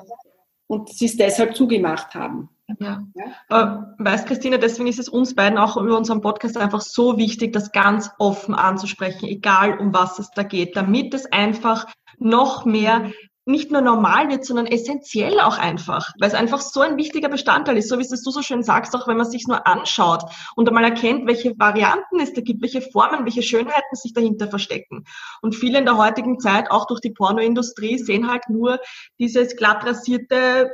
und 0.68 0.90
sie 0.90 1.06
es 1.06 1.16
deshalb 1.16 1.56
zugemacht 1.56 2.14
haben. 2.14 2.50
Ja. 2.80 3.04
ja. 3.16 3.26
Äh, 3.50 4.04
weißt 4.04 4.26
Christine, 4.26 4.58
deswegen 4.58 4.88
ist 4.88 5.00
es 5.00 5.10
uns 5.10 5.36
beiden 5.36 5.58
auch 5.58 5.78
über 5.78 5.98
unseren 5.98 6.22
Podcast 6.22 6.58
einfach 6.58 6.82
so 6.82 7.18
wichtig, 7.18 7.54
das 7.54 7.72
ganz 7.72 8.10
offen 8.20 8.56
anzusprechen, 8.56 9.26
egal 9.26 9.78
um 9.80 9.94
was 9.94 10.20
es 10.20 10.32
da 10.32 10.44
geht, 10.44 10.76
damit 10.76 11.14
es 11.14 11.32
einfach 11.32 11.88
noch 12.18 12.66
mehr 12.66 13.12
nicht 13.46 13.72
nur 13.72 13.82
normal 13.82 14.30
wird, 14.30 14.46
sondern 14.46 14.68
essentiell 14.68 15.40
auch 15.40 15.58
einfach, 15.58 16.12
weil 16.20 16.30
es 16.30 16.34
einfach 16.34 16.62
so 16.62 16.82
ein 16.82 16.98
wichtiger 16.98 17.30
Bestandteil 17.30 17.78
ist, 17.78 17.90
so 17.90 17.98
wie 17.98 18.04
es 18.04 18.10
du 18.10 18.32
so 18.32 18.42
schön 18.42 18.64
sagst, 18.64 18.96
auch 18.96 19.08
wenn 19.08 19.18
man 19.18 19.30
sich 19.30 19.48
nur 19.48 19.68
anschaut 19.68 20.24
und 20.56 20.68
einmal 20.68 20.86
erkennt, 20.86 21.28
welche 21.28 21.58
Varianten 21.60 22.20
es 22.22 22.34
da 22.34 22.42
gibt, 22.42 22.62
welche 22.62 22.82
Formen, 22.82 23.26
welche 23.26 23.44
Schönheiten 23.44 23.96
sich 23.96 24.14
dahinter 24.14 24.48
verstecken. 24.48 25.04
Und 25.42 25.56
viele 25.56 25.80
in 25.80 25.86
der 25.86 25.98
heutigen 25.98 26.40
Zeit, 26.40 26.72
auch 26.72 26.88
durch 26.88 27.02
die 27.02 27.12
Pornoindustrie, 27.12 27.98
sehen 27.98 28.30
halt 28.30 28.44
nur 28.50 28.80
dieses 29.20 29.56
glatt 29.58 29.86
rasierte, 29.86 30.72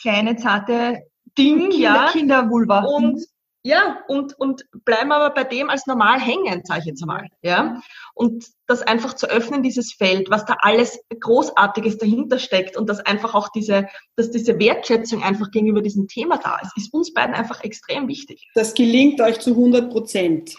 kleine, 0.00 0.36
zarte 0.36 1.02
Ding, 1.38 1.70
Kinder, 1.70 1.78
ja. 1.78 2.08
Kindervulva. 2.10 2.84
Und 2.84 3.24
ja, 3.64 3.98
und, 4.08 4.38
und 4.38 4.66
bleiben 4.84 5.12
aber 5.12 5.32
bei 5.32 5.44
dem 5.44 5.70
als 5.70 5.86
normal 5.86 6.20
hängen, 6.20 6.62
sage 6.64 6.80
ich 6.80 6.86
jetzt 6.86 7.02
einmal. 7.02 7.28
Ja? 7.42 7.80
Und 8.14 8.46
das 8.66 8.82
einfach 8.82 9.14
zu 9.14 9.28
öffnen, 9.28 9.62
dieses 9.62 9.92
Feld, 9.92 10.30
was 10.30 10.44
da 10.44 10.56
alles 10.60 10.98
Großartiges 11.20 11.98
dahinter 11.98 12.40
steckt 12.40 12.76
und 12.76 12.88
dass 12.88 13.00
einfach 13.00 13.34
auch 13.34 13.50
diese, 13.50 13.86
dass 14.16 14.30
diese 14.30 14.58
Wertschätzung 14.58 15.22
einfach 15.22 15.50
gegenüber 15.52 15.80
diesem 15.80 16.08
Thema 16.08 16.38
da 16.38 16.58
ist, 16.60 16.76
ist 16.76 16.92
uns 16.92 17.14
beiden 17.14 17.34
einfach 17.34 17.62
extrem 17.62 18.08
wichtig. 18.08 18.48
Das 18.54 18.74
gelingt 18.74 19.20
euch 19.20 19.38
zu 19.38 19.50
100 19.50 19.90
Prozent. 19.90 20.54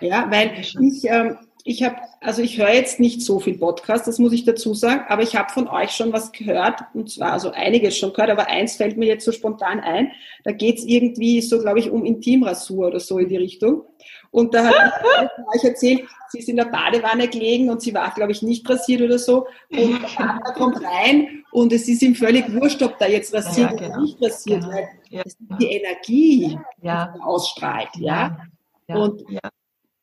Ja, 0.00 0.30
weil 0.30 0.58
ich, 0.58 1.04
ähm, 1.04 1.36
ich 1.66 1.82
habe, 1.82 1.96
also 2.20 2.42
ich 2.42 2.58
höre 2.58 2.72
jetzt 2.72 3.00
nicht 3.00 3.22
so 3.22 3.40
viel 3.40 3.58
Podcast, 3.58 4.06
das 4.06 4.20
muss 4.20 4.32
ich 4.32 4.44
dazu 4.44 4.72
sagen, 4.72 5.04
aber 5.08 5.24
ich 5.24 5.34
habe 5.34 5.52
von 5.52 5.66
euch 5.66 5.90
schon 5.90 6.12
was 6.12 6.30
gehört, 6.30 6.80
und 6.94 7.10
zwar 7.10 7.32
also 7.32 7.50
einiges 7.50 7.98
schon 7.98 8.12
gehört, 8.12 8.30
aber 8.30 8.46
eins 8.46 8.76
fällt 8.76 8.96
mir 8.96 9.06
jetzt 9.06 9.24
so 9.24 9.32
spontan 9.32 9.80
ein. 9.80 10.12
Da 10.44 10.52
geht 10.52 10.78
es 10.78 10.84
irgendwie 10.84 11.40
so, 11.40 11.58
glaube 11.58 11.80
ich, 11.80 11.90
um 11.90 12.04
Intimrasur 12.04 12.86
oder 12.86 13.00
so 13.00 13.18
in 13.18 13.28
die 13.28 13.36
Richtung. 13.36 13.82
Und 14.30 14.54
da 14.54 14.66
hat 14.66 14.74
euch 15.54 15.64
erzählt, 15.64 16.04
sie 16.28 16.38
ist 16.38 16.48
in 16.48 16.56
der 16.56 16.66
Badewanne 16.66 17.26
gelegen 17.26 17.68
und 17.68 17.82
sie 17.82 17.92
war, 17.92 18.14
glaube 18.14 18.30
ich, 18.30 18.42
nicht 18.42 18.68
rasiert 18.70 19.02
oder 19.02 19.18
so. 19.18 19.48
Und 19.70 20.00
der 20.00 20.08
Partner 20.16 20.52
kommt 20.52 20.78
rein 20.84 21.42
und 21.50 21.72
es 21.72 21.88
ist 21.88 22.00
ihm 22.00 22.14
völlig 22.14 22.44
wurscht, 22.54 22.80
ob 22.84 22.96
da 22.98 23.08
jetzt 23.08 23.34
rasiert 23.34 23.72
ja, 23.72 23.76
genau. 23.76 23.88
oder 23.88 24.00
nicht 24.02 24.22
rasiert, 24.22 24.60
genau. 24.60 24.72
weil 24.72 24.88
ja. 25.10 25.22
die 25.58 25.66
Energie 25.66 26.58
ja. 26.80 27.12
ausstrahlt. 27.24 27.90
Ja. 27.96 28.38
Und 28.86 29.24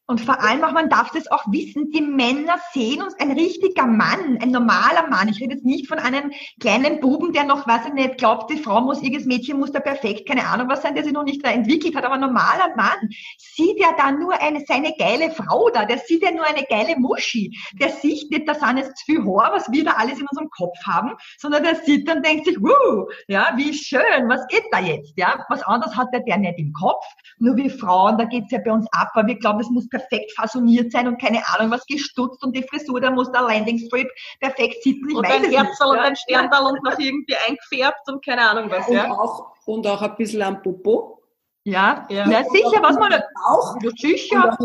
und 0.06 0.20
vor 0.20 0.42
allem 0.42 0.64
auch, 0.66 0.74
man 0.74 0.90
darf 0.90 1.12
das 1.12 1.32
auch 1.32 1.46
wissen, 1.48 1.90
die 1.92 2.02
Männer 2.02 2.58
sehen 2.74 3.02
uns, 3.02 3.18
ein 3.20 3.32
richtiger 3.32 3.86
Mann, 3.86 4.38
ein 4.42 4.52
normaler 4.52 5.08
Mann. 5.10 5.30
Ich 5.30 5.40
rede 5.40 5.54
jetzt 5.54 5.64
nicht 5.64 5.88
von 5.88 5.98
einem 5.98 6.34
kleinen 6.60 7.00
Buben, 7.00 7.32
der 7.32 7.46
noch, 7.46 7.66
weiß 7.66 7.88
ich 7.88 7.94
nicht, 7.94 8.18
glaubt, 8.18 8.52
die 8.52 8.58
Frau 8.58 8.82
muss, 8.82 9.02
irgendes 9.02 9.26
Mädchen 9.26 9.60
muss 9.60 9.72
da 9.72 9.80
perfekt, 9.80 10.28
keine 10.28 10.46
Ahnung 10.46 10.68
was 10.68 10.82
sein, 10.82 10.94
der 10.94 11.06
sich 11.06 11.14
noch 11.14 11.24
nicht 11.24 11.46
da 11.46 11.52
entwickelt 11.52 11.96
hat, 11.96 12.04
aber 12.04 12.16
ein 12.16 12.20
normaler 12.20 12.76
Mann 12.76 13.10
sieht 13.38 13.80
ja 13.80 13.94
da 13.98 14.12
nur 14.12 14.34
eine, 14.42 14.66
seine 14.68 14.94
geile 15.00 15.32
Frau 15.32 15.70
da, 15.74 15.86
der 15.86 16.00
sieht 16.00 16.22
ja 16.22 16.32
nur 16.32 16.46
eine 16.46 16.64
geile 16.64 17.00
Muschi. 17.00 17.58
Der 17.80 17.90
sieht 17.90 18.30
nicht, 18.30 18.46
da 18.46 18.56
sind 18.56 18.78
jetzt 18.78 18.98
zu 18.98 19.06
viel 19.06 19.24
Haar, 19.24 19.54
was 19.54 19.72
wir 19.72 19.86
da 19.86 19.92
alles 19.92 20.20
in 20.20 20.28
unserem 20.30 20.50
Kopf 20.50 20.78
haben, 20.86 21.12
sondern 21.40 21.64
der 21.64 21.76
sieht 21.76 22.10
dann 22.10 22.22
denkt 22.22 22.46
sich, 22.46 22.60
wuh, 22.60 23.08
ja, 23.30 23.54
wie 23.56 23.74
schön, 23.74 24.28
was 24.28 24.46
geht 24.48 24.66
da 24.72 24.80
jetzt, 24.80 25.14
ja? 25.16 25.46
Was 25.48 25.64
anderes 25.64 25.96
hat 25.96 26.10
der, 26.14 26.22
der 26.22 26.38
nicht 26.38 26.60
im 26.60 26.74
Kopf, 26.74 27.06
nur 27.40 27.56
wir 27.56 27.70
Frauen, 27.70 28.18
da 28.18 28.26
geht's 28.26 28.52
ja 28.52 28.60
bei 28.64 28.72
uns 28.72 28.86
ab, 28.92 29.12
weil 29.14 29.28
wir 29.28 29.40
glauben, 29.40 29.62
es 29.62 29.70
muss 29.70 29.88
perfekt 29.90 30.03
fasoniert 30.36 30.92
sein 30.92 31.08
und 31.08 31.22
keine 31.22 31.42
Ahnung 31.48 31.72
was 31.72 31.86
gestutzt 31.86 32.44
und 32.44 32.56
die 32.56 32.64
Frisur, 32.64 33.02
da 33.02 33.12
muss 33.12 33.32
der 33.32 33.42
Landing 33.42 33.80
Strip 33.80 34.10
perfekt 34.40 34.84
sitzen. 34.84 35.10
Ich 35.10 35.16
und 35.16 35.26
ein 35.26 35.44
Herzl 35.44 35.86
und 35.86 36.00
ein 36.00 36.16
Sterndal 36.16 36.64
und 36.72 36.84
noch 36.84 36.98
irgendwie 36.98 37.36
eingefärbt 37.48 38.08
und 38.08 38.24
keine 38.24 38.50
Ahnung 38.50 38.70
was. 38.70 38.88
Und, 38.88 38.96
ja. 38.96 39.12
auch, 39.12 39.54
und 39.66 39.86
auch 39.88 40.02
ein 40.02 40.16
bisschen 40.16 40.42
am 40.42 40.62
Popo. 40.62 41.22
Ja, 41.66 42.06
ja. 42.10 42.26
Na, 42.28 42.44
sicher, 42.44 42.82
was 42.82 42.98
man 42.98 43.14
auch. 43.48 43.78
Sicher. 43.96 44.58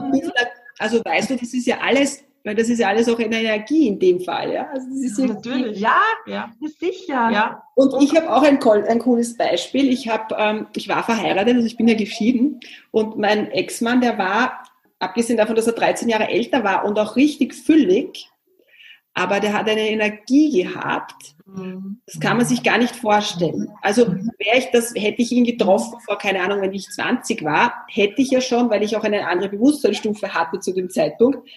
also 0.78 1.00
weißt 1.04 1.30
du, 1.30 1.36
das 1.36 1.54
ist 1.54 1.66
ja 1.66 1.78
alles 1.80 2.24
weil 2.48 2.54
das 2.54 2.70
ist 2.70 2.78
ja 2.78 2.88
alles 2.88 3.08
auch 3.10 3.18
eine 3.18 3.40
Energie 3.40 3.88
in 3.88 3.98
dem 3.98 4.20
Fall, 4.20 4.52
ja. 4.52 4.68
Also 4.72 4.86
das 4.88 4.98
ist 5.00 5.18
ja, 5.18 5.26
natürlich. 5.26 5.80
Ja, 5.80 6.00
ja, 6.26 6.50
sicher. 6.80 7.30
Ja. 7.30 7.62
Und 7.74 8.02
ich 8.02 8.16
habe 8.16 8.34
auch 8.34 8.42
ein, 8.42 8.58
ein, 8.86 8.98
cooles 9.00 9.36
Beispiel. 9.36 9.92
Ich 9.92 10.08
habe, 10.08 10.34
ähm, 10.38 10.66
ich 10.74 10.88
war 10.88 11.02
verheiratet, 11.02 11.56
also 11.56 11.66
ich 11.66 11.76
bin 11.76 11.88
ja 11.88 11.94
geschieden 11.94 12.60
und 12.90 13.18
mein 13.18 13.50
Ex-Mann, 13.50 14.00
der 14.00 14.16
war, 14.16 14.62
abgesehen 14.98 15.36
davon, 15.36 15.56
dass 15.56 15.66
er 15.66 15.72
13 15.74 16.08
Jahre 16.08 16.28
älter 16.28 16.64
war 16.64 16.84
und 16.84 16.98
auch 16.98 17.16
richtig 17.16 17.54
füllig, 17.54 18.28
aber 19.14 19.40
der 19.40 19.52
hat 19.52 19.68
eine 19.68 19.88
Energie 19.88 20.62
gehabt. 20.62 21.34
Das 22.06 22.20
kann 22.20 22.36
man 22.36 22.46
sich 22.46 22.62
gar 22.62 22.78
nicht 22.78 22.94
vorstellen. 22.94 23.68
Also 23.80 24.06
wäre 24.06 24.58
ich 24.58 24.70
das, 24.70 24.92
hätte 24.94 25.22
ich 25.22 25.32
ihn 25.32 25.44
getroffen 25.44 25.98
vor, 26.04 26.18
keine 26.18 26.42
Ahnung, 26.42 26.60
wenn 26.60 26.74
ich 26.74 26.88
20 26.88 27.42
war, 27.42 27.86
hätte 27.88 28.20
ich 28.20 28.30
ja 28.30 28.40
schon, 28.40 28.68
weil 28.70 28.82
ich 28.82 28.96
auch 28.96 29.04
eine 29.04 29.26
andere 29.26 29.48
Bewusstseinsstufe 29.48 30.34
hatte 30.34 30.60
zu 30.60 30.72
dem 30.72 30.90
Zeitpunkt, 30.90 31.48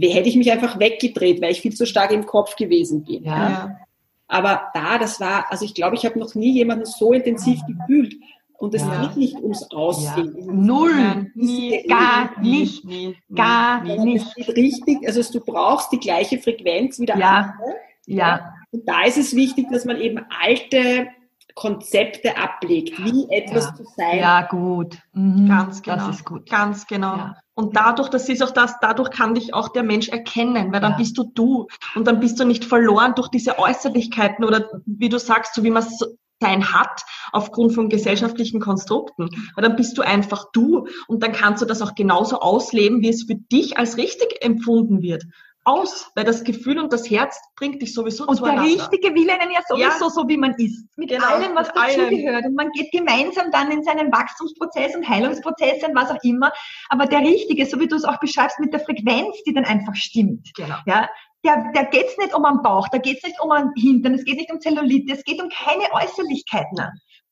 hätte 0.00 0.28
ich 0.28 0.36
mich 0.36 0.50
einfach 0.52 0.78
weggedreht, 0.78 1.42
weil 1.42 1.52
ich 1.52 1.60
viel 1.60 1.74
zu 1.74 1.86
stark 1.86 2.12
im 2.12 2.24
Kopf 2.24 2.56
gewesen 2.56 3.04
bin. 3.04 3.24
Ja. 3.24 3.76
Aber 4.28 4.68
da, 4.74 4.98
das 4.98 5.20
war, 5.20 5.50
also 5.50 5.64
ich 5.64 5.74
glaube, 5.74 5.96
ich 5.96 6.04
habe 6.04 6.18
noch 6.18 6.34
nie 6.34 6.52
jemanden 6.52 6.84
so 6.84 7.12
intensiv 7.12 7.60
gefühlt. 7.66 8.16
Und 8.58 8.74
es 8.74 8.82
ja. 8.82 9.02
geht 9.02 9.16
nicht 9.16 9.36
ums 9.36 9.70
Aussehen. 9.70 10.34
Ja. 10.38 10.52
Null. 10.52 11.30
Nie, 11.34 11.84
gar 11.86 12.40
nicht. 12.40 12.84
Nie, 12.84 13.16
gar 13.34 13.82
nicht. 13.82 14.36
richtig, 14.36 15.06
also 15.06 15.22
du 15.32 15.44
brauchst 15.44 15.92
die 15.92 15.98
gleiche 15.98 16.38
Frequenz 16.38 16.98
wie 16.98 17.06
der 17.06 17.18
ja. 17.18 17.36
andere. 17.36 17.76
Ja. 18.06 18.54
Und 18.70 18.88
da 18.88 19.04
ist 19.04 19.18
es 19.18 19.34
wichtig, 19.34 19.66
dass 19.70 19.84
man 19.84 20.00
eben 20.00 20.24
alte 20.42 21.08
Konzepte 21.54 22.36
ablegt, 22.36 23.02
wie 23.02 23.26
etwas 23.30 23.64
ja. 23.64 23.74
zu 23.74 23.84
sein. 23.96 24.18
Ja, 24.18 24.42
gut. 24.42 24.98
Mhm. 25.12 25.48
Ganz 25.48 25.82
genau. 25.82 25.96
Das 25.96 26.16
ist 26.16 26.24
gut. 26.24 26.48
Ganz 26.48 26.86
genau. 26.86 27.16
Ja. 27.16 27.36
Und 27.54 27.74
dadurch, 27.74 28.10
das 28.10 28.28
ist 28.28 28.42
auch 28.42 28.50
das, 28.50 28.74
dadurch 28.80 29.10
kann 29.10 29.34
dich 29.34 29.54
auch 29.54 29.70
der 29.70 29.82
Mensch 29.82 30.10
erkennen, 30.10 30.72
weil 30.72 30.80
dann 30.80 30.92
ja. 30.92 30.98
bist 30.98 31.16
du 31.16 31.24
du. 31.24 31.66
Und 31.94 32.06
dann 32.06 32.20
bist 32.20 32.38
du 32.38 32.44
nicht 32.44 32.66
verloren 32.66 33.14
durch 33.16 33.28
diese 33.28 33.58
Äußerlichkeiten 33.58 34.44
oder 34.44 34.68
wie 34.84 35.08
du 35.08 35.18
sagst, 35.18 35.54
so 35.54 35.64
wie 35.64 35.70
man 35.70 35.82
es 35.82 36.04
sein 36.40 36.72
hat 36.72 37.02
aufgrund 37.32 37.74
von 37.74 37.88
gesellschaftlichen 37.88 38.60
Konstrukten. 38.60 39.30
Weil 39.54 39.62
dann 39.62 39.76
bist 39.76 39.96
du 39.98 40.02
einfach 40.02 40.46
du 40.52 40.86
und 41.08 41.22
dann 41.22 41.32
kannst 41.32 41.62
du 41.62 41.66
das 41.66 41.82
auch 41.82 41.94
genauso 41.94 42.40
ausleben, 42.40 43.00
wie 43.00 43.08
es 43.08 43.24
für 43.24 43.36
dich 43.36 43.78
als 43.78 43.96
richtig 43.96 44.44
empfunden 44.44 45.02
wird 45.02 45.24
aus, 45.66 46.12
weil 46.14 46.24
das 46.24 46.44
Gefühl 46.44 46.78
und 46.78 46.92
das 46.92 47.10
Herz 47.10 47.40
bringt 47.56 47.82
dich 47.82 47.92
sowieso 47.92 48.24
Und 48.26 48.40
der 48.40 48.62
Richtige 48.62 49.12
will 49.14 49.28
einen 49.28 49.50
ja 49.50 49.60
sowieso 49.68 50.04
ja. 50.04 50.10
so, 50.10 50.28
wie 50.28 50.36
man 50.36 50.54
ist. 50.54 50.86
Mit 50.96 51.10
genau, 51.10 51.26
allem, 51.26 51.56
was 51.56 51.72
dazugehört. 51.72 52.46
Und 52.46 52.54
man 52.54 52.70
geht 52.70 52.92
gemeinsam 52.92 53.50
dann 53.50 53.72
in 53.72 53.82
seinen 53.82 54.12
Wachstumsprozess 54.12 54.94
und 54.94 55.08
Heilungsprozess 55.08 55.82
und 55.82 55.96
was 55.96 56.10
auch 56.10 56.22
immer. 56.22 56.52
Aber 56.88 57.06
der 57.06 57.20
Richtige, 57.20 57.66
so 57.66 57.80
wie 57.80 57.88
du 57.88 57.96
es 57.96 58.04
auch 58.04 58.20
beschreibst, 58.20 58.60
mit 58.60 58.72
der 58.72 58.80
Frequenz, 58.80 59.42
die 59.44 59.52
dann 59.52 59.64
einfach 59.64 59.96
stimmt. 59.96 60.52
Genau. 60.54 60.76
Ja, 60.86 61.08
der, 61.46 61.72
der 61.72 61.84
geht 61.86 62.06
es 62.08 62.18
nicht 62.18 62.34
um 62.34 62.44
einen 62.44 62.62
Bauch, 62.62 62.88
da 62.88 62.98
geht 62.98 63.18
es 63.18 63.24
nicht 63.24 63.40
um 63.40 63.50
einen 63.50 63.72
Hintern, 63.76 64.14
es 64.14 64.24
geht 64.24 64.36
nicht 64.36 64.52
um 64.52 64.60
Zellulite, 64.60 65.14
es 65.14 65.24
geht 65.24 65.40
um 65.40 65.48
keine 65.48 65.84
Äußerlichkeiten. 65.92 66.78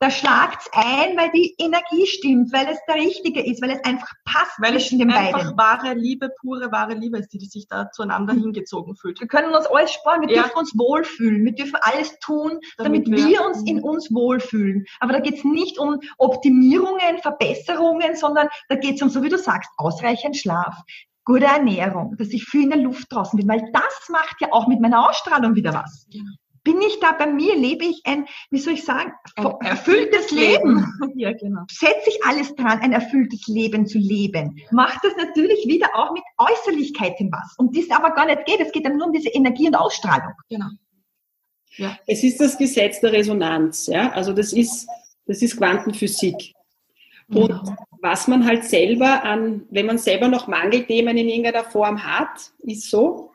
Da 0.01 0.11
schlagt's 0.11 0.69
ein, 0.73 1.17
weil 1.17 1.31
die 1.31 1.55
Energie 1.59 2.07
stimmt, 2.07 2.53
weil 2.53 2.67
es 2.69 2.79
der 2.87 2.97
Richtige 2.97 3.45
ist, 3.45 3.63
weil 3.63 3.71
es 3.71 3.85
einfach 3.85 4.09
passt 4.25 4.61
weil 4.61 4.73
zwischen 4.73 4.99
den 4.99 5.09
beiden. 5.09 5.33
Weil 5.33 5.41
es 5.41 5.47
einfach 5.47 5.57
wahre 5.57 5.95
Liebe, 5.95 6.31
pure 6.41 6.71
wahre 6.73 6.95
Liebe 6.95 7.19
ist, 7.19 7.33
die 7.33 7.39
sich 7.39 7.67
da 7.69 7.91
zueinander 7.91 8.35
hingezogen 8.35 8.97
fühlt. 8.97 9.21
Wir 9.21 9.29
können 9.29 9.55
uns 9.55 9.67
alles 9.67 9.93
sparen, 9.93 10.23
wir 10.23 10.35
ja. 10.35 10.43
dürfen 10.43 10.59
uns 10.59 10.77
wohlfühlen, 10.77 11.45
wir 11.45 11.53
dürfen 11.53 11.79
alles 11.81 12.19
tun, 12.19 12.59
damit, 12.77 13.07
damit 13.07 13.19
wir, 13.19 13.29
wir, 13.29 13.47
uns 13.47 13.63
in 13.67 13.83
uns 13.83 14.13
wohlfühlen. 14.13 14.85
Aber 15.01 15.13
da 15.13 15.21
geht's 15.21 15.45
nicht 15.45 15.79
um 15.79 16.01
Optimierungen, 16.19 17.19
Verbesserungen, 17.23 18.17
sondern 18.17 18.49
da 18.69 18.75
geht's 18.75 19.01
um, 19.01 19.09
so 19.09 19.23
wie 19.23 19.29
du 19.29 19.39
sagst, 19.39 19.71
ausreichend 19.77 20.37
Schlaf, 20.37 20.77
gute 21.25 21.47
Ernährung, 21.47 22.17
dass 22.17 22.29
ich 22.29 22.45
viel 22.45 22.65
in 22.65 22.71
der 22.71 22.81
Luft 22.81 23.07
draußen 23.11 23.37
bin, 23.37 23.49
weil 23.49 23.63
das 23.73 24.09
macht 24.11 24.37
ja 24.41 24.49
auch 24.53 24.67
mit 24.69 24.81
meiner 24.81 25.09
Ausstrahlung 25.09 25.55
wieder 25.55 25.75
was. 25.75 26.07
Genau. 26.11 26.31
Bin 26.63 26.81
ich 26.81 26.99
da 26.99 27.13
bei 27.13 27.27
mir, 27.27 27.55
lebe 27.57 27.85
ich 27.85 28.01
ein, 28.05 28.25
wie 28.51 28.59
soll 28.59 28.73
ich 28.73 28.85
sagen, 28.85 29.13
ein 29.37 29.47
erfülltes 29.61 30.31
Leben. 30.31 30.77
Leben. 30.77 31.13
Ja, 31.17 31.33
genau. 31.33 31.63
Setze 31.71 32.09
ich 32.09 32.25
alles 32.25 32.55
dran, 32.55 32.81
ein 32.81 32.93
erfülltes 32.93 33.47
Leben 33.47 33.87
zu 33.87 33.99
leben. 33.99 34.57
Macht 34.71 34.99
das 35.05 35.15
natürlich 35.17 35.67
wieder 35.67 35.89
auch 35.95 36.13
mit 36.13 36.23
Äußerlichkeiten 36.39 37.31
was. 37.31 37.55
Und 37.59 37.77
das 37.77 37.91
aber 37.91 38.13
gar 38.15 38.27
nicht 38.27 38.47
geht. 38.47 38.61
Es 38.61 38.73
geht 38.73 38.87
dann 38.87 38.97
nur 38.97 39.09
um 39.09 39.13
diese 39.13 39.29
Energie 39.29 39.67
und 39.67 39.75
Ausstrahlung. 39.75 40.33
Genau. 40.49 40.69
Ja. 41.77 41.99
Es 42.07 42.25
ist 42.25 42.41
das 42.41 42.57
Gesetz 42.57 43.01
der 43.01 43.13
Resonanz, 43.13 43.87
ja. 43.87 44.11
Also 44.13 44.33
das 44.33 44.53
ist, 44.53 44.89
das 45.27 45.43
ist 45.43 45.57
Quantenphysik. 45.59 46.55
Und 47.29 47.49
genau. 47.49 47.77
Was 48.05 48.29
man 48.29 48.45
halt 48.45 48.65
selber 48.65 49.25
an, 49.25 49.63
wenn 49.71 49.87
man 49.87 49.97
selber 49.97 50.29
noch 50.29 50.47
Mangelthemen 50.47 51.17
in 51.17 51.27
irgendeiner 51.27 51.65
Form 51.65 52.05
hat, 52.05 52.53
ist 52.59 52.91
so, 52.91 53.31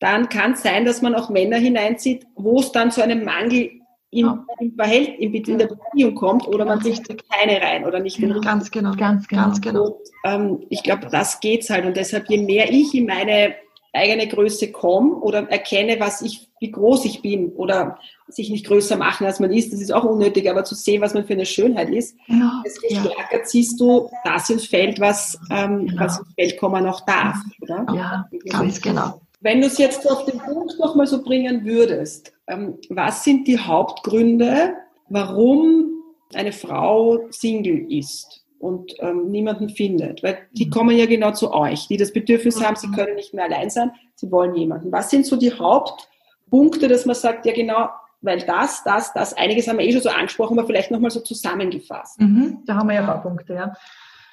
dann 0.00 0.30
kann 0.30 0.52
es 0.52 0.62
sein, 0.62 0.86
dass 0.86 1.02
man 1.02 1.14
auch 1.14 1.28
Männer 1.28 1.58
hineinzieht, 1.58 2.26
wo 2.34 2.58
es 2.58 2.72
dann 2.72 2.90
zu 2.90 3.02
einem 3.02 3.22
Mangel 3.22 3.70
im, 4.10 4.46
im 4.60 4.74
Verhältnis, 4.76 5.48
in 5.48 5.58
der 5.58 5.66
Beziehung 5.66 6.14
kommt 6.14 6.48
oder 6.48 6.64
man 6.64 6.80
sich 6.80 7.02
keine 7.30 7.60
rein 7.60 7.84
oder 7.84 8.00
nicht. 8.00 8.18
Ganz 8.18 8.70
genau, 8.70 8.94
ganz 8.94 9.28
genau. 9.28 9.42
Ganz 9.42 9.60
genau. 9.60 9.84
Und, 9.88 9.96
ähm, 10.24 10.66
ich 10.70 10.82
glaube, 10.82 11.08
das 11.10 11.40
geht's 11.40 11.68
halt 11.68 11.84
und 11.84 11.94
deshalb, 11.94 12.30
je 12.30 12.38
mehr 12.38 12.72
ich 12.72 12.94
in 12.94 13.04
meine 13.04 13.54
eigene 13.94 14.26
Größe 14.26 14.72
komme 14.72 15.16
oder 15.16 15.48
erkenne, 15.50 16.00
was 16.00 16.20
ich, 16.22 16.48
wie 16.60 16.70
groß 16.70 17.04
ich 17.04 17.22
bin 17.22 17.50
oder 17.50 17.98
sich 18.28 18.50
nicht 18.50 18.66
größer 18.66 18.96
machen, 18.96 19.26
als 19.26 19.40
man 19.40 19.52
ist, 19.52 19.72
das 19.72 19.80
ist 19.80 19.92
auch 19.92 20.04
unnötig, 20.04 20.50
aber 20.50 20.64
zu 20.64 20.74
sehen, 20.74 21.00
was 21.00 21.14
man 21.14 21.24
für 21.24 21.34
eine 21.34 21.46
Schönheit 21.46 21.90
ist, 21.90 22.16
ja, 22.26 22.62
desto 22.64 22.86
ja. 22.88 23.00
stärker 23.00 23.44
ziehst 23.44 23.80
du 23.80 24.10
das 24.24 24.50
ins 24.50 24.66
Feld, 24.66 25.00
was, 25.00 25.38
ähm, 25.50 25.86
ja. 25.86 26.00
was 26.00 26.18
ins 26.18 26.34
Feld 26.34 26.58
kommen 26.58 26.86
auch 26.86 27.00
darf, 27.06 27.36
oder? 27.60 27.86
Ja, 27.94 28.28
ganz 28.50 28.80
genau. 28.80 29.20
Wenn 29.40 29.60
du 29.60 29.66
es 29.66 29.78
jetzt 29.78 30.10
auf 30.10 30.24
den 30.24 30.38
Punkt 30.38 30.78
nochmal 30.78 31.06
so 31.06 31.22
bringen 31.22 31.64
würdest, 31.64 32.32
ähm, 32.46 32.78
was 32.88 33.24
sind 33.24 33.46
die 33.46 33.58
Hauptgründe, 33.58 34.74
warum 35.08 36.02
eine 36.34 36.52
Frau 36.52 37.20
Single 37.30 37.92
ist 37.92 38.43
und 38.64 38.94
ähm, 39.00 39.30
niemanden 39.30 39.68
findet? 39.68 40.22
Weil 40.22 40.38
die 40.52 40.66
mhm. 40.66 40.70
kommen 40.70 40.96
ja 40.96 41.06
genau 41.06 41.32
zu 41.32 41.52
euch, 41.52 41.86
die 41.86 41.96
das 41.96 42.12
Bedürfnis 42.12 42.64
haben, 42.64 42.76
sie 42.76 42.88
mhm. 42.88 42.94
können 42.94 43.14
nicht 43.14 43.34
mehr 43.34 43.44
allein 43.44 43.70
sein, 43.70 43.92
sie 44.14 44.30
wollen 44.30 44.54
jemanden. 44.54 44.90
Was 44.90 45.10
sind 45.10 45.26
so 45.26 45.36
die 45.36 45.52
Hauptpunkte, 45.52 46.88
dass 46.88 47.04
man 47.04 47.14
sagt, 47.14 47.46
ja 47.46 47.52
genau, 47.52 47.88
weil 48.22 48.40
das, 48.40 48.82
das, 48.84 49.12
das, 49.12 49.34
einiges 49.34 49.68
haben 49.68 49.78
wir 49.78 49.84
eh 49.84 49.92
schon 49.92 50.00
so 50.00 50.08
angesprochen, 50.08 50.58
aber 50.58 50.66
vielleicht 50.66 50.90
nochmal 50.90 51.10
so 51.10 51.20
zusammengefasst. 51.20 52.20
Mhm, 52.20 52.62
da 52.64 52.76
haben 52.76 52.88
wir 52.88 52.94
ja 52.94 53.00
ein 53.00 53.06
paar 53.06 53.22
Punkte, 53.22 53.54
ja. 53.54 53.74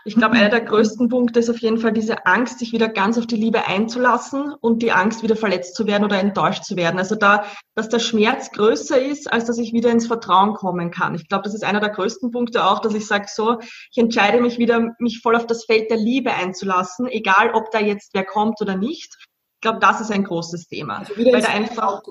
Ich 0.03 0.15
glaube, 0.15 0.35
einer 0.35 0.49
der 0.49 0.61
größten 0.61 1.09
Punkte 1.09 1.39
ist 1.39 1.49
auf 1.49 1.59
jeden 1.59 1.77
Fall 1.77 1.91
diese 1.91 2.25
Angst, 2.25 2.59
sich 2.59 2.71
wieder 2.71 2.89
ganz 2.89 3.17
auf 3.17 3.27
die 3.27 3.35
Liebe 3.35 3.67
einzulassen 3.67 4.53
und 4.59 4.81
die 4.81 4.91
Angst, 4.91 5.21
wieder 5.21 5.35
verletzt 5.35 5.75
zu 5.75 5.85
werden 5.85 6.03
oder 6.03 6.19
enttäuscht 6.19 6.63
zu 6.63 6.75
werden. 6.75 6.97
Also 6.97 7.15
da, 7.15 7.45
dass 7.75 7.89
der 7.89 7.99
Schmerz 7.99 8.51
größer 8.51 8.99
ist, 8.99 9.31
als 9.31 9.45
dass 9.45 9.59
ich 9.59 9.73
wieder 9.73 9.91
ins 9.91 10.07
Vertrauen 10.07 10.53
kommen 10.53 10.89
kann. 10.89 11.13
Ich 11.13 11.27
glaube, 11.27 11.43
das 11.43 11.53
ist 11.53 11.63
einer 11.63 11.79
der 11.79 11.89
größten 11.89 12.31
Punkte 12.31 12.65
auch, 12.65 12.79
dass 12.79 12.95
ich 12.95 13.05
sage, 13.05 13.27
so, 13.27 13.59
ich 13.59 13.97
entscheide 13.97 14.41
mich 14.41 14.57
wieder, 14.57 14.95
mich 14.99 15.19
voll 15.21 15.35
auf 15.35 15.45
das 15.45 15.65
Feld 15.65 15.91
der 15.91 15.97
Liebe 15.97 16.33
einzulassen, 16.33 17.07
egal 17.07 17.51
ob 17.53 17.69
da 17.71 17.79
jetzt 17.79 18.11
wer 18.13 18.25
kommt 18.25 18.59
oder 18.61 18.75
nicht. 18.75 19.15
Ich 19.55 19.61
glaube, 19.61 19.79
das 19.79 20.01
ist 20.01 20.11
ein 20.11 20.23
großes 20.23 20.67
Thema. 20.67 20.97
Also 20.99 21.13
weil 21.15 21.41
da 21.41 21.49
einfach, 21.49 22.01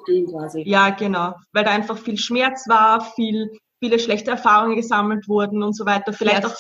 ja, 0.55 0.91
genau, 0.91 1.34
weil 1.53 1.64
da 1.64 1.72
einfach 1.72 1.99
viel 1.99 2.16
Schmerz 2.16 2.68
war, 2.68 3.01
viel 3.01 3.51
viele 3.81 3.99
schlechte 3.99 4.31
Erfahrungen 4.31 4.76
gesammelt 4.76 5.26
wurden 5.26 5.62
und 5.62 5.74
so 5.74 5.87
weiter. 5.87 6.12
Vielleicht 6.12 6.45
auch, 6.45 6.55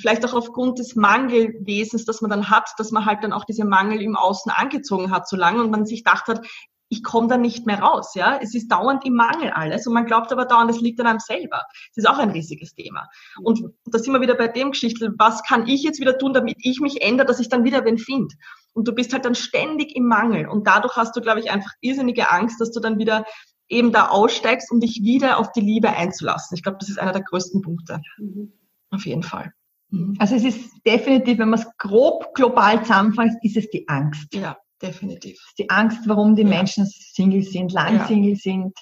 vielleicht 0.00 0.24
auch 0.24 0.32
aufgrund 0.32 0.78
des 0.78 0.94
Mangelwesens, 0.94 2.04
das 2.04 2.22
man 2.22 2.30
dann 2.30 2.48
hat, 2.48 2.70
dass 2.78 2.92
man 2.92 3.04
halt 3.04 3.22
dann 3.22 3.32
auch 3.32 3.44
diese 3.44 3.64
Mangel 3.64 4.00
im 4.00 4.16
Außen 4.16 4.50
angezogen 4.50 5.10
hat 5.10 5.28
so 5.28 5.36
lange 5.36 5.60
und 5.62 5.70
man 5.70 5.84
sich 5.84 6.04
gedacht 6.04 6.28
hat, 6.28 6.46
ich 6.88 7.02
komme 7.02 7.26
da 7.26 7.38
nicht 7.38 7.64
mehr 7.64 7.80
raus, 7.80 8.14
ja. 8.14 8.38
Es 8.40 8.54
ist 8.54 8.68
dauernd 8.68 9.06
im 9.06 9.14
Mangel 9.14 9.50
alles 9.50 9.86
und 9.86 9.94
man 9.94 10.04
glaubt 10.04 10.30
aber 10.30 10.44
dauernd, 10.44 10.70
es 10.70 10.80
liegt 10.80 11.00
an 11.00 11.06
einem 11.06 11.20
selber. 11.20 11.62
Das 11.94 12.04
ist 12.04 12.06
auch 12.06 12.18
ein 12.18 12.30
riesiges 12.30 12.74
Thema. 12.74 13.08
Und 13.40 13.62
da 13.86 13.98
sind 13.98 14.12
wir 14.12 14.20
wieder 14.20 14.34
bei 14.34 14.48
dem 14.48 14.72
Geschichte, 14.72 15.10
was 15.16 15.42
kann 15.42 15.66
ich 15.66 15.82
jetzt 15.82 16.00
wieder 16.00 16.18
tun, 16.18 16.34
damit 16.34 16.56
ich 16.58 16.80
mich 16.80 17.00
ändere, 17.00 17.26
dass 17.26 17.40
ich 17.40 17.48
dann 17.48 17.64
wieder 17.64 17.86
wen 17.86 17.96
finde. 17.96 18.34
Und 18.74 18.86
du 18.86 18.92
bist 18.92 19.14
halt 19.14 19.24
dann 19.24 19.34
ständig 19.34 19.96
im 19.96 20.06
Mangel 20.06 20.46
und 20.46 20.66
dadurch 20.66 20.96
hast 20.96 21.16
du, 21.16 21.22
glaube 21.22 21.40
ich, 21.40 21.50
einfach 21.50 21.70
irrsinnige 21.80 22.30
Angst, 22.30 22.60
dass 22.60 22.72
du 22.72 22.80
dann 22.80 22.98
wieder 22.98 23.24
eben 23.72 23.90
da 23.90 24.08
aussteigst, 24.08 24.70
um 24.70 24.80
dich 24.80 25.02
wieder 25.02 25.38
auf 25.38 25.50
die 25.52 25.60
Liebe 25.60 25.90
einzulassen. 25.90 26.54
Ich 26.56 26.62
glaube, 26.62 26.78
das 26.78 26.88
ist 26.88 26.98
einer 26.98 27.12
der 27.12 27.22
größten 27.22 27.62
Punkte. 27.62 28.00
Mhm. 28.18 28.52
Auf 28.90 29.06
jeden 29.06 29.22
Fall. 29.22 29.52
Mhm. 29.88 30.14
Also 30.18 30.36
es 30.36 30.44
ist 30.44 30.70
definitiv, 30.86 31.38
wenn 31.38 31.48
man 31.48 31.58
es 31.58 31.66
grob 31.78 32.34
global 32.34 32.82
zusammenfasst, 32.82 33.38
ist 33.42 33.56
es 33.56 33.70
die 33.70 33.88
Angst. 33.88 34.34
Ja, 34.34 34.58
definitiv. 34.80 35.38
Die 35.58 35.70
Angst, 35.70 36.00
warum 36.06 36.36
die 36.36 36.42
ja. 36.42 36.48
Menschen 36.48 36.86
Single 36.86 37.42
sind, 37.42 37.72
lang 37.72 37.96
ja. 37.96 38.06
Single 38.06 38.36
sind, 38.36 38.74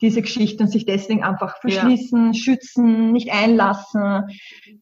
diese 0.00 0.22
Geschichte 0.22 0.64
und 0.64 0.70
sich 0.70 0.86
deswegen 0.86 1.22
einfach 1.22 1.60
verschließen, 1.60 2.32
ja. 2.32 2.34
schützen, 2.34 3.12
nicht 3.12 3.32
einlassen. 3.32 4.24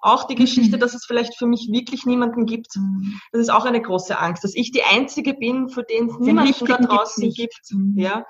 Auch 0.01 0.27
die 0.27 0.35
Geschichte, 0.35 0.77
mhm. 0.77 0.81
dass 0.81 0.95
es 0.95 1.05
vielleicht 1.05 1.37
für 1.37 1.47
mich 1.47 1.69
wirklich 1.71 2.07
niemanden 2.07 2.47
gibt. 2.47 2.77
Mhm. 2.77 3.21
Das 3.31 3.43
ist 3.43 3.51
auch 3.51 3.65
eine 3.65 3.81
große 3.81 4.19
Angst, 4.19 4.43
dass 4.43 4.55
ich 4.55 4.73
die 4.73 4.83
Einzige 4.83 5.35
bin, 5.35 5.69
für 5.69 5.83
den 5.83 6.09
es 6.09 6.19
niemanden 6.19 6.65
da 6.67 6.77
draußen 6.79 7.31
gibt. 7.31 7.61
Mhm. 7.71 7.95
Ja? 7.97 8.25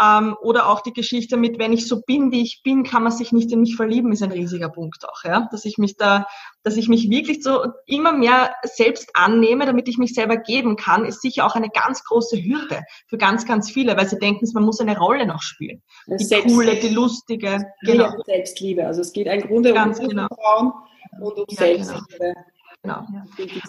Ähm, 0.00 0.36
oder 0.42 0.68
auch 0.68 0.80
die 0.80 0.92
Geschichte 0.92 1.36
mit, 1.36 1.58
wenn 1.58 1.72
ich 1.72 1.86
so 1.86 2.02
bin, 2.02 2.32
wie 2.32 2.42
ich 2.42 2.60
bin, 2.62 2.82
kann 2.82 3.02
man 3.02 3.12
sich 3.12 3.32
nicht 3.32 3.50
in 3.52 3.60
mich 3.60 3.76
verlieben, 3.76 4.12
ist 4.12 4.22
ein 4.22 4.32
riesiger 4.32 4.68
Punkt 4.68 5.04
auch. 5.08 5.24
Ja? 5.24 5.48
Dass 5.50 5.64
ich 5.64 5.78
mich 5.78 5.96
da 5.96 6.26
dass 6.66 6.76
ich 6.76 6.88
mich 6.88 7.08
wirklich 7.08 7.44
so 7.44 7.64
immer 7.86 8.12
mehr 8.12 8.52
selbst 8.64 9.10
annehme, 9.14 9.66
damit 9.66 9.88
ich 9.88 9.98
mich 9.98 10.14
selber 10.14 10.36
geben 10.36 10.74
kann, 10.74 11.04
ist 11.04 11.22
sicher 11.22 11.46
auch 11.46 11.54
eine 11.54 11.68
ganz 11.68 12.02
große 12.02 12.36
Hürde 12.42 12.82
für 13.06 13.18
ganz, 13.18 13.46
ganz 13.46 13.70
viele, 13.70 13.96
weil 13.96 14.08
sie 14.08 14.18
denken, 14.18 14.50
man 14.52 14.64
muss 14.64 14.80
eine 14.80 14.98
Rolle 14.98 15.26
noch 15.26 15.42
spielen. 15.42 15.80
Die 16.08 16.24
Selbst 16.24 16.52
coole, 16.52 16.74
die 16.74 16.88
lustige. 16.88 17.64
Genau. 17.82 18.10
Selbstliebe. 18.24 18.84
Also 18.84 19.02
es 19.02 19.12
geht 19.12 19.28
ein 19.28 19.42
Grunde 19.42 19.72
ganz 19.72 20.00
um 20.00 20.08
genau. 20.08 20.26
Frauen 20.26 20.72
und 21.20 21.38
um 21.38 21.44
ja, 21.50 21.56
Selbstliebe. 21.56 22.02
Genau. 22.18 22.34
Genau. 22.86 23.06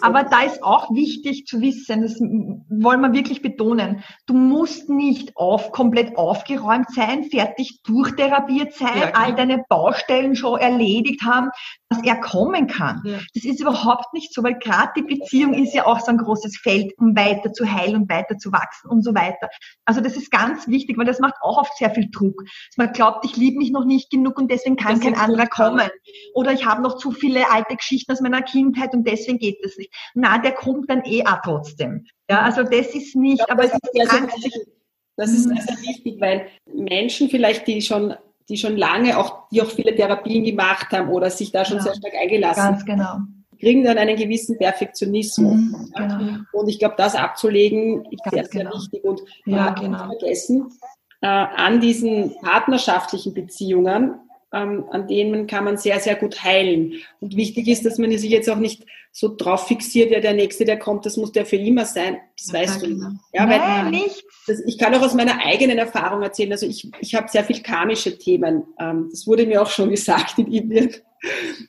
Aber 0.00 0.24
da 0.24 0.42
ist 0.42 0.62
auch 0.62 0.90
wichtig 0.94 1.46
zu 1.46 1.60
wissen, 1.60 2.02
das 2.02 2.20
wollen 2.20 3.00
wir 3.00 3.12
wirklich 3.12 3.42
betonen, 3.42 4.02
du 4.26 4.34
musst 4.34 4.88
nicht 4.88 5.36
auf, 5.36 5.72
komplett 5.72 6.16
aufgeräumt 6.16 6.90
sein, 6.94 7.24
fertig 7.24 7.82
durchtherapiert 7.82 8.74
sein, 8.74 8.98
ja, 8.98 9.10
all 9.14 9.34
deine 9.34 9.64
Baustellen 9.68 10.36
schon 10.36 10.58
erledigt 10.58 11.22
haben, 11.24 11.50
dass 11.88 12.02
er 12.04 12.20
kommen 12.20 12.66
kann. 12.66 13.02
Ja. 13.04 13.18
Das 13.34 13.44
ist 13.44 13.60
überhaupt 13.60 14.12
nicht 14.12 14.32
so, 14.34 14.42
weil 14.42 14.58
gerade 14.58 14.92
die 14.96 15.02
Beziehung 15.02 15.54
ist 15.54 15.74
ja 15.74 15.86
auch 15.86 16.00
so 16.00 16.10
ein 16.10 16.18
großes 16.18 16.58
Feld, 16.58 16.92
um 16.98 17.16
weiter 17.16 17.52
zu 17.52 17.70
heilen 17.70 17.96
und 17.96 18.10
weiter 18.10 18.36
zu 18.36 18.52
wachsen 18.52 18.90
und 18.90 19.02
so 19.02 19.14
weiter. 19.14 19.48
Also 19.84 20.00
das 20.00 20.16
ist 20.16 20.30
ganz 20.30 20.68
wichtig, 20.68 20.98
weil 20.98 21.06
das 21.06 21.18
macht 21.18 21.34
auch 21.40 21.58
oft 21.58 21.76
sehr 21.76 21.90
viel 21.90 22.10
Druck. 22.10 22.44
Man 22.76 22.92
glaubt, 22.92 23.24
ich 23.24 23.36
liebe 23.36 23.58
mich 23.58 23.70
noch 23.70 23.84
nicht 23.84 24.10
genug 24.10 24.38
und 24.38 24.50
deswegen 24.50 24.76
kann 24.76 24.96
das 24.96 25.00
kein 25.00 25.14
anderer 25.14 25.46
kommen. 25.46 25.88
Oder 26.34 26.52
ich 26.52 26.66
habe 26.66 26.82
noch 26.82 26.96
zu 26.96 27.10
viele 27.10 27.50
alte 27.50 27.76
Geschichten 27.76 28.12
aus 28.12 28.20
meiner 28.20 28.42
Kindheit 28.42 28.92
und 28.92 29.04
deswegen 29.08 29.38
geht 29.38 29.58
das 29.64 29.76
nicht. 29.76 29.92
Na, 30.14 30.38
der 30.38 30.52
kommt 30.52 30.90
dann 30.90 31.02
eh 31.04 31.24
auch 31.24 31.40
trotzdem. 31.42 32.06
Ja, 32.30 32.42
also 32.42 32.62
das 32.62 32.94
ist 32.94 33.16
nicht, 33.16 33.38
glaube, 33.38 33.52
aber 33.52 33.64
es 33.64 33.72
ist 33.72 33.90
die 33.94 34.02
Angst, 34.02 34.68
das 35.16 35.32
ist 35.32 35.50
also 35.50 35.82
wichtig, 35.82 36.20
weil 36.20 36.46
Menschen 36.72 37.28
vielleicht, 37.28 37.66
die 37.66 37.82
schon 37.82 38.14
die 38.48 38.56
schon 38.56 38.76
lange 38.76 39.18
auch, 39.18 39.48
die 39.50 39.60
auch 39.60 39.70
viele 39.70 39.94
Therapien 39.94 40.44
gemacht 40.44 40.90
haben 40.92 41.10
oder 41.10 41.30
sich 41.30 41.52
da 41.52 41.64
schon 41.64 41.78
ja. 41.78 41.82
sehr 41.82 41.94
stark 41.96 42.14
eingelassen 42.14 42.62
Ganz 42.62 42.84
genau. 42.84 43.18
kriegen 43.60 43.84
dann 43.84 43.98
einen 43.98 44.16
gewissen 44.16 44.56
Perfektionismus. 44.56 45.54
Mhm, 45.54 45.92
genau. 45.94 46.38
Und 46.52 46.68
ich 46.68 46.78
glaube, 46.78 46.94
das 46.96 47.14
abzulegen 47.14 48.06
ist 48.06 48.24
Ganz 48.24 48.34
sehr, 48.34 48.44
sehr 48.46 48.64
genau. 48.64 48.76
wichtig. 48.76 49.04
Und 49.04 49.20
ja, 49.44 49.70
genau. 49.70 50.06
vergessen, 50.06 50.72
äh, 51.20 51.26
an 51.26 51.80
diesen 51.80 52.36
partnerschaftlichen 52.40 53.34
Beziehungen 53.34 54.14
ähm, 54.52 54.86
an 54.90 55.06
denen 55.06 55.46
kann 55.46 55.64
man 55.64 55.76
sehr, 55.76 56.00
sehr 56.00 56.16
gut 56.16 56.42
heilen. 56.42 56.94
Und 57.20 57.36
wichtig 57.36 57.68
ist, 57.68 57.84
dass 57.84 57.98
man 57.98 58.16
sich 58.16 58.30
jetzt 58.30 58.48
auch 58.48 58.56
nicht 58.56 58.86
so 59.12 59.34
drauf 59.34 59.66
fixiert, 59.66 60.10
ja, 60.10 60.20
der 60.20 60.34
Nächste, 60.34 60.64
der 60.64 60.78
kommt, 60.78 61.06
das 61.06 61.16
muss 61.16 61.32
der 61.32 61.44
für 61.44 61.56
immer 61.56 61.84
sein. 61.84 62.18
Das 62.36 62.52
weißt 62.52 62.82
ja, 62.82 62.88
du. 62.88 62.94
Genau. 62.94 63.10
Ja, 63.32 63.46
Nein, 63.46 63.60
weil, 63.60 63.90
nichts. 63.90 64.24
Das, 64.46 64.60
ich 64.60 64.78
kann 64.78 64.94
auch 64.94 65.02
aus 65.02 65.14
meiner 65.14 65.44
eigenen 65.44 65.78
Erfahrung 65.78 66.22
erzählen. 66.22 66.52
Also 66.52 66.66
ich, 66.66 66.88
ich 67.00 67.14
habe 67.14 67.28
sehr 67.28 67.44
viel 67.44 67.62
karmische 67.62 68.16
Themen. 68.18 68.64
Ähm, 68.78 69.08
das 69.10 69.26
wurde 69.26 69.46
mir 69.46 69.62
auch 69.62 69.70
schon 69.70 69.90
gesagt 69.90 70.38
in 70.38 70.52
Indien. 70.52 70.94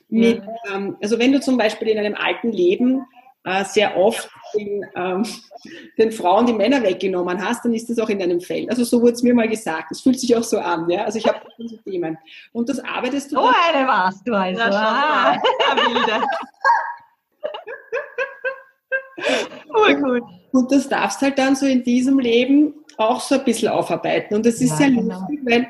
Mit, 0.08 0.42
ähm, 0.72 0.96
also 1.02 1.18
wenn 1.18 1.32
du 1.32 1.40
zum 1.40 1.56
Beispiel 1.56 1.88
in 1.88 1.98
einem 1.98 2.14
alten 2.14 2.52
Leben 2.52 3.04
äh, 3.44 3.64
sehr 3.64 3.96
oft 3.96 4.28
den, 4.54 4.84
ähm, 4.94 5.26
den 5.98 6.12
Frauen 6.12 6.46
die 6.46 6.52
Männer 6.52 6.82
weggenommen 6.82 7.42
hast, 7.44 7.64
dann 7.64 7.72
ist 7.72 7.88
das 7.88 7.98
auch 7.98 8.08
in 8.08 8.18
deinem 8.18 8.40
Feld. 8.40 8.70
Also 8.70 8.84
so 8.84 9.00
wurde 9.00 9.12
es 9.12 9.22
mir 9.22 9.34
mal 9.34 9.48
gesagt. 9.48 9.90
Es 9.90 10.02
fühlt 10.02 10.20
sich 10.20 10.36
auch 10.36 10.42
so 10.42 10.58
an. 10.58 10.88
Ja? 10.90 11.04
Also 11.04 11.18
ich 11.18 11.26
habe 11.26 11.40
diese 11.58 11.82
Themen. 11.82 12.18
Und 12.52 12.68
das 12.68 12.78
arbeitest 12.80 13.32
du. 13.32 13.36
So 13.36 13.42
eine 13.42 13.88
warst 13.88 14.26
du 14.26 14.34
also. 14.34 14.60
Ja, 14.60 14.70
ah. 14.70 15.36
oh, 19.68 19.94
gut. 19.94 20.22
Und 20.52 20.72
das 20.72 20.88
darfst 20.88 21.20
halt 21.20 21.38
dann 21.38 21.56
so 21.56 21.66
in 21.66 21.82
diesem 21.82 22.18
Leben 22.18 22.74
auch 22.96 23.20
so 23.20 23.36
ein 23.36 23.44
bisschen 23.44 23.68
aufarbeiten. 23.68 24.34
Und 24.34 24.46
das 24.46 24.60
ist 24.60 24.70
ja, 24.70 24.76
sehr 24.76 24.90
genau. 24.90 25.18
lustig, 25.18 25.40
weil 25.44 25.68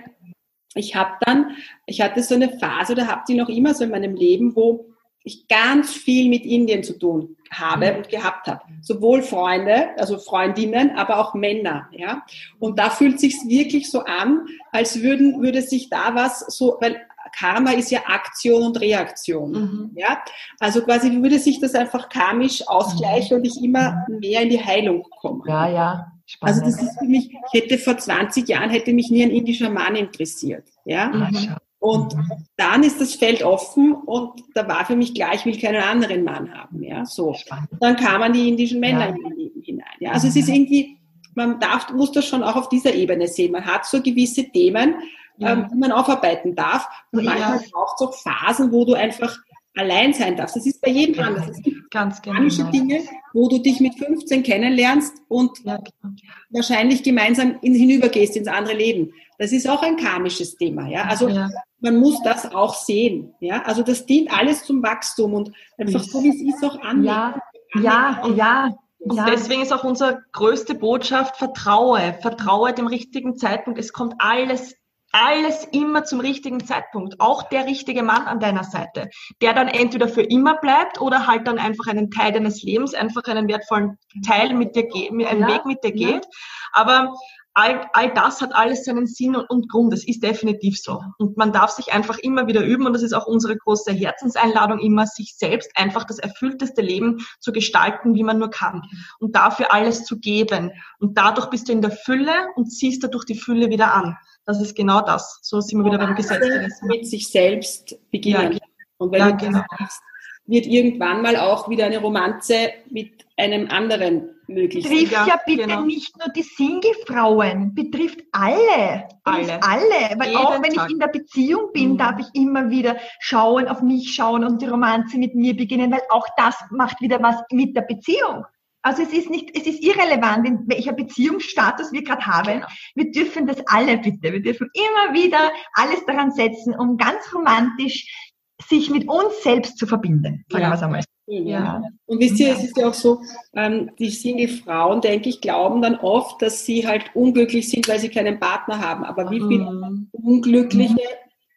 ich 0.74 0.94
habe 0.94 1.12
dann, 1.20 1.56
ich 1.86 2.00
hatte 2.00 2.22
so 2.22 2.34
eine 2.34 2.58
Phase 2.58 2.92
oder 2.92 3.06
habe 3.06 3.22
die 3.28 3.34
noch 3.34 3.48
immer 3.48 3.74
so 3.74 3.84
in 3.84 3.90
meinem 3.90 4.14
Leben, 4.14 4.54
wo 4.54 4.86
ich 5.22 5.48
ganz 5.48 5.92
viel 5.92 6.28
mit 6.30 6.44
Indien 6.44 6.82
zu 6.82 6.98
tun 6.98 7.36
habe 7.50 7.94
und 7.96 8.08
gehabt 8.08 8.46
habe. 8.46 8.62
Sowohl 8.80 9.22
Freunde, 9.22 9.90
also 9.98 10.18
Freundinnen, 10.18 10.92
aber 10.96 11.18
auch 11.18 11.34
Männer, 11.34 11.88
ja. 11.92 12.24
Und 12.58 12.78
da 12.78 12.90
fühlt 12.90 13.20
sich 13.20 13.34
wirklich 13.46 13.90
so 13.90 14.04
an, 14.04 14.46
als 14.72 15.02
würden, 15.02 15.42
würde 15.42 15.60
sich 15.60 15.90
da 15.90 16.14
was 16.14 16.40
so, 16.40 16.78
weil 16.80 17.02
Karma 17.36 17.72
ist 17.72 17.90
ja 17.90 18.00
Aktion 18.06 18.62
und 18.62 18.80
Reaktion, 18.80 19.52
mhm. 19.52 19.90
ja. 19.94 20.22
Also 20.58 20.82
quasi 20.82 21.10
würde 21.22 21.38
sich 21.38 21.60
das 21.60 21.74
einfach 21.74 22.08
karmisch 22.08 22.66
ausgleichen 22.66 23.38
und 23.38 23.46
ich 23.46 23.62
immer 23.62 24.04
mehr 24.08 24.42
in 24.42 24.50
die 24.50 24.64
Heilung 24.64 25.06
komme. 25.20 25.42
Ja, 25.46 25.68
ja. 25.68 26.12
Spannend. 26.26 26.62
Also 26.62 26.70
das 26.70 26.82
ist 26.82 26.98
für 26.98 27.06
mich, 27.06 27.30
ich 27.52 27.60
hätte 27.60 27.78
vor 27.78 27.98
20 27.98 28.48
Jahren 28.48 28.70
hätte 28.70 28.92
mich 28.92 29.10
nie 29.10 29.24
ein 29.24 29.30
indischer 29.30 29.70
Mann 29.70 29.96
interessiert, 29.96 30.68
ja. 30.84 31.08
Mhm. 31.08 31.56
Und 31.80 32.14
mhm. 32.14 32.30
dann 32.56 32.82
ist 32.82 33.00
das 33.00 33.14
Feld 33.14 33.42
offen 33.42 33.94
und 33.94 34.42
da 34.54 34.68
war 34.68 34.84
für 34.84 34.96
mich 34.96 35.14
klar, 35.14 35.34
ich 35.34 35.46
will 35.46 35.58
keinen 35.58 35.82
anderen 35.82 36.24
Mann 36.24 36.54
haben. 36.54 36.82
Ja, 36.82 37.06
so. 37.06 37.34
Dann 37.80 37.96
kamen 37.96 38.34
die 38.34 38.50
indischen 38.50 38.80
Männer 38.80 39.08
ja. 39.08 39.14
in 39.14 39.22
mein 39.22 39.32
Leben 39.32 39.62
hinein. 39.62 39.86
Ja, 39.98 40.10
also 40.12 40.28
es 40.28 40.36
ist 40.36 40.48
irgendwie, 40.50 40.98
man 41.34 41.58
darf, 41.58 41.90
muss 41.90 42.12
das 42.12 42.26
schon 42.26 42.42
auch 42.42 42.56
auf 42.56 42.68
dieser 42.68 42.94
Ebene 42.94 43.26
sehen. 43.28 43.52
Man 43.52 43.64
hat 43.64 43.86
so 43.86 44.02
gewisse 44.02 44.44
Themen, 44.50 44.96
ja. 45.40 45.52
ähm, 45.52 45.68
die 45.72 45.76
man 45.76 45.92
aufarbeiten 45.92 46.54
darf. 46.54 46.86
Und 47.10 47.24
ja. 47.24 47.30
manchmal 47.30 47.58
braucht 47.70 48.00
es 48.00 48.06
auch 48.06 48.14
Phasen, 48.14 48.72
wo 48.72 48.84
du 48.84 48.94
einfach 48.94 49.38
allein 49.76 50.12
sein 50.12 50.36
darfst. 50.36 50.56
Das 50.56 50.66
ist 50.66 50.80
bei 50.80 50.90
jedem 50.90 51.22
anders. 51.24 51.48
Es 51.48 51.62
gibt 51.62 51.90
ganz 51.90 52.20
genau. 52.20 52.40
manche 52.40 52.64
Dinge, 52.64 53.00
wo 53.32 53.48
du 53.48 53.58
dich 53.58 53.80
mit 53.80 53.94
15 53.96 54.42
kennenlernst 54.42 55.22
und 55.28 55.58
ja, 55.64 55.76
genau. 55.76 56.14
wahrscheinlich 56.50 57.02
gemeinsam 57.02 57.58
in, 57.62 57.74
hinübergehst 57.74 58.36
ins 58.36 58.48
andere 58.48 58.76
Leben. 58.76 59.12
Das 59.38 59.52
ist 59.52 59.68
auch 59.68 59.82
ein 59.82 59.96
karmisches 59.96 60.56
Thema. 60.56 60.88
Ja? 60.88 61.04
Also 61.04 61.28
ja. 61.28 61.48
man 61.80 61.98
muss 61.98 62.20
das 62.22 62.52
auch 62.52 62.74
sehen. 62.74 63.34
Ja? 63.40 63.62
Also 63.62 63.82
das 63.82 64.06
dient 64.06 64.32
alles 64.32 64.64
zum 64.64 64.82
Wachstum 64.82 65.34
und 65.34 65.52
einfach 65.78 66.02
so, 66.02 66.22
wie 66.22 66.28
es 66.30 66.54
ist, 66.54 66.64
auch 66.64 66.78
annehmen. 66.80 67.06
Ja, 67.06 67.40
ja, 67.74 68.28
ja. 68.34 68.74
Und 68.98 69.16
ja. 69.16 69.24
deswegen 69.30 69.62
ist 69.62 69.72
auch 69.72 69.84
unsere 69.84 70.22
größte 70.32 70.74
Botschaft, 70.74 71.38
vertraue, 71.38 72.18
vertraue 72.20 72.74
dem 72.74 72.86
richtigen 72.86 73.38
Zeitpunkt. 73.38 73.78
Es 73.78 73.94
kommt 73.94 74.14
alles 74.18 74.74
alles 75.12 75.66
immer 75.72 76.04
zum 76.04 76.20
richtigen 76.20 76.64
Zeitpunkt. 76.64 77.20
Auch 77.20 77.42
der 77.44 77.66
richtige 77.66 78.02
Mann 78.02 78.26
an 78.26 78.40
deiner 78.40 78.64
Seite, 78.64 79.10
der 79.42 79.54
dann 79.54 79.68
entweder 79.68 80.08
für 80.08 80.22
immer 80.22 80.56
bleibt 80.56 81.00
oder 81.00 81.26
halt 81.26 81.46
dann 81.46 81.58
einfach 81.58 81.86
einen 81.88 82.10
Teil 82.10 82.32
deines 82.32 82.62
Lebens, 82.62 82.94
einfach 82.94 83.24
einen 83.24 83.48
wertvollen 83.48 83.98
Teil 84.26 84.54
mit 84.54 84.76
dir 84.76 84.86
geht, 84.86 85.10
einen 85.10 85.40
ja, 85.40 85.48
Weg 85.48 85.66
mit 85.66 85.82
dir 85.82 85.92
geht. 85.92 86.26
Aber 86.72 87.14
all, 87.54 87.88
all 87.92 88.14
das 88.14 88.40
hat 88.40 88.54
alles 88.54 88.84
seinen 88.84 89.06
Sinn 89.06 89.36
und, 89.36 89.48
und 89.50 89.68
Grund. 89.68 89.92
Es 89.92 90.06
ist 90.06 90.22
definitiv 90.22 90.78
so. 90.78 91.02
Und 91.18 91.36
man 91.36 91.52
darf 91.52 91.70
sich 91.70 91.92
einfach 91.92 92.18
immer 92.18 92.46
wieder 92.46 92.64
üben 92.64 92.86
und 92.86 92.92
das 92.92 93.02
ist 93.02 93.12
auch 93.12 93.26
unsere 93.26 93.56
große 93.56 93.92
Herzenseinladung, 93.92 94.78
immer 94.78 95.06
sich 95.06 95.34
selbst 95.36 95.70
einfach 95.74 96.04
das 96.04 96.18
erfüllteste 96.18 96.82
Leben 96.82 97.18
zu 97.40 97.52
gestalten, 97.52 98.14
wie 98.14 98.22
man 98.22 98.38
nur 98.38 98.50
kann. 98.50 98.82
Und 99.18 99.34
dafür 99.34 99.72
alles 99.72 100.04
zu 100.04 100.18
geben. 100.18 100.72
Und 100.98 101.18
dadurch 101.18 101.50
bist 101.50 101.68
du 101.68 101.72
in 101.72 101.82
der 101.82 101.90
Fülle 101.90 102.32
und 102.54 102.70
ziehst 102.70 103.02
dadurch 103.02 103.24
die 103.24 103.38
Fülle 103.38 103.70
wieder 103.70 103.94
an. 103.94 104.16
Das 104.46 104.60
ist 104.60 104.74
genau 104.74 105.00
das. 105.02 105.38
So 105.42 105.60
sind 105.60 105.78
wir 105.78 105.84
wieder 105.84 105.98
beim 105.98 106.14
Gesetz. 106.14 106.82
Mit 106.82 107.06
sich 107.06 107.28
selbst 107.28 107.98
beginnen. 108.10 108.52
Ja, 108.52 108.58
und 108.98 109.12
wenn 109.12 109.20
ja, 109.20 109.32
du 109.32 109.46
genau. 109.46 109.62
Hast, 109.78 110.02
wird 110.46 110.66
irgendwann 110.66 111.22
mal 111.22 111.36
auch 111.36 111.68
wieder 111.68 111.86
eine 111.86 111.98
Romanze 111.98 112.72
mit 112.90 113.24
einem 113.36 113.68
anderen 113.68 114.30
möglich 114.48 114.84
sein. 114.84 114.92
Betrifft 114.92 115.12
ja, 115.12 115.26
ja 115.26 115.40
bitte 115.46 115.62
genau. 115.62 115.82
nicht 115.82 116.16
nur 116.18 116.28
die 116.32 116.42
Single-Frauen, 116.42 117.74
betrifft 117.74 118.20
alle. 118.32 119.08
Alle. 119.24 119.62
alle. 119.62 120.18
Weil 120.18 120.30
Jeden 120.30 120.36
auch 120.36 120.62
wenn 120.62 120.72
Tag. 120.72 120.86
ich 120.86 120.92
in 120.92 120.98
der 120.98 121.08
Beziehung 121.08 121.72
bin, 121.72 121.92
mhm. 121.92 121.98
darf 121.98 122.18
ich 122.18 122.26
immer 122.34 122.68
wieder 122.70 122.96
schauen, 123.20 123.68
auf 123.68 123.80
mich 123.80 124.12
schauen 124.14 124.44
und 124.44 124.60
die 124.60 124.66
Romanze 124.66 125.18
mit 125.18 125.34
mir 125.34 125.56
beginnen, 125.56 125.92
weil 125.92 126.02
auch 126.10 126.26
das 126.36 126.56
macht 126.70 127.00
wieder 127.00 127.22
was 127.22 127.36
mit 127.52 127.76
der 127.76 127.82
Beziehung. 127.82 128.44
Also 128.82 129.02
es 129.02 129.12
ist 129.12 129.28
nicht, 129.28 129.50
es 129.54 129.66
ist 129.66 129.82
irrelevant, 129.82 130.46
in 130.46 130.64
welcher 130.66 130.92
Beziehungsstatus 130.92 131.92
wir 131.92 132.02
gerade 132.02 132.24
haben. 132.26 132.60
Genau. 132.60 132.66
Wir 132.94 133.10
dürfen 133.10 133.46
das 133.46 133.58
alle 133.66 133.98
bitte. 133.98 134.32
Wir 134.32 134.42
dürfen 134.42 134.70
immer 134.72 135.14
wieder 135.14 135.50
alles 135.74 136.04
daran 136.06 136.32
setzen, 136.32 136.74
um 136.78 136.96
ganz 136.96 137.32
romantisch 137.34 138.30
sich 138.68 138.90
mit 138.90 139.08
uns 139.08 139.42
selbst 139.42 139.78
zu 139.78 139.86
verbinden. 139.86 140.44
Sagen 140.50 140.62
ja. 140.62 140.70
wir 140.70 140.74
es 140.74 140.82
einmal. 140.82 141.04
Ja. 141.26 141.82
Und 142.06 142.20
wisst 142.20 142.40
ihr, 142.40 142.52
es 142.52 142.64
ist 142.64 142.76
ja 142.76 142.88
auch 142.88 142.94
so, 142.94 143.22
ähm, 143.54 143.90
die 143.98 144.10
Single-Frauen, 144.10 145.00
denke 145.00 145.28
ich, 145.28 145.40
glauben 145.40 145.80
dann 145.80 145.96
oft, 145.96 146.42
dass 146.42 146.64
sie 146.64 146.86
halt 146.86 147.14
unglücklich 147.14 147.70
sind, 147.70 147.86
weil 147.88 148.00
sie 148.00 148.08
keinen 148.08 148.40
Partner 148.40 148.80
haben. 148.80 149.04
Aber 149.04 149.30
wie 149.30 149.38
viele 149.38 149.70
mhm. 149.70 150.08
unglückliche 150.10 150.98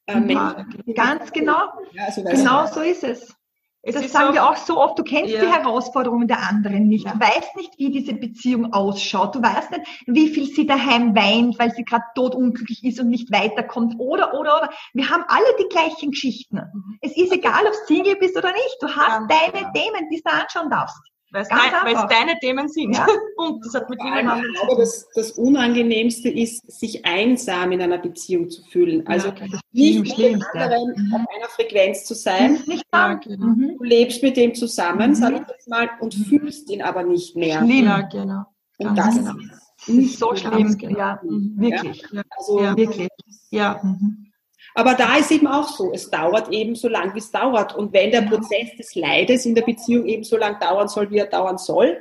äh, 0.06 0.20
Menschen. 0.20 0.84
Ganz 0.94 1.32
genau. 1.32 1.58
Ja, 1.94 2.06
also 2.06 2.24
genau 2.24 2.68
so 2.68 2.82
ist 2.82 3.04
es. 3.04 3.36
Es 3.86 3.96
das 3.96 4.14
sagen 4.14 4.30
auch, 4.30 4.34
wir 4.34 4.50
auch 4.50 4.56
so 4.56 4.80
oft, 4.80 4.98
du 4.98 5.04
kennst 5.04 5.30
ja. 5.34 5.42
die 5.42 5.52
Herausforderungen 5.52 6.26
der 6.26 6.40
anderen 6.40 6.88
nicht. 6.88 7.06
Ja. 7.06 7.14
Du 7.14 7.20
weißt 7.20 7.58
nicht, 7.58 7.78
wie 7.78 7.92
diese 7.92 8.14
Beziehung 8.14 8.72
ausschaut. 8.72 9.36
Du 9.36 9.42
weißt 9.42 9.72
nicht, 9.72 9.82
wie 10.08 10.30
viel 10.30 10.46
sie 10.46 10.66
daheim 10.66 11.14
weint, 11.14 11.60
weil 11.60 11.72
sie 11.72 11.84
gerade 11.84 12.06
totunglücklich 12.16 12.82
ist 12.86 13.02
und 13.02 13.10
nicht 13.10 13.30
weiterkommt. 13.34 13.96
Oder, 14.00 14.34
oder, 14.34 14.58
oder. 14.58 14.70
Wir 14.94 15.10
haben 15.10 15.26
alle 15.28 15.46
die 15.60 15.68
gleichen 15.68 16.12
Geschichten. 16.12 16.62
Mhm. 16.74 16.98
Es 17.02 17.18
ist 17.18 17.34
egal, 17.34 17.66
ob 17.68 17.74
Single 17.86 18.16
bist 18.16 18.38
oder 18.38 18.54
nicht. 18.54 18.78
Du 18.80 18.88
hast 18.88 19.20
ja. 19.20 19.28
deine 19.28 19.74
Themen, 19.74 20.10
die 20.10 20.22
du 20.22 20.32
anschauen 20.32 20.70
darfst 20.70 21.12
weil 21.34 21.42
es, 21.42 21.50
dein, 21.50 22.08
deine 22.10 22.40
Themen 22.40 22.70
sind. 22.70 22.96
Ja. 22.96 23.08
Punkt. 23.36 23.66
Das 23.66 23.74
hat 23.74 23.90
mit 23.90 24.02
niemandem 24.04 24.54
zu 24.54 24.68
tun. 24.68 24.76
Das, 24.78 25.08
das 25.16 25.32
Unangenehmste 25.32 26.30
ist, 26.30 26.72
sich 26.72 27.04
einsam 27.06 27.72
in 27.72 27.82
einer 27.82 27.98
Beziehung 27.98 28.50
zu 28.52 28.64
fühlen. 28.66 29.06
Also 29.08 29.30
ja, 29.30 29.48
nicht 29.72 30.00
mit 30.00 30.18
dem 30.18 30.44
anderen 30.54 30.94
mhm. 30.96 31.16
auf 31.16 31.22
einer 31.36 31.50
Frequenz 31.50 32.06
zu 32.06 32.14
sein. 32.14 32.62
Nicht 32.68 32.86
ja, 32.94 33.16
genau. 33.16 33.48
Mhm. 33.48 33.78
Du 33.78 33.84
lebst 33.84 34.22
mit 34.22 34.38
dem 34.38 34.54
zusammen, 34.54 35.10
mhm. 35.10 35.16
sag 35.16 35.34
ich 35.34 35.48
jetzt 35.48 35.68
mal, 35.68 35.90
und 36.00 36.18
mhm. 36.18 36.24
fühlst 36.26 36.70
ihn 36.70 36.84
aber 36.84 37.04
nicht 37.04 37.36
mehr. 37.36 37.60
Schlimm. 37.60 37.86
Ja, 37.86 38.02
genau. 38.02 38.44
Und 38.78 38.96
das 38.96 39.16
genau. 39.16 39.32
ist 39.32 39.90
nicht 39.90 40.20
so 40.20 40.36
schlimm. 40.36 40.78
Genau. 40.78 40.98
Ja, 41.00 41.20
wirklich. 41.24 42.06
Ja. 42.12 42.22
Also, 42.38 42.60
wirklich. 42.78 43.10
Ja. 43.50 43.80
Mhm. 43.82 44.33
Aber 44.76 44.94
da 44.96 45.18
ist 45.18 45.32
eben 45.32 45.48
auch 45.48 45.68
so, 45.68 45.92
es 45.94 46.10
dauert 46.10 46.50
eben 46.50 46.76
so 46.76 46.88
lang, 46.88 47.14
wie 47.14 47.20
es 47.20 47.32
dauert. 47.32 47.76
Und 47.76 47.94
wenn 47.94 48.12
der 48.12 48.22
Prozess 48.22 48.76
des 48.78 48.96
Leides 48.96 49.46
in 49.46 49.56
der 49.56 49.64
Beziehung 49.64 50.06
eben 50.06 50.24
so 50.24 50.38
lang 50.38 50.60
dauern 50.60 50.88
soll, 50.88 51.10
wie 51.12 51.18
er 51.18 51.28
dauern 51.28 51.58
soll, 51.58 51.98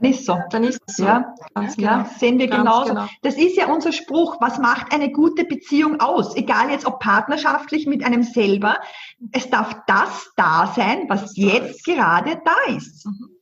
dann 0.00 0.10
ist 0.12 0.26
so. 0.26 0.38
Dann 0.50 0.62
ist 0.62 0.80
es 0.86 0.96
so. 0.96 1.04
Ja, 1.04 1.34
ganz 1.54 1.76
ja, 1.76 1.96
genau. 1.98 2.10
sehen 2.18 2.38
wir 2.38 2.46
ganz 2.46 2.62
genauso. 2.62 2.88
Genau. 2.90 3.06
Das 3.22 3.34
ist 3.34 3.56
ja 3.56 3.66
unser 3.66 3.90
Spruch. 3.90 4.36
Was 4.40 4.58
macht 4.58 4.92
eine 4.92 5.10
gute 5.10 5.44
Beziehung 5.44 5.98
aus? 5.98 6.36
Egal 6.36 6.70
jetzt 6.70 6.86
ob 6.86 7.00
partnerschaftlich 7.00 7.86
mit 7.86 8.04
einem 8.04 8.22
selber. 8.22 8.78
Es 9.32 9.50
darf 9.50 9.74
das 9.88 10.30
da 10.36 10.72
sein, 10.76 11.06
was 11.08 11.36
jetzt 11.36 11.84
gerade 11.84 12.40
da 12.44 12.74
ist. 12.74 13.06
Mhm 13.06 13.37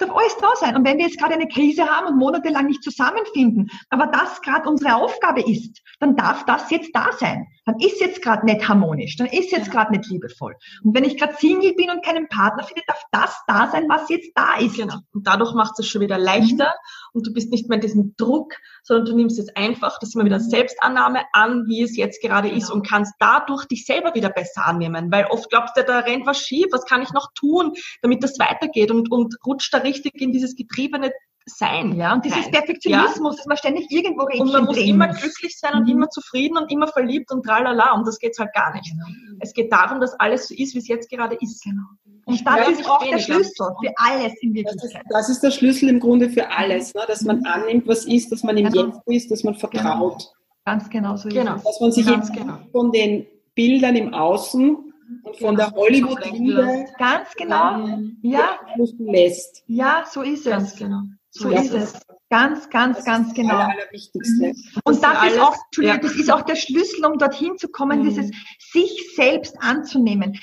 darf 0.00 0.10
alles 0.10 0.36
da 0.38 0.48
sein. 0.56 0.76
Und 0.76 0.84
wenn 0.84 0.98
wir 0.98 1.06
jetzt 1.06 1.18
gerade 1.18 1.34
eine 1.34 1.48
Krise 1.48 1.86
haben 1.86 2.06
und 2.08 2.18
monatelang 2.18 2.66
nicht 2.66 2.82
zusammenfinden, 2.82 3.70
aber 3.88 4.06
das 4.06 4.40
gerade 4.42 4.68
unsere 4.68 4.96
Aufgabe 4.96 5.42
ist, 5.42 5.80
dann 5.98 6.16
darf 6.16 6.44
das 6.44 6.70
jetzt 6.70 6.90
da 6.94 7.10
sein. 7.12 7.46
Dann 7.66 7.78
ist 7.78 8.00
jetzt 8.00 8.22
gerade 8.22 8.46
nicht 8.46 8.68
harmonisch, 8.68 9.16
dann 9.16 9.26
ist 9.26 9.52
jetzt 9.52 9.66
ja. 9.68 9.72
gerade 9.72 9.92
nicht 9.92 10.08
liebevoll. 10.10 10.56
Und 10.82 10.94
wenn 10.94 11.04
ich 11.04 11.16
gerade 11.16 11.34
Single 11.34 11.74
bin 11.74 11.90
und 11.90 12.04
keinen 12.04 12.28
Partner 12.28 12.64
finde, 12.64 12.82
darf 12.86 13.02
das 13.12 13.42
da 13.46 13.68
sein, 13.68 13.84
was 13.88 14.08
jetzt 14.08 14.32
da 14.34 14.56
ist. 14.56 14.76
Genau. 14.76 14.96
Und 15.12 15.26
dadurch 15.26 15.54
macht 15.54 15.78
es 15.78 15.86
schon 15.86 16.00
wieder 16.00 16.18
leichter. 16.18 16.74
Und 17.12 17.26
du 17.26 17.32
bist 17.32 17.50
nicht 17.50 17.68
mehr 17.68 17.76
in 17.76 17.82
diesem 17.82 18.14
Druck, 18.16 18.54
sondern 18.82 19.06
du 19.06 19.16
nimmst 19.16 19.38
es 19.38 19.48
einfach, 19.56 19.98
das 19.98 20.10
ist 20.10 20.14
immer 20.14 20.24
wieder 20.24 20.38
mhm. 20.38 20.50
Selbstannahme 20.50 21.20
an, 21.32 21.66
wie 21.66 21.82
es 21.82 21.96
jetzt 21.96 22.22
gerade 22.22 22.48
ist 22.48 22.66
genau. 22.66 22.74
und 22.74 22.86
kannst 22.86 23.14
dadurch 23.18 23.66
dich 23.66 23.84
selber 23.84 24.14
wieder 24.14 24.30
besser 24.30 24.66
annehmen, 24.66 25.10
weil 25.10 25.26
oft 25.26 25.50
glaubst 25.50 25.76
du, 25.76 25.84
da 25.84 26.00
rennt 26.00 26.26
was 26.26 26.40
schief, 26.40 26.66
was 26.72 26.84
kann 26.84 27.02
ich 27.02 27.12
noch 27.12 27.30
tun, 27.34 27.72
damit 28.02 28.22
das 28.22 28.38
weitergeht 28.38 28.90
und, 28.90 29.10
und 29.10 29.36
rutscht 29.46 29.72
da 29.72 29.78
richtig 29.78 30.20
in 30.20 30.32
dieses 30.32 30.54
getriebene 30.54 31.12
sein. 31.46 31.96
Ja, 31.96 32.14
und 32.14 32.24
dieses 32.24 32.50
Perfektionismus, 32.50 33.34
ja. 33.34 33.36
dass 33.38 33.46
man 33.46 33.56
ständig 33.56 33.90
irgendwo 33.90 34.24
redet. 34.24 34.40
Und 34.42 34.52
man 34.52 34.64
muss 34.64 34.76
immer 34.76 35.08
glücklich 35.08 35.58
sein 35.58 35.74
und 35.74 35.84
mhm. 35.84 35.92
immer 35.92 36.08
zufrieden 36.10 36.58
und 36.58 36.70
immer 36.70 36.88
verliebt 36.88 37.30
und 37.32 37.44
tralala. 37.44 37.92
Und 37.92 38.06
das 38.06 38.18
geht's 38.18 38.38
halt 38.38 38.52
gar 38.52 38.72
nicht. 38.74 38.90
Genau. 38.90 39.06
Es 39.40 39.52
geht 39.52 39.72
darum, 39.72 40.00
dass 40.00 40.12
alles 40.14 40.48
so 40.48 40.54
ist, 40.54 40.74
wie 40.74 40.78
es 40.78 40.88
jetzt 40.88 41.10
gerade 41.10 41.36
ist. 41.40 41.62
Genau. 41.64 41.82
Und 42.30 42.46
das 42.46 42.68
ist 42.68 42.88
auch 42.88 43.06
der 43.06 43.18
Schlüssel 43.18 43.66
für 43.82 43.92
alles 43.96 44.32
in 44.40 44.54
Wirklichkeit. 44.54 45.02
Das 45.08 45.28
ist, 45.28 45.28
das 45.28 45.28
ist, 45.28 45.40
der 45.42 45.50
Schlüssel 45.50 45.88
im 45.88 46.00
Grunde 46.00 46.30
für 46.30 46.50
alles, 46.50 46.94
ne? 46.94 47.02
dass 47.06 47.22
man 47.22 47.38
mhm. 47.38 47.46
annimmt, 47.46 47.88
was 47.88 48.04
ist, 48.04 48.32
dass 48.32 48.42
man 48.42 48.56
im 48.56 48.70
genau. 48.70 48.86
Jetzt 48.86 49.24
ist, 49.24 49.30
dass 49.30 49.44
man 49.44 49.54
vertraut. 49.54 50.18
Genau. 50.18 50.34
Ganz 50.64 50.90
genau 50.90 51.16
so 51.16 51.28
genau. 51.28 51.56
ist 51.56 51.66
Dass 51.66 51.80
man 51.80 51.92
sich 51.92 52.06
Ganz 52.06 52.30
genau. 52.32 52.58
von 52.70 52.92
den 52.92 53.26
Bildern 53.54 53.96
im 53.96 54.14
Außen 54.14 54.76
und 55.22 55.36
von 55.38 55.56
der 55.56 55.72
Hollywood-Liebe 55.72 56.86
ganz 56.98 57.34
genau 57.36 57.88
ja 58.22 58.58
lässt. 58.98 59.64
Ja, 59.66 60.04
so 60.08 60.22
ist 60.22 60.46
es. 60.46 60.52
Ganz 60.52 60.76
genau. 60.76 61.02
So 61.30 61.50
ja, 61.50 61.60
ist 61.60 61.72
es. 61.72 61.94
Ganz, 62.28 62.70
ganz, 62.70 62.98
das 62.98 63.04
ganz 63.04 63.34
genau. 63.34 63.56
Allerwichtigste. 63.56 64.48
Mhm. 64.48 64.56
Und 64.84 65.02
das, 65.02 65.12
das 65.12 65.32
ist 65.32 65.40
auch, 65.40 65.56
ja. 65.78 65.96
das 65.98 66.14
ist 66.14 66.32
auch 66.32 66.42
der 66.42 66.56
Schlüssel, 66.56 67.04
um 67.04 67.18
dorthin 67.18 67.56
zu 67.56 67.68
kommen, 67.68 68.00
mhm. 68.00 68.04
dieses 68.04 68.30
sich 68.72 69.14
selbst 69.16 69.56
anzunehmen. 69.60 70.38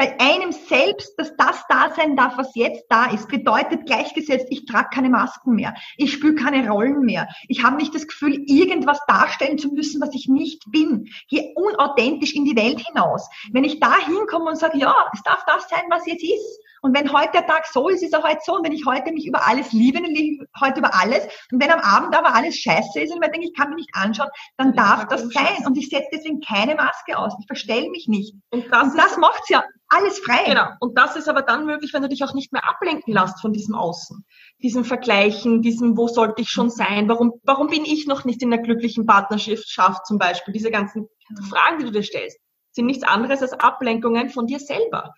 Bei 0.00 0.18
einem 0.18 0.50
selbst, 0.52 1.18
dass 1.18 1.36
das 1.36 1.62
da 1.68 1.92
sein 1.94 2.16
darf, 2.16 2.38
was 2.38 2.54
jetzt 2.54 2.86
da 2.88 3.10
ist, 3.10 3.28
bedeutet 3.28 3.84
gleichgesetzt, 3.84 4.46
ich 4.48 4.64
trage 4.64 4.88
keine 4.94 5.10
Masken 5.10 5.54
mehr, 5.54 5.74
ich 5.98 6.14
spüre 6.14 6.36
keine 6.36 6.70
Rollen 6.70 7.02
mehr, 7.02 7.28
ich 7.48 7.62
habe 7.62 7.76
nicht 7.76 7.94
das 7.94 8.06
Gefühl, 8.06 8.42
irgendwas 8.46 8.98
darstellen 9.06 9.58
zu 9.58 9.68
müssen, 9.68 10.00
was 10.00 10.14
ich 10.14 10.26
nicht 10.26 10.62
bin. 10.70 11.10
Gehe 11.28 11.52
unauthentisch 11.54 12.34
in 12.34 12.46
die 12.46 12.56
Welt 12.56 12.80
hinaus. 12.80 13.28
Wenn 13.52 13.64
ich 13.64 13.78
da 13.78 13.94
hinkomme 13.98 14.48
und 14.48 14.56
sage, 14.56 14.78
ja, 14.78 14.94
es 15.12 15.22
darf 15.22 15.44
das 15.44 15.68
sein, 15.68 15.84
was 15.90 16.06
jetzt 16.06 16.24
ist, 16.24 16.60
und 16.82 16.96
wenn 16.96 17.12
heute 17.12 17.32
der 17.32 17.46
Tag 17.46 17.66
so 17.66 17.88
ist, 17.88 18.02
ist 18.02 18.14
er 18.14 18.22
heute 18.22 18.40
so. 18.44 18.56
Und 18.56 18.64
wenn 18.64 18.72
ich 18.72 18.86
heute 18.86 19.12
mich 19.12 19.26
über 19.26 19.46
alles 19.46 19.72
liebe, 19.72 20.00
dann 20.00 20.10
liebe 20.10 20.44
ich 20.44 20.60
heute 20.60 20.80
über 20.80 20.94
alles. 20.94 21.24
Und 21.52 21.62
wenn 21.62 21.70
am 21.70 21.80
Abend 21.80 22.16
aber 22.16 22.34
alles 22.34 22.56
scheiße 22.56 23.00
ist 23.00 23.12
und 23.12 23.22
ich 23.22 23.30
denke, 23.30 23.46
ich 23.46 23.54
kann 23.54 23.68
mich 23.70 23.86
nicht 23.86 23.94
anschauen, 23.94 24.30
dann 24.56 24.74
darf 24.74 25.06
das 25.08 25.28
sein. 25.28 25.66
Und 25.66 25.76
ich 25.76 25.88
setze 25.88 26.08
deswegen 26.12 26.40
keine 26.40 26.74
Maske 26.74 27.18
aus. 27.18 27.34
Ich 27.38 27.46
verstelle 27.46 27.90
mich 27.90 28.08
nicht. 28.08 28.34
Und 28.50 28.66
das, 28.72 28.92
und 28.92 28.96
das 28.96 29.16
macht's 29.18 29.48
ja 29.50 29.62
alles 29.88 30.18
frei. 30.20 30.44
Genau. 30.46 30.68
Und 30.80 30.96
das 30.96 31.16
ist 31.16 31.28
aber 31.28 31.42
dann 31.42 31.66
möglich, 31.66 31.92
wenn 31.92 32.02
du 32.02 32.08
dich 32.08 32.24
auch 32.24 32.32
nicht 32.32 32.52
mehr 32.52 32.66
ablenken 32.66 33.12
lässt 33.12 33.40
von 33.40 33.52
diesem 33.52 33.74
Außen. 33.74 34.24
Diesem 34.62 34.84
Vergleichen, 34.84 35.62
diesem, 35.62 35.96
wo 35.96 36.08
sollte 36.08 36.40
ich 36.40 36.48
schon 36.48 36.70
sein? 36.70 37.08
Warum, 37.08 37.32
warum 37.44 37.66
bin 37.66 37.84
ich 37.84 38.06
noch 38.06 38.24
nicht 38.24 38.42
in 38.42 38.50
der 38.50 38.60
glücklichen 38.60 39.04
Partnerschaft 39.04 40.06
zum 40.06 40.18
Beispiel? 40.18 40.54
Diese 40.54 40.70
ganzen 40.70 41.08
Fragen, 41.48 41.78
die 41.78 41.84
du 41.84 41.92
dir 41.92 42.02
stellst 42.02 42.38
sind 42.72 42.86
nichts 42.86 43.04
anderes 43.04 43.42
als 43.42 43.52
Ablenkungen 43.52 44.30
von 44.30 44.46
dir 44.46 44.58
selber. 44.58 45.14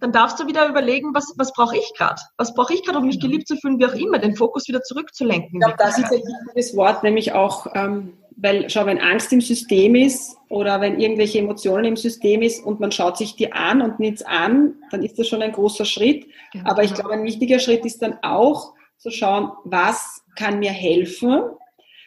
Dann 0.00 0.12
darfst 0.12 0.40
du 0.40 0.46
wieder 0.46 0.68
überlegen, 0.68 1.14
was, 1.14 1.32
was 1.36 1.52
brauche 1.52 1.76
ich 1.76 1.92
gerade? 1.96 2.20
Was 2.36 2.54
brauche 2.54 2.74
ich 2.74 2.82
gerade, 2.82 2.98
um 2.98 3.06
mich 3.06 3.20
geliebt 3.20 3.46
zu 3.46 3.56
fühlen, 3.56 3.78
wie 3.78 3.86
auch 3.86 3.94
immer, 3.94 4.18
den 4.18 4.34
Fokus 4.34 4.66
wieder 4.66 4.82
zurückzulenken. 4.82 5.50
Ich 5.54 5.60
glaube, 5.60 5.76
das 5.78 5.98
ist 5.98 6.12
ein 6.12 6.22
wichtiges 6.22 6.76
Wort, 6.76 7.02
nämlich 7.04 7.32
auch, 7.32 7.68
ähm, 7.74 8.14
weil, 8.36 8.68
schau, 8.68 8.86
wenn 8.86 8.98
Angst 8.98 9.32
im 9.32 9.40
System 9.40 9.94
ist 9.94 10.36
oder 10.48 10.80
wenn 10.80 10.98
irgendwelche 10.98 11.38
Emotionen 11.38 11.84
im 11.84 11.96
System 11.96 12.42
ist 12.42 12.64
und 12.64 12.80
man 12.80 12.90
schaut 12.90 13.16
sich 13.16 13.36
die 13.36 13.52
an 13.52 13.80
und 13.80 14.00
nichts 14.00 14.22
an, 14.22 14.74
dann 14.90 15.04
ist 15.04 15.18
das 15.18 15.28
schon 15.28 15.42
ein 15.42 15.52
großer 15.52 15.84
Schritt. 15.84 16.26
Genau. 16.52 16.68
Aber 16.68 16.82
ich 16.82 16.92
glaube, 16.92 17.12
ein 17.12 17.24
wichtiger 17.24 17.60
Schritt 17.60 17.84
ist 17.84 18.02
dann 18.02 18.18
auch 18.22 18.72
zu 18.98 19.10
schauen, 19.10 19.52
was 19.64 20.22
kann 20.36 20.58
mir 20.58 20.72
helfen, 20.72 21.42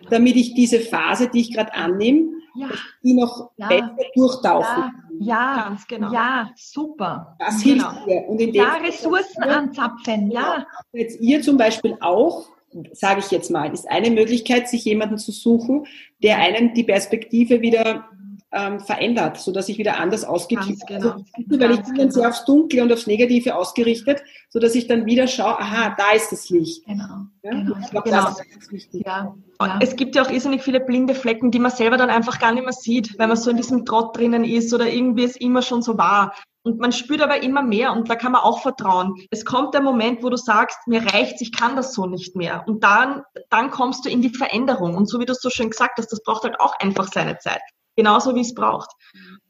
damit 0.10 0.36
ich 0.36 0.54
diese 0.54 0.80
Phase, 0.80 1.30
die 1.30 1.42
ich 1.42 1.54
gerade 1.54 1.74
annehme, 1.74 2.30
ja. 2.56 2.68
die 3.04 3.14
noch 3.14 3.52
ja. 3.58 3.68
besser 3.68 3.96
durchtauchen. 4.16 4.94
Ja, 5.20 5.56
ja, 5.56 5.64
ganz 5.70 5.88
genau. 5.88 6.12
Ja, 6.12 6.52
super. 6.56 7.36
Das 7.40 7.64
genau. 7.64 7.92
hilft 7.92 8.08
dir. 8.08 8.30
Und 8.30 8.42
in 8.42 8.54
ja, 8.54 8.76
Ressourcen 8.76 9.44
anzapfen, 9.44 10.32
ja. 10.32 10.66
Jetzt 10.92 11.20
ihr 11.20 11.42
zum 11.42 11.58
Beispiel 11.58 11.98
auch, 12.02 12.50
sage 12.92 13.20
ich 13.20 13.32
jetzt 13.32 13.52
mal, 13.52 13.72
ist 13.74 13.90
eine 13.90 14.12
Möglichkeit, 14.12 14.70
sich 14.70 14.86
jemanden 14.86 15.18
zu 15.18 15.32
suchen, 15.32 15.86
der 16.22 16.38
einen 16.38 16.74
die 16.74 16.84
Perspektive 16.84 17.62
wieder 17.62 18.06
ähm, 18.54 18.80
verändert, 18.80 19.38
so 19.38 19.52
dass 19.52 19.68
ich 19.68 19.78
wieder 19.78 20.00
anders 20.00 20.24
ausgerichtet 20.24 20.88
genau. 20.88 21.12
also, 21.12 21.26
Weil 21.48 21.72
ich 21.72 21.82
bin 21.84 21.96
dann 21.96 22.12
sehr 22.12 22.30
aufs 22.30 22.46
Dunkle 22.46 22.84
und 22.84 22.94
aufs 22.94 23.08
Negative 23.08 23.56
ausgerichtet, 23.56 24.22
so 24.50 24.60
dass 24.60 24.76
ich 24.76 24.88
dann 24.88 25.06
wieder 25.06 25.28
schaue, 25.28 25.60
aha, 25.60 25.96
da 25.98 26.12
ist 26.12 26.32
das 26.32 26.50
Licht. 26.50 26.86
Genau. 26.86 27.26
Ja? 27.42 27.52
genau. 27.52 27.76
Ich 27.82 27.90
glaube, 27.90 28.10
genau. 28.10 28.26
das 28.26 28.40
ist 28.40 28.52
ganz 28.52 28.72
wichtig. 28.72 29.04
Ja. 29.06 29.36
Ja. 29.60 29.80
Es 29.82 29.96
gibt 29.96 30.16
ja 30.16 30.24
auch 30.24 30.30
irrsinnig 30.30 30.62
viele 30.62 30.80
blinde 30.80 31.16
Flecken, 31.16 31.50
die 31.50 31.60
man 31.60 31.72
selber 31.72 31.98
dann 31.98 32.10
einfach 32.10 32.40
gar 32.40 32.54
nicht 32.54 32.64
mehr 32.64 32.74
sieht, 32.74 33.18
weil 33.18 33.28
man 33.28 33.38
so 33.38 33.50
in 33.50 33.58
diesem 33.58 33.86
Trott 33.86 34.16
drinnen 34.16 34.44
ist 34.44 34.74
oder 34.74 34.88
irgendwie 34.88 35.24
es 35.24 35.36
immer 35.38 35.62
schon 35.62 35.82
so 35.82 35.98
war. 35.98 36.34
Und 36.66 36.80
man 36.80 36.94
spürt 36.94 37.22
aber 37.22 37.44
immer 37.44 37.62
mehr 37.62 37.92
und 37.92 38.10
da 38.10 38.16
kann 38.16 38.32
man 38.32 38.42
auch 38.42 38.62
vertrauen. 38.62 39.16
Es 39.32 39.44
kommt 39.44 39.74
der 39.74 39.82
Moment, 39.82 40.24
wo 40.24 40.30
du 40.30 40.38
sagst, 40.38 40.78
mir 40.88 41.02
reicht's, 41.14 41.42
ich 41.42 41.52
kann 41.52 41.76
das 41.76 41.94
so 41.94 42.06
nicht 42.06 42.36
mehr. 42.36 42.64
Und 42.68 42.84
dann, 42.84 43.24
dann 43.50 43.70
kommst 43.70 44.06
du 44.06 44.10
in 44.10 44.22
die 44.22 44.30
Veränderung. 44.30 44.96
Und 44.96 45.10
so 45.10 45.20
wie 45.20 45.26
du 45.26 45.34
es 45.34 45.42
so 45.42 45.50
schön 45.50 45.72
gesagt 45.72 45.98
hast, 45.98 46.12
das 46.12 46.24
braucht 46.24 46.44
halt 46.44 46.60
auch 46.62 46.74
einfach 46.80 47.08
seine 47.12 47.38
Zeit 47.40 47.62
genauso 47.96 48.36
wie 48.36 48.42
es 48.42 48.54
braucht. 48.54 48.90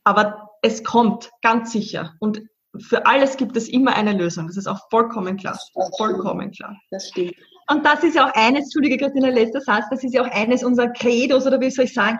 Aber 0.03 0.49
es 0.61 0.83
kommt, 0.83 1.29
ganz 1.41 1.71
sicher. 1.71 2.13
Und 2.19 2.41
für 2.79 3.05
alles 3.05 3.37
gibt 3.37 3.55
es 3.55 3.69
immer 3.69 3.95
eine 3.95 4.13
Lösung. 4.13 4.47
Das 4.47 4.57
ist 4.57 4.67
auch 4.67 4.79
vollkommen 4.89 5.37
klar. 5.37 5.57
Vollkommen 5.97 6.51
klar. 6.51 6.75
Das 6.89 7.09
stimmt. 7.09 7.35
Und 7.69 7.85
das 7.85 8.03
ist 8.03 8.15
ja 8.15 8.27
auch 8.27 8.33
eines, 8.33 8.65
Entschuldige, 8.65 8.97
Christina, 8.97 9.29
letzter 9.29 9.61
Satz, 9.61 9.85
das 9.89 10.03
ist 10.03 10.13
ja 10.13 10.23
auch 10.23 10.31
eines 10.31 10.63
unserer 10.63 10.89
Credos, 10.89 11.47
oder 11.47 11.61
wie 11.61 11.71
soll 11.71 11.85
ich 11.85 11.93
sagen, 11.93 12.19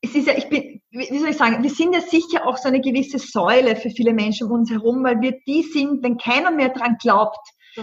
es 0.00 0.14
ist 0.14 0.26
ja, 0.26 0.34
ich 0.36 0.48
bin, 0.48 0.80
wie 0.90 1.18
soll 1.18 1.30
ich 1.30 1.36
sagen, 1.36 1.62
wir 1.62 1.70
sind 1.70 1.94
ja 1.94 2.00
sicher 2.00 2.46
auch 2.46 2.58
so 2.58 2.68
eine 2.68 2.80
gewisse 2.80 3.18
Säule 3.18 3.74
für 3.74 3.90
viele 3.90 4.12
Menschen 4.12 4.46
um 4.46 4.60
uns 4.60 4.70
herum, 4.70 5.02
weil 5.02 5.20
wir 5.20 5.38
die 5.46 5.62
sind, 5.62 6.02
wenn 6.04 6.18
keiner 6.18 6.50
mehr 6.50 6.68
dran 6.68 6.96
glaubt, 7.00 7.40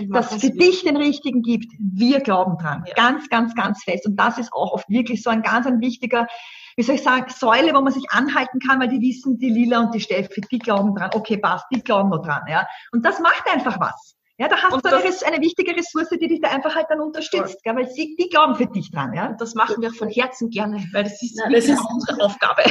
dass 0.09 0.31
es 0.31 0.41
für 0.41 0.51
dich 0.51 0.83
den 0.83 0.95
richtigen 0.95 1.41
gibt, 1.41 1.73
wir 1.79 2.21
glauben 2.21 2.57
dran. 2.57 2.85
Ja. 2.87 2.93
Ganz, 2.93 3.27
ganz, 3.27 3.55
ganz 3.55 3.83
fest. 3.83 4.05
Und 4.05 4.15
das 4.15 4.37
ist 4.37 4.53
auch 4.53 4.71
oft 4.71 4.87
wirklich 4.87 5.21
so 5.21 5.29
ein 5.29 5.41
ganz 5.41 5.65
ein 5.65 5.81
wichtiger 5.81 6.27
wie 6.75 6.83
soll 6.83 6.95
ich 6.95 7.03
sagen, 7.03 7.25
Säule, 7.29 7.73
wo 7.73 7.81
man 7.81 7.93
sich 7.93 8.09
anhalten 8.11 8.59
kann, 8.59 8.79
weil 8.79 8.89
die 8.89 9.01
wissen, 9.01 9.37
die 9.37 9.49
Lila 9.49 9.81
und 9.81 9.93
die 9.93 9.99
Steffi, 9.99 10.41
die 10.41 10.59
glauben 10.59 10.95
dran, 10.95 11.11
okay, 11.13 11.37
passt, 11.37 11.65
die 11.73 11.81
glauben 11.81 12.09
nur 12.09 12.21
dran, 12.21 12.43
ja. 12.47 12.67
Und 12.91 13.05
das 13.05 13.19
macht 13.19 13.43
einfach 13.51 13.79
was. 13.79 14.15
Ja, 14.41 14.47
da 14.47 14.57
hast 14.57 14.73
und 14.73 14.83
du 14.83 14.89
eine, 14.89 15.03
eine, 15.03 15.39
wichtige 15.39 15.75
Ressource, 15.75 16.09
die 16.09 16.27
dich 16.27 16.41
da 16.41 16.49
einfach 16.49 16.75
halt 16.75 16.87
dann 16.89 16.99
unterstützt, 16.99 17.63
gell, 17.63 17.75
weil 17.75 17.87
sie, 17.87 18.15
die 18.19 18.27
glauben 18.27 18.55
für 18.55 18.65
dich 18.65 18.89
dran, 18.89 19.13
ja. 19.13 19.27
Und 19.27 19.39
das 19.39 19.53
machen 19.53 19.83
wir 19.83 19.93
von 19.93 20.09
Herzen 20.09 20.49
gerne, 20.49 20.83
weil 20.93 21.03
das 21.03 21.21
ist, 21.21 21.37
ja, 21.37 21.47
das 21.47 21.65
ist 21.65 21.79
unsere 21.93 22.25
Aufgabe. 22.25 22.63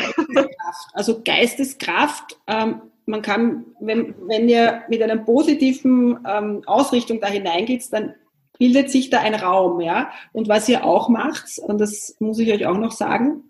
Also 0.92 1.22
Geisteskraft, 1.22 2.38
ähm, 2.48 2.82
man 3.06 3.22
kann, 3.22 3.66
wenn, 3.80 4.16
wenn 4.26 4.48
ihr 4.48 4.82
mit 4.88 5.00
einer 5.00 5.18
positiven 5.18 6.18
ähm, 6.26 6.62
Ausrichtung 6.66 7.20
da 7.20 7.28
hineingeht, 7.28 7.92
dann 7.92 8.14
bildet 8.58 8.90
sich 8.90 9.10
da 9.10 9.20
ein 9.20 9.34
Raum, 9.34 9.80
ja. 9.80 10.10
Und 10.32 10.48
was 10.48 10.68
ihr 10.68 10.84
auch 10.84 11.08
macht, 11.08 11.58
und 11.58 11.80
das 11.80 12.16
muss 12.18 12.38
ich 12.40 12.52
euch 12.52 12.66
auch 12.66 12.78
noch 12.78 12.92
sagen, 12.92 13.44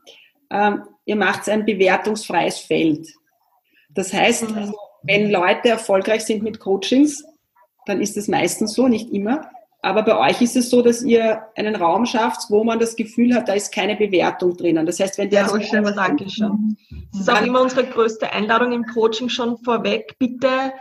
ähm, 0.51 0.84
ihr 1.05 1.16
macht 1.16 1.48
ein 1.48 1.64
bewertungsfreies 1.64 2.59
Feld. 2.59 3.09
Das 3.90 4.12
heißt, 4.12 4.51
mhm. 4.51 4.57
also, 4.57 4.74
wenn 5.03 5.30
Leute 5.30 5.68
erfolgreich 5.68 6.24
sind 6.24 6.42
mit 6.42 6.61
Coachings, 6.61 7.24
dann 7.86 8.01
ist 8.01 8.16
es 8.16 8.28
meistens 8.28 8.74
so, 8.74 8.88
nicht 8.88 9.11
immer. 9.11 9.51
Aber 9.82 10.03
bei 10.03 10.16
euch 10.28 10.42
ist 10.42 10.57
es 10.57 10.68
so, 10.68 10.82
dass 10.82 11.03
ihr 11.03 11.46
einen 11.57 11.74
Raum 11.74 12.05
schafft, 12.05 12.51
wo 12.51 12.64
man 12.64 12.78
das 12.78 12.96
Gefühl 12.96 13.34
hat, 13.34 13.48
da 13.48 13.55
ist 13.55 13.72
keine 13.72 13.96
Bewertung 13.96 14.55
drinnen. 14.55 14.84
Das 14.84 15.01
heißt, 15.01 15.16
wenn 15.16 15.30
der... 15.30 15.46
Ja, 15.46 15.61
schön, 15.61 15.84
danke 15.84 16.28
schön. 16.28 16.76
Das 17.12 17.22
ist 17.22 17.30
auch 17.30 17.40
immer 17.40 17.62
unsere 17.62 17.84
größte 17.84 18.30
Einladung 18.30 18.72
im 18.72 18.84
Coaching 18.84 19.30
schon 19.30 19.57
vorweg. 19.59 20.16
Bitte 20.18 20.74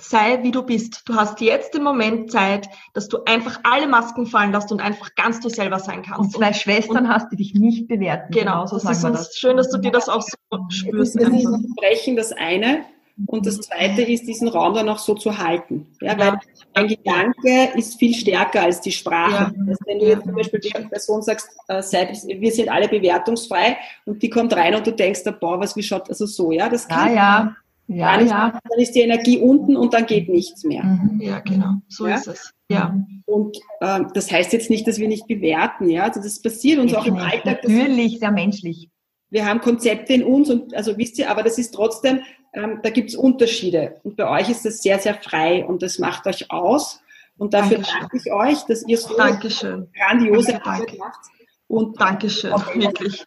sei 0.00 0.42
wie 0.42 0.50
du 0.50 0.62
bist. 0.62 1.02
Du 1.06 1.14
hast 1.14 1.40
jetzt 1.40 1.74
im 1.74 1.82
Moment 1.82 2.30
Zeit, 2.30 2.68
dass 2.94 3.08
du 3.08 3.18
einfach 3.24 3.60
alle 3.62 3.86
Masken 3.86 4.26
fallen 4.26 4.52
lässt 4.52 4.72
und 4.72 4.80
einfach 4.80 5.14
ganz 5.14 5.40
du 5.40 5.48
selber 5.48 5.78
sein 5.78 6.02
kannst. 6.02 6.20
Und 6.20 6.32
zwei 6.32 6.52
Schwestern 6.52 7.04
und, 7.04 7.08
hast, 7.08 7.30
die 7.32 7.36
dich 7.36 7.54
nicht 7.54 7.88
bewerten. 7.88 8.32
Genau, 8.32 8.66
so 8.66 8.78
das 8.78 8.98
ist 8.98 9.04
uns 9.04 9.18
das. 9.18 9.36
schön, 9.36 9.56
dass 9.56 9.70
du 9.70 9.78
dir 9.78 9.92
das 9.92 10.08
auch 10.08 10.22
so 10.22 10.58
spürst. 10.68 11.20
Das 11.20 11.28
ist 11.28 11.76
Brechen 11.76 12.16
das 12.16 12.32
eine. 12.32 12.84
Und 13.24 13.46
das 13.46 13.60
zweite 13.62 14.02
ist, 14.02 14.26
diesen 14.26 14.48
Raum 14.48 14.74
dann 14.74 14.90
auch 14.90 14.98
so 14.98 15.14
zu 15.14 15.38
halten. 15.38 15.86
Ja, 16.02 16.18
weil 16.18 16.38
ein 16.74 16.86
Gedanke 16.86 17.72
ist 17.74 17.98
viel 17.98 18.14
stärker 18.14 18.62
als 18.62 18.82
die 18.82 18.92
Sprache. 18.92 19.54
Ja. 19.56 19.64
Das 19.66 19.78
wenn 19.86 19.98
du 19.98 20.06
jetzt 20.06 20.24
zum 20.24 20.34
Beispiel 20.34 20.60
der 20.60 20.80
Person 20.80 21.22
sagst, 21.22 21.48
äh, 21.68 21.82
wir 21.82 22.52
sind 22.52 22.68
alle 22.68 22.88
bewertungsfrei 22.88 23.78
und 24.04 24.22
die 24.22 24.28
kommt 24.28 24.54
rein 24.54 24.74
und 24.74 24.86
du 24.86 24.92
denkst, 24.92 25.22
boah, 25.40 25.58
was, 25.58 25.74
wie 25.76 25.82
schaut, 25.82 26.10
also 26.10 26.26
so, 26.26 26.52
ja, 26.52 26.68
das 26.68 26.86
kann. 26.86 27.08
Ja, 27.08 27.14
ja. 27.14 27.56
Ja, 27.88 28.16
dann, 28.16 28.26
ja. 28.26 28.48
Ist, 28.48 28.60
dann 28.68 28.80
ist 28.80 28.92
die 28.92 29.00
Energie 29.00 29.38
unten 29.38 29.76
und 29.76 29.94
dann 29.94 30.06
geht 30.06 30.28
nichts 30.28 30.64
mehr. 30.64 30.82
Mhm. 30.82 31.20
Ja, 31.20 31.40
genau. 31.40 31.74
So 31.88 32.06
ja? 32.06 32.16
ist 32.16 32.26
es. 32.26 32.52
Ja. 32.68 32.98
Und 33.26 33.56
ähm, 33.80 34.08
das 34.14 34.30
heißt 34.30 34.52
jetzt 34.52 34.70
nicht, 34.70 34.86
dass 34.88 34.98
wir 34.98 35.08
nicht 35.08 35.26
bewerten, 35.26 35.88
ja. 35.88 36.04
Also 36.04 36.20
das 36.20 36.40
passiert 36.42 36.78
uns 36.80 36.92
ich 36.92 36.98
auch 36.98 37.06
im. 37.06 37.16
Alltag. 37.16 37.62
Natürlich, 37.62 38.18
sehr 38.18 38.32
menschlich. 38.32 38.90
Wir 39.30 39.46
haben 39.46 39.60
Konzepte 39.60 40.14
in 40.14 40.24
uns 40.24 40.50
und 40.50 40.74
also 40.74 40.96
wisst 40.98 41.18
ihr, 41.18 41.30
aber 41.30 41.42
das 41.42 41.58
ist 41.58 41.74
trotzdem, 41.74 42.20
ähm, 42.54 42.80
da 42.82 42.90
gibt 42.90 43.10
es 43.10 43.16
Unterschiede. 43.16 44.00
Und 44.02 44.16
bei 44.16 44.28
euch 44.28 44.48
ist 44.48 44.64
das 44.64 44.82
sehr, 44.82 44.98
sehr 44.98 45.14
frei 45.14 45.64
und 45.64 45.82
das 45.82 45.98
macht 45.98 46.26
euch 46.26 46.50
aus. 46.50 47.00
Und 47.38 47.52
dafür 47.54 47.78
Dankeschön. 47.78 48.00
danke 48.00 48.16
ich 48.16 48.32
euch, 48.32 48.62
dass 48.66 48.86
ihr 48.86 48.98
so 48.98 49.16
Dankeschön. 49.16 49.88
grandiose 49.94 50.52
danke, 50.52 50.66
Arbeit 50.66 50.98
macht. 50.98 51.20
Und 51.68 52.00
Dankeschön, 52.00 52.52
wirklich. 52.74 53.24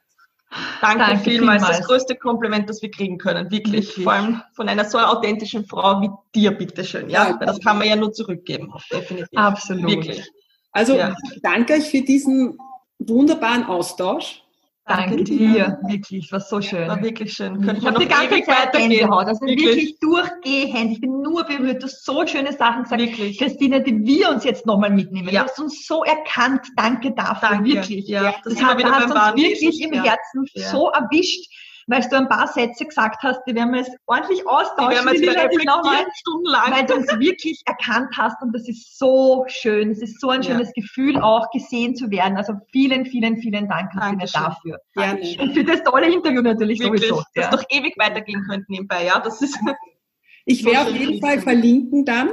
Danke, 0.81 0.97
danke 0.97 1.23
vielmals. 1.23 1.61
vielmals. 1.61 1.77
Das 1.77 1.87
größte 1.87 2.15
Kompliment, 2.15 2.69
das 2.69 2.81
wir 2.81 2.89
kriegen 2.89 3.17
können. 3.17 3.51
Wirklich. 3.51 3.87
wirklich. 3.87 4.03
Vor 4.03 4.13
allem 4.13 4.41
von 4.53 4.67
einer 4.67 4.85
so 4.85 4.97
authentischen 4.97 5.65
Frau 5.65 6.01
wie 6.01 6.09
dir, 6.33 6.51
bitteschön. 6.51 7.09
Ja, 7.09 7.29
ja 7.29 7.37
das 7.37 7.59
kann 7.59 7.77
man 7.77 7.87
ja 7.87 7.95
nur 7.95 8.11
zurückgeben. 8.11 8.73
Definitiv. 8.91 9.29
Absolut. 9.37 9.87
Wirklich. 9.87 10.27
Also, 10.71 10.95
ja. 10.95 11.15
danke 11.43 11.73
euch 11.73 11.89
für 11.89 12.01
diesen 12.01 12.57
wunderbaren 12.99 13.65
Austausch. 13.65 14.43
Danke 14.89 15.23
dir, 15.23 15.79
wirklich, 15.87 16.31
war 16.31 16.39
so 16.39 16.59
schön. 16.61 16.87
War 16.87 17.01
wirklich 17.03 17.31
schön. 17.31 17.61
Könnte 17.61 17.79
ich 17.79 17.85
habe 17.85 17.99
die 17.99 18.07
ganze 18.07 18.41
Zeit 18.41 18.73
Gänsehaut, 18.73 19.27
also 19.27 19.45
wirklich. 19.45 19.67
wirklich 19.67 19.99
durchgehend. 19.99 20.93
Ich 20.93 20.99
bin 20.99 21.21
nur 21.21 21.43
berührt, 21.43 21.83
du 21.83 21.85
hast 21.85 22.03
so 22.03 22.25
schöne 22.25 22.53
Sachen 22.53 22.83
gesagt. 22.83 22.99
Wirklich. 22.99 23.37
Christine, 23.37 23.83
die 23.83 24.03
wir 24.03 24.31
uns 24.31 24.43
jetzt 24.43 24.65
nochmal 24.65 24.89
mitnehmen. 24.89 25.29
Ja. 25.29 25.43
Du 25.43 25.49
hast 25.49 25.59
uns 25.59 25.85
so 25.85 26.03
erkannt, 26.03 26.61
danke 26.75 27.11
dafür, 27.11 27.49
danke. 27.49 27.69
wirklich. 27.69 28.07
Ja, 28.07 28.33
das, 28.43 28.55
das 28.55 28.63
hat, 28.63 28.83
hast 28.83 29.35
uns 29.35 29.43
wirklich 29.43 29.79
im 29.81 29.93
Herzen 29.93 30.45
ja. 30.53 30.69
so 30.69 30.89
erwischt 30.89 31.47
weil 31.89 32.01
du 32.01 32.17
ein 32.17 32.29
paar 32.29 32.47
Sätze 32.47 32.85
gesagt 32.85 33.23
hast, 33.23 33.41
die 33.47 33.55
werden 33.55 33.71
wir 33.71 33.79
jetzt 33.79 33.97
ordentlich 34.05 34.47
austauschen. 34.47 35.11
Die 35.11 35.21
werden 35.21 35.35
wir 35.35 35.43
jetzt 35.43 35.65
nochmal 35.65 36.05
stundenlang. 36.13 36.71
Weil 36.71 36.85
du 36.85 36.93
uns 36.95 37.07
wirklich 37.19 37.63
erkannt 37.65 38.09
hast 38.15 38.39
und 38.43 38.53
das 38.53 38.69
ist 38.69 38.99
so 38.99 39.43
schön. 39.47 39.89
Es 39.89 40.01
ist 40.01 40.21
so 40.21 40.29
ein 40.29 40.43
schönes 40.43 40.67
ja. 40.75 40.83
Gefühl, 40.83 41.19
auch 41.19 41.49
gesehen 41.49 41.95
zu 41.95 42.11
werden. 42.11 42.37
Also 42.37 42.53
vielen, 42.71 43.05
vielen, 43.05 43.37
vielen 43.37 43.67
Dank 43.67 43.89
dafür. 44.31 44.79
Gerne. 44.93 45.19
Und 45.39 45.53
für 45.53 45.63
das 45.63 45.83
tolle 45.83 46.13
Interview 46.13 46.43
natürlich 46.43 46.79
wirklich, 46.79 47.09
sowieso. 47.09 47.23
Das 47.33 47.45
ja. 47.45 47.51
doch 47.51 47.63
ewig 47.69 47.97
weitergehen 47.97 48.45
könnte 48.47 48.65
nebenbei, 48.69 49.05
ja. 49.05 49.19
Das 49.19 49.41
ist 49.41 49.57
ich 50.45 50.63
werde 50.63 50.91
auf 50.91 50.95
jeden 50.95 51.19
Fall 51.19 51.41
verlinken 51.41 52.05
dann, 52.05 52.29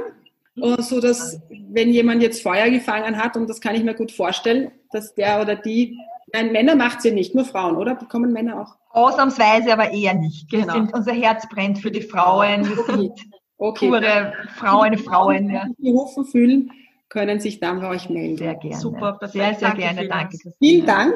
äh, 0.55 0.81
so 0.83 1.01
dass 1.01 1.41
wenn 1.49 1.89
jemand 1.89 2.21
jetzt 2.21 2.43
Feuer 2.43 2.69
gefangen 2.69 3.17
hat, 3.17 3.35
und 3.35 3.49
das 3.49 3.59
kann 3.59 3.73
ich 3.73 3.83
mir 3.83 3.95
gut 3.95 4.11
vorstellen, 4.11 4.71
dass 4.91 5.15
der 5.15 5.41
oder 5.41 5.55
die 5.55 5.97
Nein, 6.33 6.51
Männer 6.51 6.75
macht 6.75 7.01
sie 7.01 7.11
nicht, 7.11 7.35
nur 7.35 7.45
Frauen, 7.45 7.77
oder? 7.77 7.95
Bekommen 7.95 8.33
Männer 8.33 8.61
auch? 8.61 8.75
Ausnahmsweise 8.89 9.71
aber 9.71 9.91
eher 9.91 10.13
nicht. 10.13 10.49
Genau. 10.49 10.73
Sind, 10.73 10.93
unser 10.93 11.13
Herz 11.13 11.47
brennt 11.47 11.79
für 11.79 11.91
die 11.91 12.01
Frauen. 12.01 12.67
Wir 12.67 12.83
sind 12.83 13.11
okay. 13.57 13.87
pure 13.87 14.33
Frauen, 14.55 14.97
Frauen. 14.97 15.49
Ja. 15.49 15.65
Die 15.77 15.91
Hufen 15.91 16.25
fühlen, 16.25 16.71
können 17.09 17.39
sich 17.39 17.59
dann 17.59 17.79
bei 17.79 17.89
euch 17.89 18.09
melden. 18.09 18.37
Sehr 18.37 18.55
gerne. 18.55 18.77
Super, 18.77 19.13
perfekt. 19.13 19.31
Sehr, 19.33 19.53
sehr 19.55 19.69
Danke 19.69 19.81
gerne. 19.81 20.07
Danke. 20.07 20.37
Vielen 20.59 20.85
Dank. 20.85 21.15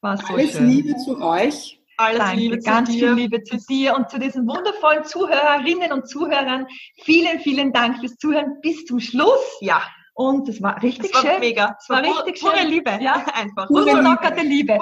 War 0.00 0.16
so 0.16 0.34
Alles 0.34 0.52
schön. 0.52 0.68
Liebe 0.68 0.96
zu 0.96 1.20
euch. 1.20 1.80
Alles 1.98 2.18
Danke, 2.18 2.36
Liebe 2.36 2.58
ganz 2.58 2.90
viel 2.90 3.12
Liebe 3.12 3.42
zu 3.42 3.56
dir 3.56 3.94
und 3.94 4.10
zu 4.10 4.18
diesen 4.18 4.46
wundervollen 4.46 5.04
Zuhörerinnen 5.04 5.92
und 5.92 6.08
Zuhörern. 6.08 6.66
Vielen, 7.02 7.40
vielen 7.40 7.72
Dank 7.72 7.98
fürs 8.00 8.16
Zuhören 8.16 8.60
bis 8.60 8.84
zum 8.84 9.00
Schluss. 9.00 9.58
Ja. 9.60 9.82
Und 10.18 10.48
es 10.48 10.62
war 10.62 10.82
richtig 10.82 11.12
das 11.12 11.22
war 11.22 11.30
schön. 11.30 11.40
Mega. 11.40 11.76
Es 11.78 11.90
war, 11.90 12.02
war 12.02 12.24
richtig 12.24 12.40
pure 12.40 12.56
schön. 12.56 12.68
Liebe. 12.68 12.98
Ja, 13.02 13.22
einfach. 13.34 13.68
Unlockerte 13.68 14.40
Liebe. 14.40 14.78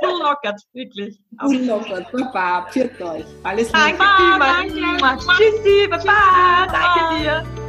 Unlockert, 0.00 0.62
wirklich. 0.72 1.18
Unlockert. 1.42 2.12
Baba, 2.12 2.68
pfiat 2.70 3.00
euch. 3.00 3.24
Alles 3.42 3.72
Liebe. 3.72 3.98
Danke 3.98 4.72
vielmals. 4.72 5.26
Tschüssi, 5.26 5.88
Baba. 5.88 6.66
Danke 6.70 7.20
dir. 7.20 7.65